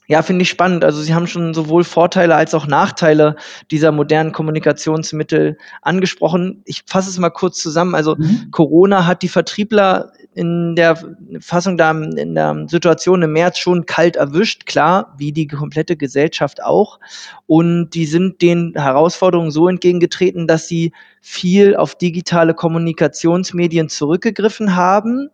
Ja, 0.08 0.24
finde 0.24 0.42
ich 0.42 0.50
spannend. 0.50 0.84
Also 0.84 1.04
Sie 1.04 1.14
haben 1.14 1.28
schon 1.28 1.54
sowohl 1.54 1.84
Vorteile 1.84 2.34
als 2.34 2.56
auch 2.56 2.66
Nachteile 2.66 3.36
dieser 3.70 3.92
modernen 3.92 4.32
Kommunikationsmittel 4.32 5.58
angesprochen. 5.84 6.64
Ich 6.66 6.82
fasse 6.88 7.12
es 7.12 7.20
mal 7.20 7.30
kurz 7.30 7.62
zusammen. 7.62 7.94
Also 7.94 8.16
mhm. 8.16 8.50
Corona 8.50 9.06
hat 9.06 9.22
die 9.22 9.30
Vertriebler 9.30 10.12
in 10.36 10.76
der 10.76 10.96
Fassung 11.40 11.78
da 11.78 11.92
in 11.92 12.36
der 12.36 12.66
Situation 12.68 13.22
im 13.24 13.34
März 13.34 13.58
schon 13.58 13.86
kalt 13.86 14.16
erwischt, 14.16 14.66
klar, 14.66 15.16
wie 15.18 15.32
die 15.32 15.48
komplette 15.48 15.98
Gesellschaft 15.98 16.64
auch. 16.64 17.00
Und 17.48 17.90
die 17.92 18.06
sind 18.06 18.42
den 18.42 18.74
Herausforderungen 18.76 19.52
so 19.52 19.68
entgegengetreten, 19.68 20.48
dass 20.48 20.68
sie 20.68 20.94
viel 21.22 21.76
auf 21.76 21.96
digitale 21.96 22.54
Kommunikationsmedien 22.54 23.90
zurückgegriffen 23.90 24.76
haben 24.76 25.30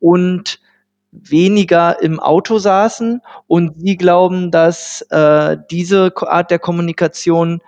und 0.00 0.60
weniger 1.12 2.02
im 2.02 2.20
Auto 2.20 2.58
saßen 2.58 3.22
und 3.46 3.80
sie 3.80 3.96
glauben, 3.96 4.50
dass 4.50 5.00
äh, 5.10 5.56
diese 5.70 6.12
Art 6.16 6.50
der 6.50 6.58
Kommunikation 6.58 7.62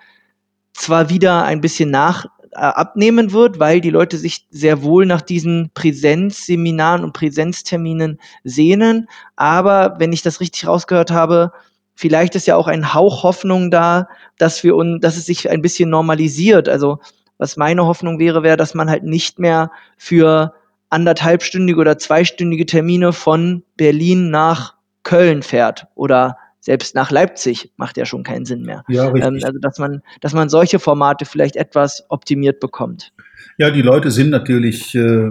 zwar 0.74 1.08
wieder 1.08 1.44
ein 1.44 1.60
bisschen 1.60 1.90
nach 1.90 2.26
abnehmen 2.52 3.32
wird, 3.32 3.58
weil 3.58 3.80
die 3.80 3.90
Leute 3.90 4.16
sich 4.16 4.46
sehr 4.50 4.82
wohl 4.82 5.06
nach 5.06 5.20
diesen 5.20 5.70
Präsenzseminaren 5.74 7.04
und 7.04 7.12
Präsenzterminen 7.12 8.18
sehnen, 8.44 9.08
aber 9.36 9.96
wenn 9.98 10.12
ich 10.12 10.22
das 10.22 10.40
richtig 10.40 10.66
rausgehört 10.66 11.10
habe, 11.10 11.52
vielleicht 11.94 12.36
ist 12.36 12.46
ja 12.46 12.56
auch 12.56 12.68
ein 12.68 12.94
Hauch 12.94 13.24
Hoffnung 13.24 13.70
da, 13.70 14.08
dass 14.38 14.62
wir 14.62 14.76
uns, 14.76 15.00
dass 15.00 15.16
es 15.16 15.26
sich 15.26 15.50
ein 15.50 15.62
bisschen 15.62 15.90
normalisiert. 15.90 16.68
Also 16.68 17.00
was 17.38 17.56
meine 17.56 17.86
Hoffnung 17.86 18.18
wäre, 18.18 18.42
wäre, 18.42 18.56
dass 18.56 18.74
man 18.74 18.88
halt 18.88 19.02
nicht 19.02 19.38
mehr 19.38 19.72
für 19.96 20.54
anderthalbstündige 20.90 21.80
oder 21.80 21.98
zweistündige 21.98 22.66
Termine 22.66 23.12
von 23.12 23.64
Berlin 23.76 24.30
nach 24.30 24.74
Köln 25.02 25.42
fährt 25.42 25.86
oder 25.94 26.38
selbst 26.68 26.94
nach 26.94 27.10
Leipzig 27.10 27.72
macht 27.78 27.96
ja 27.96 28.04
schon 28.04 28.24
keinen 28.24 28.44
Sinn 28.44 28.60
mehr. 28.60 28.84
Ja. 28.88 29.08
Ähm, 29.08 29.40
also 29.42 29.58
dass 29.58 29.78
man, 29.78 30.02
dass 30.20 30.34
man 30.34 30.50
solche 30.50 30.78
Formate 30.78 31.24
vielleicht 31.24 31.56
etwas 31.56 32.04
optimiert 32.10 32.60
bekommt. 32.60 33.14
Ja, 33.56 33.70
die 33.70 33.80
Leute 33.80 34.10
sind 34.10 34.28
natürlich 34.28 34.94
äh, 34.94 35.30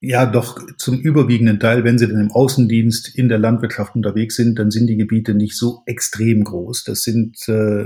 ja 0.00 0.26
doch 0.26 0.58
zum 0.76 0.98
überwiegenden 0.98 1.60
Teil, 1.60 1.84
wenn 1.84 1.98
sie 1.98 2.08
dann 2.08 2.20
im 2.20 2.32
Außendienst 2.32 3.16
in 3.16 3.28
der 3.28 3.38
Landwirtschaft 3.38 3.94
unterwegs 3.94 4.34
sind, 4.34 4.58
dann 4.58 4.72
sind 4.72 4.88
die 4.88 4.96
Gebiete 4.96 5.34
nicht 5.34 5.56
so 5.56 5.82
extrem 5.86 6.42
groß. 6.42 6.82
Das 6.82 7.04
sind 7.04 7.36
äh, 7.46 7.84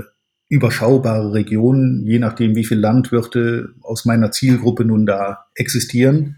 überschaubare 0.49 1.33
Regionen, 1.33 2.03
je 2.07 2.17
nachdem, 2.17 2.55
wie 2.55 2.65
viele 2.65 2.81
Landwirte 2.81 3.75
aus 3.83 4.05
meiner 4.05 4.31
Zielgruppe 4.31 4.85
nun 4.85 5.05
da 5.05 5.45
existieren. 5.53 6.37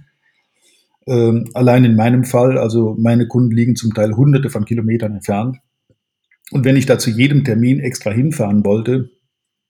Ähm, 1.08 1.52
allein 1.54 1.86
in 1.86 1.96
meinem 1.96 2.26
Fall, 2.26 2.58
also 2.58 2.98
meine 3.00 3.30
Kunden 3.30 3.56
liegen 3.56 3.78
zum 3.78 3.94
Teil 3.94 4.18
hunderte 4.18 4.50
von 4.50 4.66
Kilometern 4.66 5.14
entfernt. 5.14 5.60
Und 6.52 6.66
wenn 6.66 6.76
ich 6.76 6.86
da 6.86 7.00
zu 7.00 7.10
jedem 7.10 7.44
Termin 7.44 7.80
extra 7.80 8.12
hinfahren 8.12 8.66
wollte, 8.66 9.10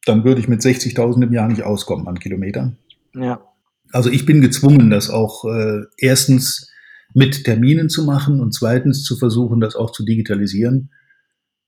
dann 0.06 0.24
würde 0.24 0.42
ich 0.42 0.48
mit 0.48 0.62
60.000 0.62 1.24
im 1.24 1.34
Jahr 1.34 1.48
nicht 1.48 1.64
auskommen 1.64 2.08
an 2.08 2.20
Kilometern. 2.20 2.78
Ja. 3.16 3.42
Also 3.92 4.10
ich 4.10 4.26
bin 4.26 4.42
gezwungen, 4.42 4.90
das 4.90 5.10
auch 5.10 5.46
äh, 5.46 5.84
erstens 5.98 6.72
mit 7.14 7.44
Terminen 7.44 7.90
zu 7.90 8.04
machen 8.04 8.40
und 8.40 8.54
zweitens 8.54 9.04
zu 9.04 9.16
versuchen, 9.16 9.60
das 9.60 9.76
auch 9.76 9.92
zu 9.92 10.04
digitalisieren, 10.04 10.90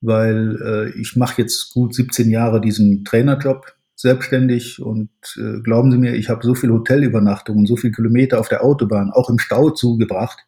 weil 0.02 0.58
äh, 0.62 1.00
ich 1.00 1.16
mache 1.16 1.42
jetzt 1.42 1.72
gut 1.72 1.94
17 1.94 2.30
Jahre 2.30 2.62
diesen 2.62 3.06
Trainerjob 3.06 3.76
selbstständig 3.96 4.82
und 4.82 5.10
äh, 5.38 5.62
glauben 5.62 5.92
Sie 5.92 5.98
mir, 5.98 6.16
ich 6.16 6.30
habe 6.30 6.46
so 6.46 6.56
viel 6.56 6.72
Hotelübernachtungen, 6.72 7.66
so 7.66 7.78
viel 7.78 7.92
Kilometer 7.92 8.40
auf 8.40 8.50
der 8.50 8.64
Autobahn, 8.64 9.12
auch 9.12 9.30
im 9.30 9.40
Stau 9.40 9.70
zugebracht. 9.70 10.40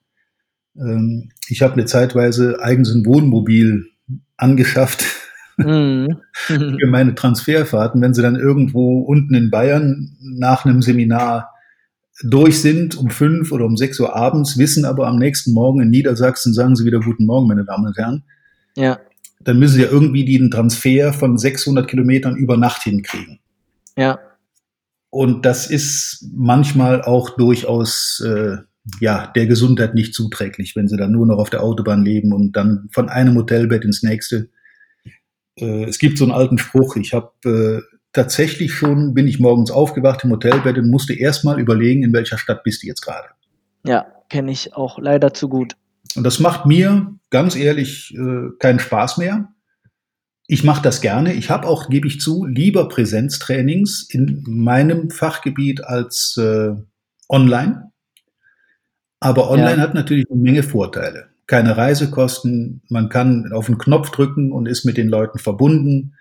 Ähm, 0.75 1.29
ich 1.47 1.61
habe 1.61 1.73
eine 1.73 1.85
zeitweise 1.85 2.61
eigens 2.61 2.93
ein 2.93 3.05
Wohnmobil 3.05 3.87
angeschafft 4.37 5.05
mhm. 5.57 6.17
für 6.33 6.87
meine 6.87 7.15
Transferfahrten. 7.15 8.01
Wenn 8.01 8.13
Sie 8.13 8.21
dann 8.21 8.35
irgendwo 8.35 9.01
unten 9.01 9.33
in 9.33 9.51
Bayern 9.51 10.15
nach 10.21 10.65
einem 10.65 10.81
Seminar 10.81 11.51
durch 12.23 12.61
sind 12.61 12.97
um 12.97 13.09
fünf 13.09 13.51
oder 13.51 13.65
um 13.65 13.77
sechs 13.77 13.99
Uhr 13.99 14.15
abends, 14.15 14.57
wissen 14.57 14.85
aber 14.85 15.07
am 15.07 15.17
nächsten 15.17 15.53
Morgen 15.53 15.81
in 15.81 15.89
Niedersachsen, 15.89 16.53
sagen 16.53 16.75
Sie 16.75 16.85
wieder 16.85 16.99
Guten 16.99 17.25
Morgen, 17.25 17.47
meine 17.47 17.65
Damen 17.65 17.87
und 17.87 17.97
Herren. 17.97 18.23
Ja 18.75 18.99
dann 19.47 19.59
müssen 19.59 19.75
sie 19.75 19.83
ja 19.83 19.89
irgendwie 19.89 20.25
den 20.25 20.51
Transfer 20.51 21.13
von 21.13 21.37
600 21.37 21.87
Kilometern 21.87 22.35
über 22.35 22.57
Nacht 22.57 22.83
hinkriegen. 22.83 23.39
Ja. 23.95 24.19
Und 25.09 25.45
das 25.45 25.69
ist 25.69 26.27
manchmal 26.33 27.01
auch 27.01 27.29
durchaus 27.31 28.21
äh, 28.25 28.57
ja 28.99 29.27
der 29.27 29.47
Gesundheit 29.47 29.93
nicht 29.93 30.13
zuträglich, 30.13 30.75
wenn 30.75 30.87
sie 30.87 30.97
dann 30.97 31.11
nur 31.11 31.25
noch 31.25 31.37
auf 31.37 31.49
der 31.49 31.63
Autobahn 31.63 32.03
leben 32.03 32.33
und 32.33 32.53
dann 32.53 32.87
von 32.91 33.09
einem 33.09 33.35
Hotelbett 33.35 33.83
ins 33.83 34.03
nächste. 34.03 34.49
Äh, 35.59 35.85
es 35.85 35.99
gibt 35.99 36.17
so 36.17 36.25
einen 36.25 36.33
alten 36.33 36.57
Spruch. 36.57 36.95
Ich 36.95 37.13
habe 37.13 37.31
äh, 37.45 37.97
tatsächlich 38.13 38.73
schon 38.73 39.13
bin 39.13 39.27
ich 39.27 39.39
morgens 39.39 39.71
aufgewacht 39.71 40.23
im 40.23 40.31
Hotelbett 40.31 40.77
und 40.77 40.89
musste 40.89 41.13
erstmal 41.13 41.59
überlegen, 41.59 42.03
in 42.03 42.13
welcher 42.13 42.37
Stadt 42.37 42.63
bist 42.63 42.83
du 42.83 42.87
jetzt 42.87 43.01
gerade. 43.01 43.27
Ja, 43.85 44.05
kenne 44.29 44.51
ich 44.51 44.73
auch 44.73 44.99
leider 44.99 45.33
zu 45.33 45.49
gut. 45.49 45.75
Und 46.15 46.23
das 46.23 46.39
macht 46.39 46.65
mir 46.65 47.13
ganz 47.29 47.55
ehrlich 47.55 48.13
äh, 48.15 48.49
keinen 48.59 48.79
Spaß 48.79 49.17
mehr. 49.17 49.49
Ich 50.47 50.63
mache 50.63 50.81
das 50.81 51.01
gerne. 51.01 51.33
Ich 51.33 51.49
habe 51.49 51.67
auch, 51.67 51.89
gebe 51.89 52.07
ich 52.07 52.21
zu, 52.21 52.45
lieber 52.45 52.87
Präsenztrainings 52.87 54.07
in 54.09 54.43
meinem 54.47 55.09
Fachgebiet 55.09 55.83
als 55.83 56.37
äh, 56.37 56.73
online. 57.27 57.91
Aber 59.19 59.49
online 59.49 59.77
ja. 59.77 59.81
hat 59.81 59.93
natürlich 59.93 60.25
eine 60.29 60.41
Menge 60.41 60.63
Vorteile. 60.63 61.27
Keine 61.47 61.77
Reisekosten, 61.77 62.81
man 62.89 63.09
kann 63.09 63.51
auf 63.53 63.67
den 63.67 63.77
Knopf 63.77 64.11
drücken 64.11 64.51
und 64.51 64.67
ist 64.67 64.85
mit 64.85 64.97
den 64.97 65.07
Leuten 65.07 65.39
verbunden. 65.39 66.13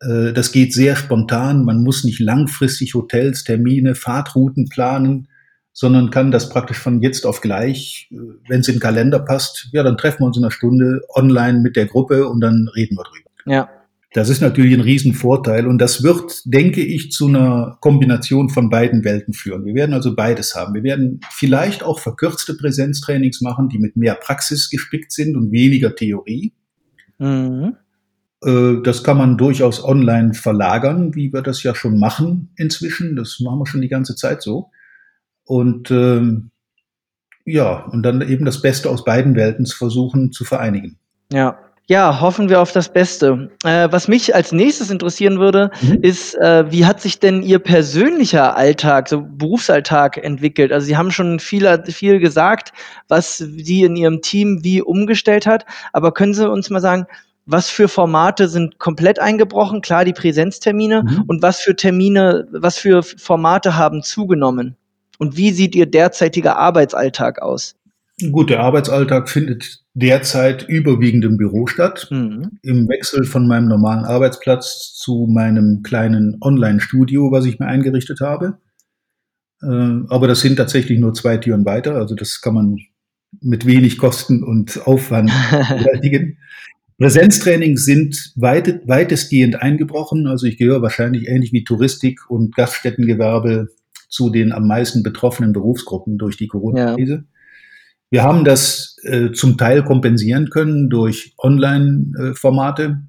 Äh, 0.00 0.32
das 0.32 0.52
geht 0.52 0.72
sehr 0.72 0.96
spontan, 0.96 1.64
man 1.64 1.82
muss 1.82 2.04
nicht 2.04 2.20
langfristig 2.20 2.94
Hotels, 2.94 3.44
Termine, 3.44 3.94
Fahrtrouten 3.94 4.68
planen 4.68 5.28
sondern 5.78 6.10
kann 6.10 6.32
das 6.32 6.48
praktisch 6.48 6.80
von 6.80 7.00
jetzt 7.02 7.24
auf 7.24 7.40
gleich, 7.40 8.10
wenn 8.10 8.62
es 8.62 8.66
in 8.66 8.74
den 8.74 8.80
Kalender 8.80 9.20
passt, 9.20 9.68
ja, 9.70 9.84
dann 9.84 9.96
treffen 9.96 10.22
wir 10.22 10.26
uns 10.26 10.36
in 10.36 10.42
einer 10.42 10.50
Stunde 10.50 11.02
online 11.14 11.60
mit 11.60 11.76
der 11.76 11.86
Gruppe 11.86 12.28
und 12.28 12.40
dann 12.40 12.66
reden 12.74 12.96
wir 12.96 13.04
drüber. 13.04 13.30
Ja. 13.46 13.70
Das 14.18 14.30
ist 14.30 14.40
natürlich 14.40 14.74
ein 14.74 14.80
Riesenvorteil 14.80 15.68
und 15.68 15.78
das 15.78 16.02
wird, 16.02 16.42
denke 16.44 16.84
ich, 16.84 17.12
zu 17.12 17.28
einer 17.28 17.78
Kombination 17.80 18.48
von 18.48 18.68
beiden 18.68 19.04
Welten 19.04 19.32
führen. 19.32 19.64
Wir 19.64 19.76
werden 19.76 19.92
also 19.92 20.16
beides 20.16 20.56
haben. 20.56 20.74
Wir 20.74 20.82
werden 20.82 21.20
vielleicht 21.30 21.84
auch 21.84 22.00
verkürzte 22.00 22.56
Präsenztrainings 22.56 23.42
machen, 23.42 23.68
die 23.68 23.78
mit 23.78 23.94
mehr 23.94 24.16
Praxis 24.16 24.70
gespickt 24.70 25.12
sind 25.12 25.36
und 25.36 25.52
weniger 25.52 25.94
Theorie. 25.94 26.52
Mhm. 27.18 27.76
Äh, 28.42 28.82
das 28.82 29.04
kann 29.04 29.18
man 29.18 29.38
durchaus 29.38 29.84
online 29.84 30.34
verlagern, 30.34 31.14
wie 31.14 31.32
wir 31.32 31.42
das 31.42 31.62
ja 31.62 31.76
schon 31.76 31.96
machen 31.96 32.50
inzwischen. 32.56 33.14
Das 33.14 33.38
machen 33.38 33.60
wir 33.60 33.66
schon 33.66 33.82
die 33.82 33.88
ganze 33.88 34.16
Zeit 34.16 34.42
so. 34.42 34.72
Und 35.44 35.92
ähm, 35.92 36.50
ja, 37.44 37.84
und 37.84 38.02
dann 38.02 38.20
eben 38.22 38.44
das 38.44 38.62
Beste 38.62 38.90
aus 38.90 39.04
beiden 39.04 39.36
Welten 39.36 39.64
versuchen 39.66 40.32
zu 40.32 40.42
vereinigen. 40.42 40.98
Ja, 41.32 41.56
ja, 41.90 42.20
hoffen 42.20 42.50
wir 42.50 42.60
auf 42.60 42.72
das 42.72 42.92
Beste. 42.92 43.50
Äh, 43.64 43.88
was 43.90 44.08
mich 44.08 44.34
als 44.34 44.52
nächstes 44.52 44.90
interessieren 44.90 45.38
würde, 45.38 45.70
mhm. 45.80 46.00
ist, 46.02 46.34
äh, 46.34 46.70
wie 46.70 46.84
hat 46.84 47.00
sich 47.00 47.18
denn 47.18 47.42
Ihr 47.42 47.58
persönlicher 47.58 48.56
Alltag, 48.56 49.08
so 49.08 49.22
Berufsalltag 49.22 50.18
entwickelt? 50.18 50.70
Also 50.70 50.86
Sie 50.86 50.98
haben 50.98 51.10
schon 51.10 51.40
viel, 51.40 51.82
viel 51.86 52.18
gesagt, 52.20 52.74
was 53.08 53.38
Sie 53.38 53.84
in 53.84 53.96
Ihrem 53.96 54.20
Team 54.20 54.60
wie 54.62 54.82
umgestellt 54.82 55.46
hat. 55.46 55.64
Aber 55.94 56.12
können 56.12 56.34
Sie 56.34 56.48
uns 56.48 56.68
mal 56.68 56.80
sagen, 56.80 57.06
was 57.46 57.70
für 57.70 57.88
Formate 57.88 58.48
sind 58.48 58.78
komplett 58.78 59.18
eingebrochen? 59.18 59.80
Klar, 59.80 60.04
die 60.04 60.12
Präsenztermine. 60.12 61.04
Mhm. 61.04 61.24
Und 61.26 61.40
was 61.40 61.60
für 61.60 61.74
Termine, 61.74 62.46
was 62.52 62.76
für 62.76 63.02
Formate 63.02 63.78
haben 63.78 64.02
zugenommen? 64.02 64.76
Und 65.18 65.38
wie 65.38 65.52
sieht 65.52 65.74
Ihr 65.74 65.86
derzeitiger 65.86 66.58
Arbeitsalltag 66.58 67.40
aus? 67.40 67.77
Gut, 68.32 68.50
der 68.50 68.60
Arbeitsalltag 68.60 69.28
findet 69.28 69.84
derzeit 69.94 70.68
überwiegend 70.68 71.24
im 71.24 71.36
Büro 71.36 71.66
statt. 71.66 72.08
Mhm. 72.10 72.58
Im 72.62 72.88
Wechsel 72.88 73.24
von 73.24 73.46
meinem 73.46 73.68
normalen 73.68 74.04
Arbeitsplatz 74.04 74.94
zu 74.94 75.28
meinem 75.30 75.82
kleinen 75.82 76.36
Online-Studio, 76.40 77.30
was 77.30 77.46
ich 77.46 77.60
mir 77.60 77.66
eingerichtet 77.66 78.20
habe. 78.20 78.58
Äh, 79.62 79.66
aber 80.08 80.26
das 80.26 80.40
sind 80.40 80.56
tatsächlich 80.56 80.98
nur 80.98 81.14
zwei 81.14 81.36
Türen 81.36 81.64
weiter. 81.64 81.94
Also 81.94 82.16
das 82.16 82.40
kann 82.40 82.54
man 82.54 82.78
mit 83.40 83.66
wenig 83.66 83.98
Kosten 83.98 84.42
und 84.42 84.86
Aufwand 84.86 85.30
bewältigen. 85.50 86.38
Präsenztrainings 86.98 87.84
sind 87.84 88.32
weit, 88.34 88.88
weitestgehend 88.88 89.62
eingebrochen. 89.62 90.26
Also 90.26 90.46
ich 90.46 90.58
gehöre 90.58 90.82
wahrscheinlich 90.82 91.28
ähnlich 91.28 91.52
wie 91.52 91.62
Touristik 91.62 92.28
und 92.28 92.56
Gaststättengewerbe 92.56 93.68
zu 94.08 94.30
den 94.30 94.50
am 94.50 94.66
meisten 94.66 95.04
betroffenen 95.04 95.52
Berufsgruppen 95.52 96.18
durch 96.18 96.36
die 96.36 96.48
Corona-Krise. 96.48 97.12
Ja. 97.12 97.37
Wir 98.10 98.22
haben 98.22 98.44
das 98.44 98.96
äh, 99.02 99.32
zum 99.32 99.58
Teil 99.58 99.84
kompensieren 99.84 100.50
können 100.50 100.88
durch 100.88 101.34
Online-Formate 101.38 103.02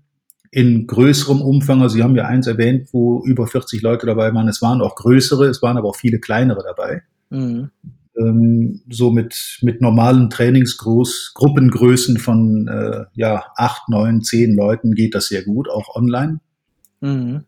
in 0.52 0.88
größerem 0.88 1.42
Umfang. 1.42 1.82
Also 1.82 1.96
Sie 1.96 2.04
haben 2.04 2.16
ja 2.16 2.26
eins 2.26 2.48
erwähnt, 2.48 2.90
wo 2.92 3.24
über 3.24 3.48
40 3.48 3.82
Leute 3.82 4.06
dabei 4.06 4.34
waren. 4.34 4.48
Es 4.48 4.62
waren 4.62 4.82
auch 4.82 4.96
größere, 4.96 5.46
es 5.46 5.62
waren 5.62 5.78
aber 5.78 5.90
auch 5.90 5.96
viele 5.96 6.20
kleinere 6.20 6.64
dabei. 6.64 7.04
Mhm. 7.30 7.70
Ähm, 8.18 8.82
so 8.90 9.12
mit, 9.12 9.60
mit 9.62 9.82
normalen 9.82 10.30
Trainingsgruppengrößen 10.30 12.18
von 12.18 12.68
äh, 12.68 13.06
ja, 13.14 13.46
acht, 13.56 13.88
neun, 13.88 14.22
zehn 14.22 14.56
Leuten 14.56 14.96
geht 14.96 15.16
das 15.16 15.28
sehr 15.28 15.44
gut, 15.44 15.70
auch 15.70 15.96
online. 15.96 16.40
Mhm. 17.00 17.46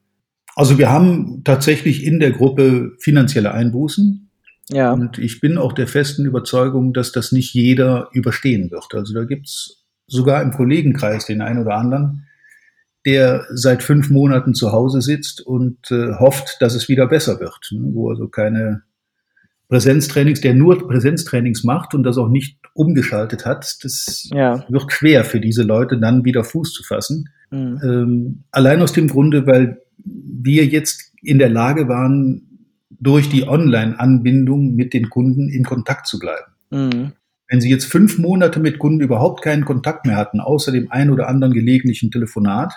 Also 0.55 0.77
wir 0.77 0.89
haben 0.89 1.43
tatsächlich 1.43 2.03
in 2.05 2.19
der 2.19 2.31
Gruppe 2.31 2.93
finanzielle 2.99 3.51
Einbußen. 3.53 4.29
Ja. 4.71 4.93
Und 4.93 5.17
ich 5.17 5.41
bin 5.41 5.57
auch 5.57 5.73
der 5.73 5.87
festen 5.87 6.25
Überzeugung, 6.25 6.93
dass 6.93 7.11
das 7.11 7.31
nicht 7.31 7.53
jeder 7.53 8.09
überstehen 8.13 8.71
wird. 8.71 8.93
Also 8.93 9.13
da 9.13 9.25
gibt's 9.25 9.85
sogar 10.07 10.41
im 10.41 10.51
Kollegenkreis 10.51 11.25
den 11.25 11.41
einen 11.41 11.59
oder 11.59 11.75
anderen, 11.75 12.27
der 13.05 13.45
seit 13.51 13.83
fünf 13.83 14.09
Monaten 14.09 14.53
zu 14.53 14.71
Hause 14.71 15.01
sitzt 15.01 15.41
und 15.41 15.91
äh, 15.91 16.13
hofft, 16.19 16.57
dass 16.59 16.75
es 16.75 16.87
wieder 16.87 17.07
besser 17.07 17.39
wird, 17.39 17.69
ne? 17.71 17.89
wo 17.93 18.09
also 18.09 18.27
keine 18.27 18.83
Präsenztrainings, 19.69 20.41
der 20.41 20.53
nur 20.53 20.87
Präsenztrainings 20.87 21.63
macht 21.63 21.95
und 21.95 22.03
das 22.03 22.17
auch 22.17 22.27
nicht 22.27 22.57
umgeschaltet 22.73 23.45
hat, 23.45 23.77
das 23.83 24.29
ja. 24.33 24.65
wird 24.69 24.91
schwer 24.91 25.23
für 25.23 25.39
diese 25.39 25.63
Leute 25.63 25.97
dann 25.97 26.25
wieder 26.25 26.43
Fuß 26.43 26.73
zu 26.73 26.83
fassen. 26.83 27.29
Mhm. 27.51 27.79
Ähm, 27.83 28.43
allein 28.51 28.81
aus 28.81 28.91
dem 28.91 29.07
Grunde, 29.07 29.47
weil 29.47 29.81
wir 30.03 30.65
jetzt 30.65 31.13
in 31.21 31.39
der 31.39 31.49
Lage 31.49 31.87
waren, 31.87 32.50
durch 33.01 33.29
die 33.29 33.47
Online-Anbindung 33.47 34.75
mit 34.75 34.93
den 34.93 35.09
Kunden 35.09 35.49
in 35.49 35.63
Kontakt 35.63 36.07
zu 36.07 36.19
bleiben. 36.19 36.51
Mhm. 36.69 37.11
Wenn 37.49 37.59
Sie 37.59 37.69
jetzt 37.69 37.85
fünf 37.85 38.17
Monate 38.17 38.61
mit 38.61 38.79
Kunden 38.79 39.01
überhaupt 39.01 39.41
keinen 39.41 39.65
Kontakt 39.65 40.05
mehr 40.05 40.15
hatten, 40.15 40.39
außer 40.39 40.71
dem 40.71 40.89
ein 40.89 41.09
oder 41.09 41.27
anderen 41.27 41.53
gelegentlichen 41.53 42.11
Telefonat, 42.11 42.73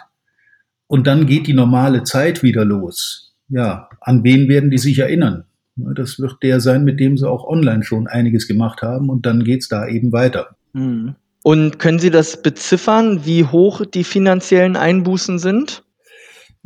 und 0.88 1.06
dann 1.06 1.26
geht 1.26 1.46
die 1.46 1.54
normale 1.54 2.02
Zeit 2.02 2.42
wieder 2.42 2.64
los, 2.64 3.36
ja, 3.48 3.88
an 4.00 4.24
wen 4.24 4.48
werden 4.48 4.70
die 4.70 4.78
sich 4.78 4.98
erinnern? 4.98 5.44
Das 5.76 6.18
wird 6.18 6.42
der 6.42 6.60
sein, 6.60 6.84
mit 6.84 6.98
dem 6.98 7.16
Sie 7.16 7.28
auch 7.28 7.44
online 7.46 7.84
schon 7.84 8.06
einiges 8.06 8.48
gemacht 8.48 8.82
haben, 8.82 9.10
und 9.10 9.26
dann 9.26 9.44
geht's 9.44 9.68
da 9.68 9.86
eben 9.86 10.12
weiter. 10.12 10.56
Mhm. 10.72 11.14
Und 11.42 11.78
können 11.78 11.98
Sie 11.98 12.10
das 12.10 12.40
beziffern, 12.40 13.26
wie 13.26 13.44
hoch 13.44 13.84
die 13.84 14.04
finanziellen 14.04 14.76
Einbußen 14.76 15.38
sind? 15.38 15.83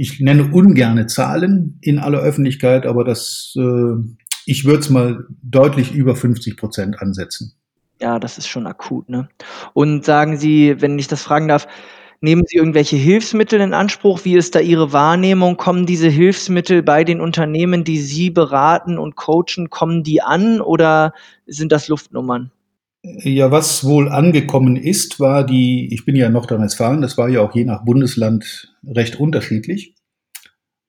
Ich 0.01 0.20
nenne 0.20 0.53
ungerne 0.53 1.07
Zahlen 1.07 1.76
in 1.82 1.99
aller 1.99 2.20
Öffentlichkeit, 2.20 2.86
aber 2.86 3.03
das, 3.03 3.53
äh, 3.59 3.94
ich 4.46 4.64
würde 4.64 4.78
es 4.78 4.90
mal 4.90 5.26
deutlich 5.42 5.92
über 5.92 6.14
50 6.14 6.57
Prozent 6.57 7.03
ansetzen. 7.03 7.55
Ja, 8.01 8.20
das 8.20 8.38
ist 8.38 8.46
schon 8.46 8.68
akut. 8.68 9.09
Ne? 9.09 9.28
Und 9.74 10.05
sagen 10.05 10.36
Sie, 10.36 10.80
wenn 10.80 10.96
ich 11.01 11.09
das 11.09 11.22
fragen 11.22 11.49
darf, 11.49 11.66
nehmen 12.20 12.44
Sie 12.46 12.59
irgendwelche 12.59 12.94
Hilfsmittel 12.94 13.61
in 13.61 13.74
Anspruch? 13.74 14.24
Wie 14.24 14.36
ist 14.36 14.55
da 14.55 14.61
Ihre 14.61 14.92
Wahrnehmung? 14.92 15.57
Kommen 15.57 15.84
diese 15.84 16.09
Hilfsmittel 16.09 16.84
bei 16.84 17.03
den 17.03 17.20
Unternehmen, 17.20 17.82
die 17.82 17.99
Sie 17.99 18.30
beraten 18.30 18.99
und 18.99 19.16
coachen, 19.16 19.68
kommen 19.68 20.05
die 20.05 20.22
an 20.22 20.61
oder 20.61 21.12
sind 21.46 21.72
das 21.72 21.88
Luftnummern? 21.88 22.53
Ja, 23.03 23.51
was 23.51 23.84
wohl 23.84 24.09
angekommen 24.09 24.76
ist, 24.76 25.20
war 25.20 25.46
die, 25.46 25.92
ich 25.92 26.05
bin 26.05 26.16
ja 26.16 26.26
in 26.26 26.32
Nordrhein-Westfalen, 26.32 27.01
das 27.01 27.16
war 27.16 27.28
ja 27.28 27.40
auch 27.40 27.55
je 27.55 27.64
nach 27.64 27.84
Bundesland 27.84 28.74
recht 28.84 29.20
unterschiedlich, 29.20 29.94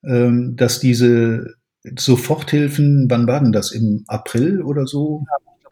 ähm, 0.04 0.56
dass 0.56 0.80
diese 0.80 1.56
Soforthilfen, 1.98 3.06
wann 3.10 3.28
war 3.28 3.40
denn 3.40 3.52
das? 3.52 3.72
Im 3.72 4.04
April 4.08 4.62
oder 4.64 4.88
so? 4.88 5.24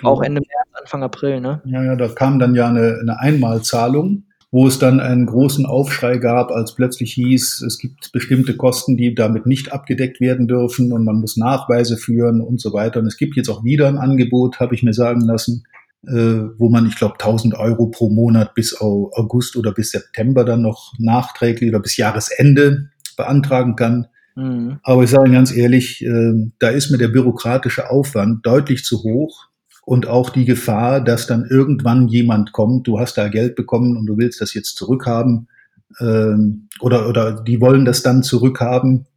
Ja, 0.02 0.10
auch 0.10 0.22
Ende 0.22 0.42
März, 0.42 0.80
Anfang 0.80 1.04
April, 1.04 1.42
ne? 1.42 1.62
Ja, 1.66 1.84
ja, 1.84 1.96
da 1.96 2.08
kam 2.08 2.40
dann 2.40 2.54
ja 2.54 2.68
eine, 2.68 3.00
eine 3.02 3.20
Einmalzahlung, 3.20 4.26
wo 4.52 4.68
es 4.68 4.80
dann 4.80 5.00
einen 5.00 5.26
großen 5.26 5.66
Aufschrei 5.66 6.18
gab, 6.18 6.52
als 6.52 6.76
plötzlich 6.76 7.14
hieß, 7.14 7.62
es 7.64 7.80
gibt 7.80 8.12
bestimmte 8.14 8.56
Kosten, 8.56 8.96
die 8.96 9.14
damit 9.16 9.48
nicht 9.48 9.74
abgedeckt 9.74 10.22
werden 10.22 10.48
dürfen 10.48 10.94
und 10.94 11.04
man 11.04 11.20
muss 11.20 11.36
Nachweise 11.36 11.98
führen 11.98 12.42
und 12.42 12.62
so 12.62 12.74
weiter. 12.74 13.00
Und 13.00 13.08
es 13.08 13.18
gibt 13.18 13.36
jetzt 13.36 13.50
auch 13.50 13.64
wieder 13.64 13.88
ein 13.88 13.98
Angebot, 13.98 14.60
habe 14.60 14.76
ich 14.76 14.84
mir 14.84 14.94
sagen 14.94 15.22
lassen, 15.22 15.64
wo 16.04 16.70
man, 16.70 16.86
ich 16.88 16.96
glaube, 16.96 17.16
1000 17.16 17.56
Euro 17.56 17.88
pro 17.88 18.10
Monat 18.10 18.54
bis 18.54 18.80
August 18.80 19.58
oder 19.58 19.74
bis 19.74 19.92
September 19.92 20.46
dann 20.46 20.62
noch 20.62 20.94
nachträglich 21.00 21.70
oder 21.70 21.80
bis 21.80 21.98
Jahresende 21.98 22.90
beantragen 23.18 23.76
kann. 23.76 24.08
Mhm. 24.36 24.80
Aber 24.84 25.04
ich 25.04 25.10
sage 25.10 25.32
ganz 25.32 25.54
ehrlich, 25.54 26.06
äh, 26.06 26.52
da 26.60 26.70
ist 26.70 26.92
mir 26.92 26.98
der 26.98 27.08
bürokratische 27.10 27.90
Aufwand 27.90 28.46
deutlich 28.46 28.86
zu 28.86 29.04
hoch 29.04 29.48
und 29.84 30.08
auch 30.08 30.30
die 30.30 30.46
Gefahr, 30.46 31.02
dass 31.02 31.28
dann 31.28 31.46
irgendwann 31.50 32.08
jemand 32.08 32.52
kommt, 32.52 32.88
du 32.88 33.00
hast 33.00 33.18
da 33.18 33.30
Geld 33.30 33.56
bekommen 33.56 33.98
und 33.98 34.06
du 34.06 34.18
willst 34.18 34.40
das 34.40 34.54
jetzt 34.54 34.76
zurückhaben 34.76 35.48
ähm, 36.00 36.68
oder, 36.80 37.10
oder 37.10 37.42
die 37.42 37.62
wollen 37.62 37.86
das 37.86 38.04
dann 38.04 38.22
zurückhaben. 38.22 39.08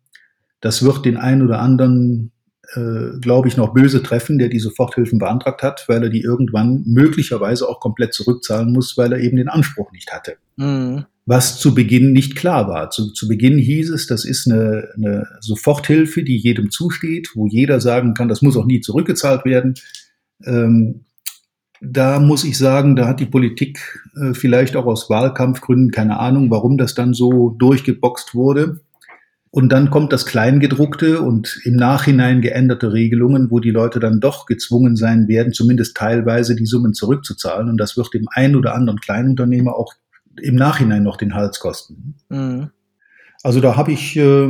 Das 0.61 0.83
wird 0.83 1.05
den 1.05 1.17
einen 1.17 1.43
oder 1.43 1.61
anderen 1.61 2.33
äh, 2.75 3.19
glaube 3.21 3.49
ich, 3.49 3.57
noch 3.57 3.75
böse 3.75 4.03
treffen, 4.03 4.39
der 4.39 4.49
die 4.49 4.59
Soforthilfen 4.59 5.19
beantragt 5.19 5.63
hat, 5.63 5.85
weil 5.89 6.05
er 6.05 6.09
die 6.09 6.23
irgendwann 6.23 6.83
möglicherweise 6.87 7.69
auch 7.69 7.81
komplett 7.81 8.15
zurückzahlen 8.15 8.73
muss, 8.73 8.97
weil 8.97 9.13
er 9.13 9.19
eben 9.19 9.37
den 9.37 9.49
Anspruch 9.49 9.91
nicht 9.93 10.13
hatte. 10.13 10.37
Mhm. 10.57 11.05
Was 11.27 11.59
zu 11.59 11.75
Beginn 11.75 12.13
nicht 12.13 12.37
klar 12.37 12.69
war. 12.69 12.91
Zu, 12.91 13.13
zu 13.13 13.29
Beginn 13.29 13.59
hieß 13.59 13.91
es, 13.91 14.07
das 14.07 14.25
ist 14.25 14.51
eine, 14.51 14.89
eine 14.97 15.27
Soforthilfe, 15.41 16.23
die 16.23 16.37
jedem 16.37 16.71
zusteht, 16.71 17.31
wo 17.35 17.47
jeder 17.47 17.81
sagen 17.81 18.15
kann, 18.15 18.29
das 18.29 18.43
muss 18.43 18.57
auch 18.57 18.67
nie 18.67 18.81
zurückgezahlt 18.81 19.45
werden. 19.45 19.75
Ähm, 20.45 21.05
da 21.81 22.21
muss 22.21 22.45
ich 22.45 22.59
sagen, 22.59 22.95
da 22.95 23.09
hat 23.09 23.21
die 23.21 23.27
Politik 23.27 24.01
äh, 24.15 24.35
vielleicht 24.35 24.77
auch 24.77 24.87
aus 24.87 25.09
Wahlkampfgründen 25.09 25.91
keine 25.91 26.19
Ahnung, 26.19 26.51
warum 26.51 26.77
das 26.77 26.95
dann 26.95 27.15
so 27.15 27.51
durchgeboxt 27.51 28.35
wurde. 28.35 28.81
Und 29.53 29.71
dann 29.71 29.91
kommt 29.91 30.13
das 30.13 30.27
Kleingedruckte 30.27 31.21
und 31.21 31.61
im 31.65 31.75
Nachhinein 31.75 32.41
geänderte 32.41 32.93
Regelungen, 32.93 33.51
wo 33.51 33.59
die 33.59 33.73
Leute 33.73 33.99
dann 33.99 34.21
doch 34.21 34.47
gezwungen 34.47 34.95
sein 34.95 35.27
werden, 35.27 35.53
zumindest 35.53 35.97
teilweise 35.97 36.55
die 36.55 36.67
Summen 36.67 36.95
zurückzuzahlen. 36.95 37.69
Und 37.69 37.77
das 37.79 37.97
wird 37.97 38.15
dem 38.15 38.29
einen 38.33 38.55
oder 38.55 38.75
anderen 38.75 39.01
Kleinunternehmer 39.01 39.75
auch 39.75 39.95
im 40.41 40.55
Nachhinein 40.55 41.03
noch 41.03 41.17
den 41.17 41.35
Hals 41.35 41.59
kosten. 41.59 42.15
Mhm. 42.29 42.71
Also 43.43 43.61
da 43.61 43.77
habe 43.77 43.91
ich 43.91 44.17
äh, 44.17 44.49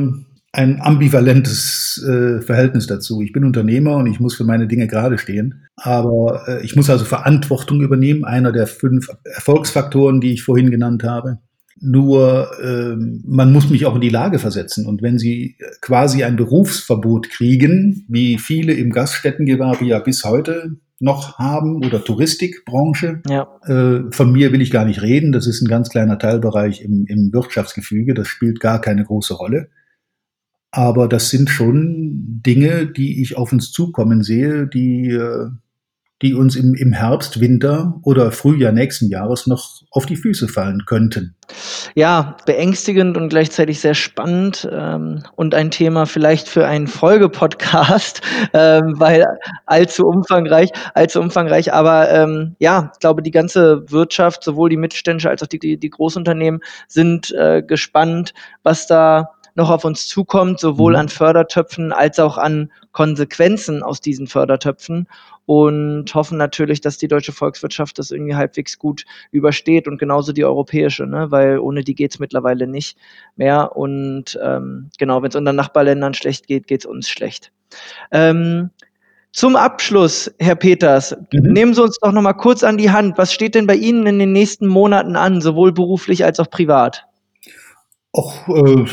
ein 0.52 0.80
ambivalentes 0.82 2.04
äh, 2.06 2.42
Verhältnis 2.42 2.86
dazu. 2.86 3.22
Ich 3.22 3.32
bin 3.32 3.44
Unternehmer 3.44 3.96
und 3.96 4.06
ich 4.06 4.20
muss 4.20 4.34
für 4.34 4.44
meine 4.44 4.66
Dinge 4.66 4.86
gerade 4.86 5.16
stehen. 5.16 5.66
Aber 5.76 6.42
äh, 6.46 6.64
ich 6.64 6.76
muss 6.76 6.90
also 6.90 7.04
Verantwortung 7.04 7.80
übernehmen, 7.80 8.24
einer 8.24 8.52
der 8.52 8.66
fünf 8.66 9.08
Erfolgsfaktoren, 9.24 10.20
die 10.20 10.34
ich 10.34 10.42
vorhin 10.42 10.70
genannt 10.70 11.04
habe. 11.04 11.38
Nur 11.78 12.50
ähm, 12.62 13.22
man 13.26 13.52
muss 13.52 13.70
mich 13.70 13.86
auch 13.86 13.94
in 13.94 14.00
die 14.00 14.10
Lage 14.10 14.38
versetzen. 14.38 14.86
Und 14.86 15.02
wenn 15.02 15.18
Sie 15.18 15.56
quasi 15.80 16.24
ein 16.24 16.36
Berufsverbot 16.36 17.30
kriegen, 17.30 18.04
wie 18.08 18.38
viele 18.38 18.74
im 18.74 18.90
Gaststättengewerbe 18.90 19.84
ja 19.84 19.98
bis 19.98 20.24
heute 20.24 20.76
noch 20.98 21.38
haben 21.38 21.76
oder 21.76 22.04
Touristikbranche, 22.04 23.22
ja. 23.28 23.48
äh, 23.64 24.02
von 24.10 24.32
mir 24.32 24.52
will 24.52 24.60
ich 24.60 24.70
gar 24.70 24.84
nicht 24.84 25.00
reden. 25.00 25.32
Das 25.32 25.46
ist 25.46 25.62
ein 25.62 25.68
ganz 25.68 25.88
kleiner 25.88 26.18
Teilbereich 26.18 26.82
im, 26.82 27.06
im 27.06 27.32
Wirtschaftsgefüge. 27.32 28.12
Das 28.12 28.28
spielt 28.28 28.60
gar 28.60 28.80
keine 28.80 29.04
große 29.04 29.34
Rolle. 29.34 29.68
Aber 30.70 31.08
das 31.08 31.30
sind 31.30 31.50
schon 31.50 32.42
Dinge, 32.46 32.86
die 32.86 33.22
ich 33.22 33.36
auf 33.36 33.52
uns 33.52 33.72
zukommen 33.72 34.22
sehe, 34.22 34.66
die 34.68 35.08
äh, 35.08 35.48
die 36.22 36.34
uns 36.34 36.54
im, 36.54 36.74
im 36.74 36.92
Herbst, 36.92 37.40
Winter 37.40 37.98
oder 38.02 38.30
Frühjahr 38.30 38.72
nächsten 38.72 39.08
Jahres 39.08 39.46
noch 39.46 39.82
auf 39.90 40.04
die 40.04 40.16
Füße 40.16 40.48
fallen 40.48 40.84
könnten. 40.84 41.34
Ja, 41.94 42.36
beängstigend 42.46 43.16
und 43.16 43.30
gleichzeitig 43.30 43.80
sehr 43.80 43.94
spannend 43.94 44.68
ähm, 44.70 45.22
und 45.34 45.54
ein 45.54 45.70
Thema 45.70 46.06
vielleicht 46.06 46.48
für 46.48 46.66
einen 46.66 46.86
Folgepodcast, 46.86 48.20
ähm, 48.52 48.94
weil 48.98 49.26
allzu 49.66 50.06
umfangreich, 50.06 50.70
allzu 50.94 51.20
umfangreich. 51.20 51.72
Aber 51.72 52.10
ähm, 52.10 52.54
ja, 52.58 52.90
ich 52.92 53.00
glaube, 53.00 53.22
die 53.22 53.30
ganze 53.30 53.90
Wirtschaft, 53.90 54.44
sowohl 54.44 54.68
die 54.68 54.76
mittelständische 54.76 55.30
als 55.30 55.42
auch 55.42 55.48
die, 55.48 55.58
die, 55.58 55.78
die 55.78 55.90
Großunternehmen, 55.90 56.60
sind 56.86 57.32
äh, 57.32 57.62
gespannt, 57.62 58.34
was 58.62 58.86
da 58.86 59.30
noch 59.54 59.70
auf 59.70 59.84
uns 59.84 60.06
zukommt, 60.06 60.60
sowohl 60.60 60.92
mhm. 60.92 60.98
an 61.00 61.08
Fördertöpfen 61.08 61.92
als 61.92 62.18
auch 62.18 62.38
an 62.38 62.70
Konsequenzen 62.92 63.82
aus 63.82 64.00
diesen 64.00 64.26
Fördertöpfen 64.26 65.08
und 65.50 66.14
hoffen 66.14 66.38
natürlich, 66.38 66.80
dass 66.80 66.96
die 66.96 67.08
deutsche 67.08 67.32
Volkswirtschaft 67.32 67.98
das 67.98 68.12
irgendwie 68.12 68.36
halbwegs 68.36 68.78
gut 68.78 69.04
übersteht 69.32 69.88
und 69.88 69.98
genauso 69.98 70.32
die 70.32 70.44
europäische, 70.44 71.08
ne? 71.08 71.32
weil 71.32 71.58
ohne 71.58 71.82
die 71.82 71.96
geht 71.96 72.12
es 72.12 72.20
mittlerweile 72.20 72.68
nicht 72.68 72.96
mehr. 73.34 73.74
Und 73.74 74.38
ähm, 74.40 74.90
genau, 74.96 75.22
wenn 75.22 75.30
es 75.30 75.34
unseren 75.34 75.56
Nachbarländern 75.56 76.14
schlecht 76.14 76.46
geht, 76.46 76.68
geht 76.68 76.82
es 76.82 76.86
uns 76.86 77.08
schlecht. 77.08 77.50
Ähm, 78.12 78.70
zum 79.32 79.56
Abschluss, 79.56 80.32
Herr 80.38 80.54
Peters, 80.54 81.16
mhm. 81.32 81.52
nehmen 81.52 81.74
Sie 81.74 81.82
uns 81.82 81.98
doch 81.98 82.12
noch 82.12 82.22
mal 82.22 82.34
kurz 82.34 82.62
an 82.62 82.78
die 82.78 82.92
Hand. 82.92 83.18
Was 83.18 83.34
steht 83.34 83.56
denn 83.56 83.66
bei 83.66 83.74
Ihnen 83.74 84.06
in 84.06 84.20
den 84.20 84.30
nächsten 84.30 84.68
Monaten 84.68 85.16
an, 85.16 85.40
sowohl 85.40 85.72
beruflich 85.72 86.24
als 86.24 86.38
auch 86.38 86.48
privat? 86.48 87.08
Auch 88.12 88.48
äh, 88.48 88.86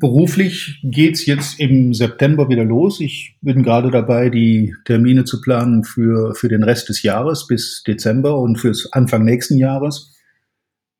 beruflich 0.00 0.80
geht's 0.82 1.26
jetzt 1.26 1.60
im 1.60 1.94
September 1.94 2.48
wieder 2.48 2.64
los. 2.64 2.98
Ich 2.98 3.36
bin 3.40 3.62
gerade 3.62 3.92
dabei, 3.92 4.30
die 4.30 4.74
Termine 4.84 5.24
zu 5.24 5.40
planen 5.40 5.84
für, 5.84 6.34
für 6.34 6.48
den 6.48 6.64
Rest 6.64 6.88
des 6.88 7.04
Jahres 7.04 7.46
bis 7.46 7.84
Dezember 7.86 8.38
und 8.40 8.58
fürs 8.58 8.92
Anfang 8.92 9.24
nächsten 9.24 9.58
Jahres. 9.58 10.16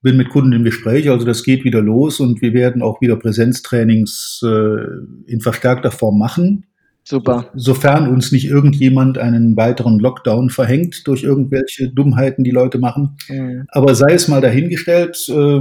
Bin 0.03 0.16
mit 0.16 0.28
Kunden 0.28 0.53
im 0.53 0.62
Gespräch, 0.64 1.11
also 1.11 1.24
das 1.26 1.43
geht 1.43 1.64
wieder 1.64 1.80
los 1.80 2.20
und 2.20 2.43
wir 2.43 2.55
werden 2.55 2.80
auch 2.82 3.01
wieder 3.01 3.16
Präsenztrainings 3.16 4.40
äh, 4.45 5.30
in 5.30 5.40
verstärkter 5.40 5.90
Form 5.90 6.18
machen. 6.18 6.66
Super. 7.05 7.51
Sofern 7.55 8.09
uns 8.09 8.30
nicht 8.30 8.45
irgendjemand 8.47 9.18
einen 9.18 9.57
weiteren 9.57 9.99
Lockdown 9.99 10.51
verhängt 10.51 11.07
durch 11.09 11.24
irgendwelche 11.24 11.88
Dummheiten, 11.88 12.45
die 12.45 12.53
Leute 12.53 12.78
machen. 12.78 13.16
Mhm. 13.28 13.64
Aber 13.68 13.97
sei 13.97 14.12
es 14.12 14.28
mal 14.28 14.40
dahingestellt, 14.40 15.28
äh, 15.28 15.61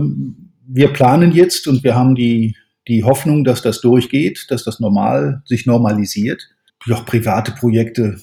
wir 0.74 0.94
planen 0.94 1.32
jetzt 1.32 1.68
und 1.68 1.84
wir 1.84 1.96
haben 1.96 2.16
die, 2.16 2.56
die 2.88 3.04
Hoffnung, 3.04 3.44
dass 3.44 3.62
das 3.62 3.82
durchgeht, 3.82 4.46
dass 4.50 4.64
das 4.64 4.80
normal 4.80 5.42
sich 5.46 5.66
normalisiert. 5.66 6.50
Doch 6.88 7.06
private 7.06 7.52
Projekte, 7.52 8.18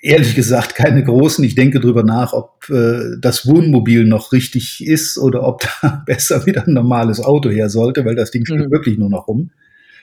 ehrlich 0.00 0.34
gesagt 0.34 0.74
keine 0.74 1.02
großen. 1.02 1.44
Ich 1.44 1.54
denke 1.54 1.80
drüber 1.80 2.02
nach, 2.02 2.32
ob 2.32 2.70
äh, 2.70 3.16
das 3.20 3.46
Wohnmobil 3.46 4.04
noch 4.04 4.32
richtig 4.32 4.86
ist 4.86 5.18
oder 5.18 5.46
ob 5.46 5.66
da 5.82 6.02
besser 6.06 6.46
wieder 6.46 6.66
ein 6.66 6.74
normales 6.74 7.20
Auto 7.20 7.50
her 7.50 7.68
sollte, 7.68 8.04
weil 8.04 8.14
das 8.14 8.30
Ding 8.30 8.46
steht 8.46 8.58
mhm. 8.58 8.70
wirklich 8.70 8.98
nur 8.98 9.10
noch 9.10 9.28
rum. 9.28 9.50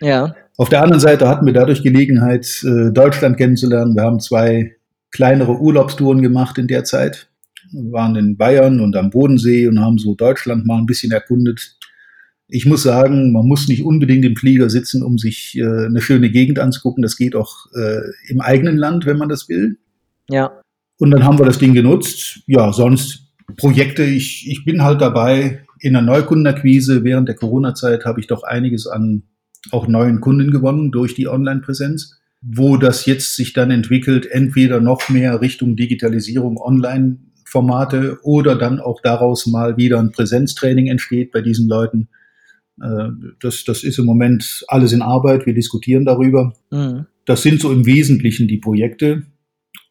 Ja. 0.01 0.35
Auf 0.57 0.69
der 0.69 0.83
anderen 0.83 0.99
Seite 0.99 1.27
hatten 1.27 1.45
wir 1.45 1.53
dadurch 1.53 1.81
Gelegenheit, 1.81 2.63
äh, 2.63 2.91
Deutschland 2.91 3.37
kennenzulernen. 3.37 3.95
Wir 3.95 4.03
haben 4.03 4.19
zwei 4.19 4.75
kleinere 5.11 5.59
Urlaubstouren 5.59 6.21
gemacht 6.21 6.57
in 6.57 6.67
der 6.67 6.83
Zeit. 6.83 7.29
Waren 7.73 8.15
in 8.15 8.37
Bayern 8.37 8.79
und 8.79 8.95
am 8.95 9.09
Bodensee 9.09 9.67
und 9.67 9.79
haben 9.79 9.97
so 9.97 10.15
Deutschland 10.15 10.65
mal 10.65 10.77
ein 10.77 10.85
bisschen 10.85 11.11
erkundet. 11.11 11.77
Ich 12.47 12.65
muss 12.65 12.83
sagen, 12.83 13.31
man 13.31 13.47
muss 13.47 13.67
nicht 13.67 13.83
unbedingt 13.83 14.25
im 14.25 14.35
Flieger 14.35 14.69
sitzen, 14.69 15.01
um 15.01 15.17
sich 15.17 15.57
äh, 15.57 15.85
eine 15.85 16.01
schöne 16.01 16.29
Gegend 16.29 16.59
anzugucken. 16.59 17.01
Das 17.01 17.17
geht 17.17 17.35
auch 17.35 17.67
äh, 17.73 18.01
im 18.27 18.41
eigenen 18.41 18.77
Land, 18.77 19.05
wenn 19.05 19.17
man 19.17 19.29
das 19.29 19.49
will. 19.49 19.77
Ja. 20.29 20.61
Und 20.99 21.11
dann 21.11 21.23
haben 21.23 21.39
wir 21.39 21.45
das 21.45 21.57
Ding 21.57 21.73
genutzt. 21.73 22.41
Ja, 22.47 22.71
sonst 22.71 23.33
Projekte. 23.57 24.03
Ich, 24.03 24.49
ich 24.49 24.65
bin 24.65 24.83
halt 24.83 25.01
dabei 25.01 25.65
in 25.79 25.93
der 25.93 26.01
Neukundenakquise. 26.01 27.03
Während 27.03 27.27
der 27.27 27.35
Corona-Zeit 27.35 28.05
habe 28.05 28.19
ich 28.19 28.27
doch 28.27 28.43
einiges 28.43 28.87
an 28.87 29.23
auch 29.71 29.87
neuen 29.87 30.21
Kunden 30.21 30.51
gewonnen 30.51 30.91
durch 30.91 31.15
die 31.15 31.27
Online-Präsenz. 31.27 32.19
Wo 32.41 32.75
das 32.77 33.05
jetzt 33.05 33.35
sich 33.35 33.53
dann 33.53 33.71
entwickelt, 33.71 34.29
entweder 34.29 34.81
noch 34.81 35.07
mehr 35.09 35.39
Richtung 35.39 35.75
Digitalisierung, 35.77 36.57
Online-Formate 37.53 38.19
oder 38.23 38.55
dann 38.55 38.79
auch 38.79 39.01
daraus 39.01 39.45
mal 39.47 39.77
wieder 39.77 39.99
ein 39.99 40.11
Präsenztraining 40.11 40.87
entsteht 40.87 41.31
bei 41.31 41.41
diesen 41.41 41.67
Leuten. 41.67 42.09
Äh, 42.81 43.09
das, 43.41 43.63
das 43.63 43.83
ist 43.83 43.99
im 43.99 44.05
Moment 44.05 44.63
alles 44.67 44.91
in 44.93 45.01
Arbeit. 45.01 45.45
Wir 45.45 45.53
diskutieren 45.53 46.05
darüber. 46.05 46.53
Mhm. 46.71 47.05
Das 47.25 47.41
sind 47.41 47.61
so 47.61 47.71
im 47.71 47.85
Wesentlichen 47.85 48.47
die 48.47 48.57
Projekte. 48.57 49.23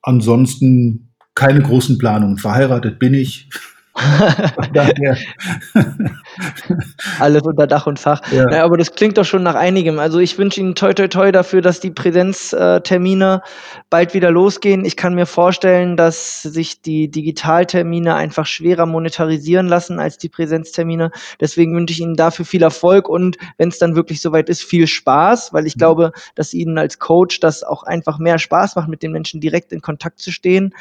Ansonsten 0.03 1.09
keine 1.35 1.63
großen 1.63 1.99
Planungen. 1.99 2.37
Verheiratet 2.37 2.99
bin 2.99 3.15
ich. 3.15 3.49
Alles 7.21 7.43
unter 7.43 7.67
Dach 7.67 7.87
und 7.87 7.99
Fach. 7.99 8.23
Ja. 8.33 8.51
ja. 8.51 8.65
aber 8.65 8.79
das 8.79 8.95
klingt 8.95 9.19
doch 9.19 9.25
schon 9.25 9.43
nach 9.43 9.55
einigem. 9.55 9.99
Also 9.99 10.19
ich 10.19 10.39
wünsche 10.39 10.61
Ihnen 10.61 10.75
toi 10.75 10.95
toi 10.95 11.09
toi 11.09 11.31
dafür, 11.31 11.61
dass 11.61 11.81
die 11.81 11.91
Präsenztermine 11.91 13.43
bald 13.91 14.15
wieder 14.15 14.31
losgehen. 14.31 14.87
Ich 14.87 14.97
kann 14.97 15.15
mir 15.15 15.27
vorstellen, 15.27 15.99
dass 15.99 16.43
sich 16.43 16.81
die 16.81 17.11
Digitaltermine 17.11 18.15
einfach 18.15 18.47
schwerer 18.47 18.87
monetarisieren 18.87 19.69
lassen 19.69 19.99
als 19.99 20.17
die 20.17 20.31
Präsenztermine. 20.31 21.11
Deswegen 21.41 21.77
wünsche 21.77 21.93
ich 21.93 22.01
Ihnen 22.01 22.17
dafür 22.17 22.47
viel 22.47 22.63
Erfolg 22.63 23.11
und 23.11 23.37
wenn 23.59 23.69
es 23.69 23.79
dann 23.79 23.95
wirklich 23.95 24.23
soweit 24.23 24.49
ist, 24.49 24.63
viel 24.63 24.87
Spaß, 24.87 25.53
weil 25.53 25.67
ich 25.67 25.77
mhm. 25.77 25.81
glaube, 25.81 26.13
dass 26.35 26.55
Ihnen 26.55 26.79
als 26.79 26.99
Coach 26.99 27.41
das 27.41 27.63
auch 27.63 27.83
einfach 27.83 28.19
mehr 28.19 28.39
Spaß 28.39 28.77
macht, 28.77 28.89
mit 28.89 29.03
den 29.03 29.13
Menschen 29.13 29.41
direkt 29.41 29.71
in 29.73 29.83
Kontakt 29.83 30.19
zu 30.19 30.33
stehen. 30.33 30.75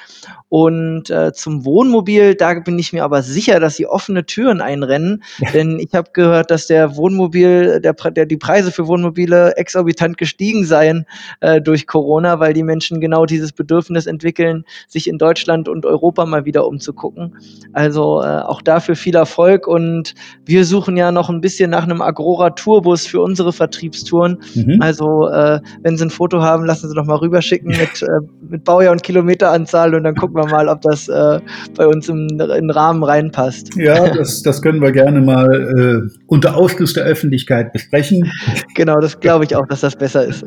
Und 0.48 1.10
äh, 1.10 1.34
zum 1.34 1.66
Wohnmobil, 1.66 2.36
da 2.36 2.54
bin 2.54 2.80
ich 2.80 2.94
mir 2.94 3.01
mir 3.02 3.06
aber 3.06 3.22
sicher, 3.22 3.60
dass 3.60 3.76
sie 3.76 3.88
offene 3.88 4.26
Türen 4.26 4.62
einrennen, 4.62 5.24
denn 5.54 5.80
ich 5.80 5.94
habe 5.94 6.12
gehört, 6.14 6.52
dass 6.52 6.68
der 6.68 6.96
Wohnmobil, 6.96 7.82
der, 7.82 7.94
der, 7.94 8.26
die 8.26 8.38
Preise 8.38 8.72
für 8.72 8.88
Wohnmobile 8.88 9.58
exorbitant 9.58 10.18
gestiegen 10.18 10.66
seien 10.66 11.06
äh, 11.42 11.62
durch 11.62 11.88
Corona, 11.88 12.40
weil 12.40 12.54
die 12.54 12.64
Menschen 12.64 13.02
genau 13.02 13.26
dieses 13.26 13.52
Bedürfnis 13.52 14.06
entwickeln, 14.06 14.64
sich 14.88 15.08
in 15.08 15.18
Deutschland 15.18 15.68
und 15.68 15.86
Europa 15.86 16.26
mal 16.26 16.46
wieder 16.46 16.66
umzugucken. 16.68 17.36
Also 17.74 18.22
äh, 18.22 18.26
auch 18.26 18.62
dafür 18.62 18.96
viel 18.96 19.16
Erfolg 19.16 19.68
und 19.68 20.14
wir 20.46 20.66
suchen 20.66 20.98
ja 20.98 21.12
noch 21.12 21.30
ein 21.30 21.42
bisschen 21.42 21.72
nach 21.72 21.84
einem 21.84 22.02
Agrora 22.02 22.52
Tourbus 22.52 23.08
für 23.08 23.22
unsere 23.22 23.54
Vertriebstouren. 23.54 24.38
Mhm. 24.56 24.82
Also 24.82 25.28
äh, 25.28 25.60
wenn 25.82 25.98
Sie 25.98 26.06
ein 26.06 26.10
Foto 26.10 26.42
haben, 26.42 26.66
lassen 26.66 26.90
Sie 26.90 26.96
doch 26.96 27.06
mal 27.06 27.18
rüberschicken 27.18 27.70
mit, 27.70 28.02
äh, 28.02 28.08
mit 28.50 28.64
Baujahr 28.64 28.92
und 28.92 29.04
Kilometeranzahl 29.04 29.96
und 29.96 30.04
dann 30.04 30.16
gucken 30.16 30.36
wir 30.36 30.48
mal, 30.48 30.68
ob 30.68 30.82
das 30.82 31.08
äh, 31.08 31.40
bei 31.76 31.88
uns 31.88 32.10
im, 32.10 32.28
im 32.40 32.70
Rahmen 32.70 32.91
Rahmen 32.92 33.04
reinpasst. 33.04 33.70
Ja, 33.76 34.10
das, 34.14 34.42
das 34.42 34.62
können 34.62 34.82
wir 34.82 34.92
gerne 34.92 35.22
mal 35.22 36.08
äh, 36.08 36.20
unter 36.28 36.56
Ausschluss 36.56 36.94
der 36.94 37.04
Öffentlichkeit 37.04 37.72
besprechen. 37.74 38.30
Genau, 38.76 39.00
das 39.00 39.20
glaube 39.20 39.46
ich 39.46 39.56
auch, 39.56 39.66
dass 39.68 39.82
das 39.82 39.96
besser 39.96 40.26
ist. 40.26 40.44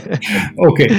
okay. 0.56 0.90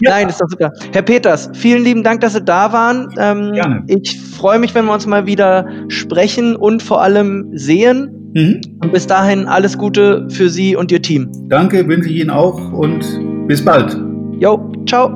Ja. 0.00 0.10
Nein, 0.10 0.28
ist 0.28 0.40
doch 0.40 0.48
super. 0.48 0.72
Herr 0.92 1.02
Peters, 1.02 1.50
vielen 1.54 1.84
lieben 1.84 2.02
Dank, 2.02 2.20
dass 2.20 2.34
Sie 2.34 2.42
da 2.42 2.72
waren. 2.72 3.08
Ähm, 3.18 3.52
gerne. 3.52 3.84
Ich 3.86 4.20
freue 4.20 4.58
mich, 4.58 4.74
wenn 4.74 4.84
wir 4.86 4.94
uns 4.94 5.06
mal 5.06 5.26
wieder 5.26 5.66
sprechen 5.88 6.56
und 6.56 6.82
vor 6.82 7.02
allem 7.02 7.50
sehen. 7.54 8.10
Mhm. 8.34 8.60
Und 8.80 8.92
bis 8.92 9.06
dahin 9.06 9.46
alles 9.46 9.76
Gute 9.76 10.26
für 10.30 10.48
Sie 10.48 10.74
und 10.74 10.90
Ihr 10.90 11.02
Team. 11.02 11.30
Danke, 11.48 11.86
wünsche 11.86 12.08
ich 12.08 12.16
Ihnen 12.20 12.30
auch 12.30 12.72
und 12.72 13.04
bis 13.46 13.62
bald. 13.64 13.96
Jo, 14.40 14.72
ciao. 14.86 15.10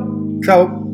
Ciao. 0.45 0.86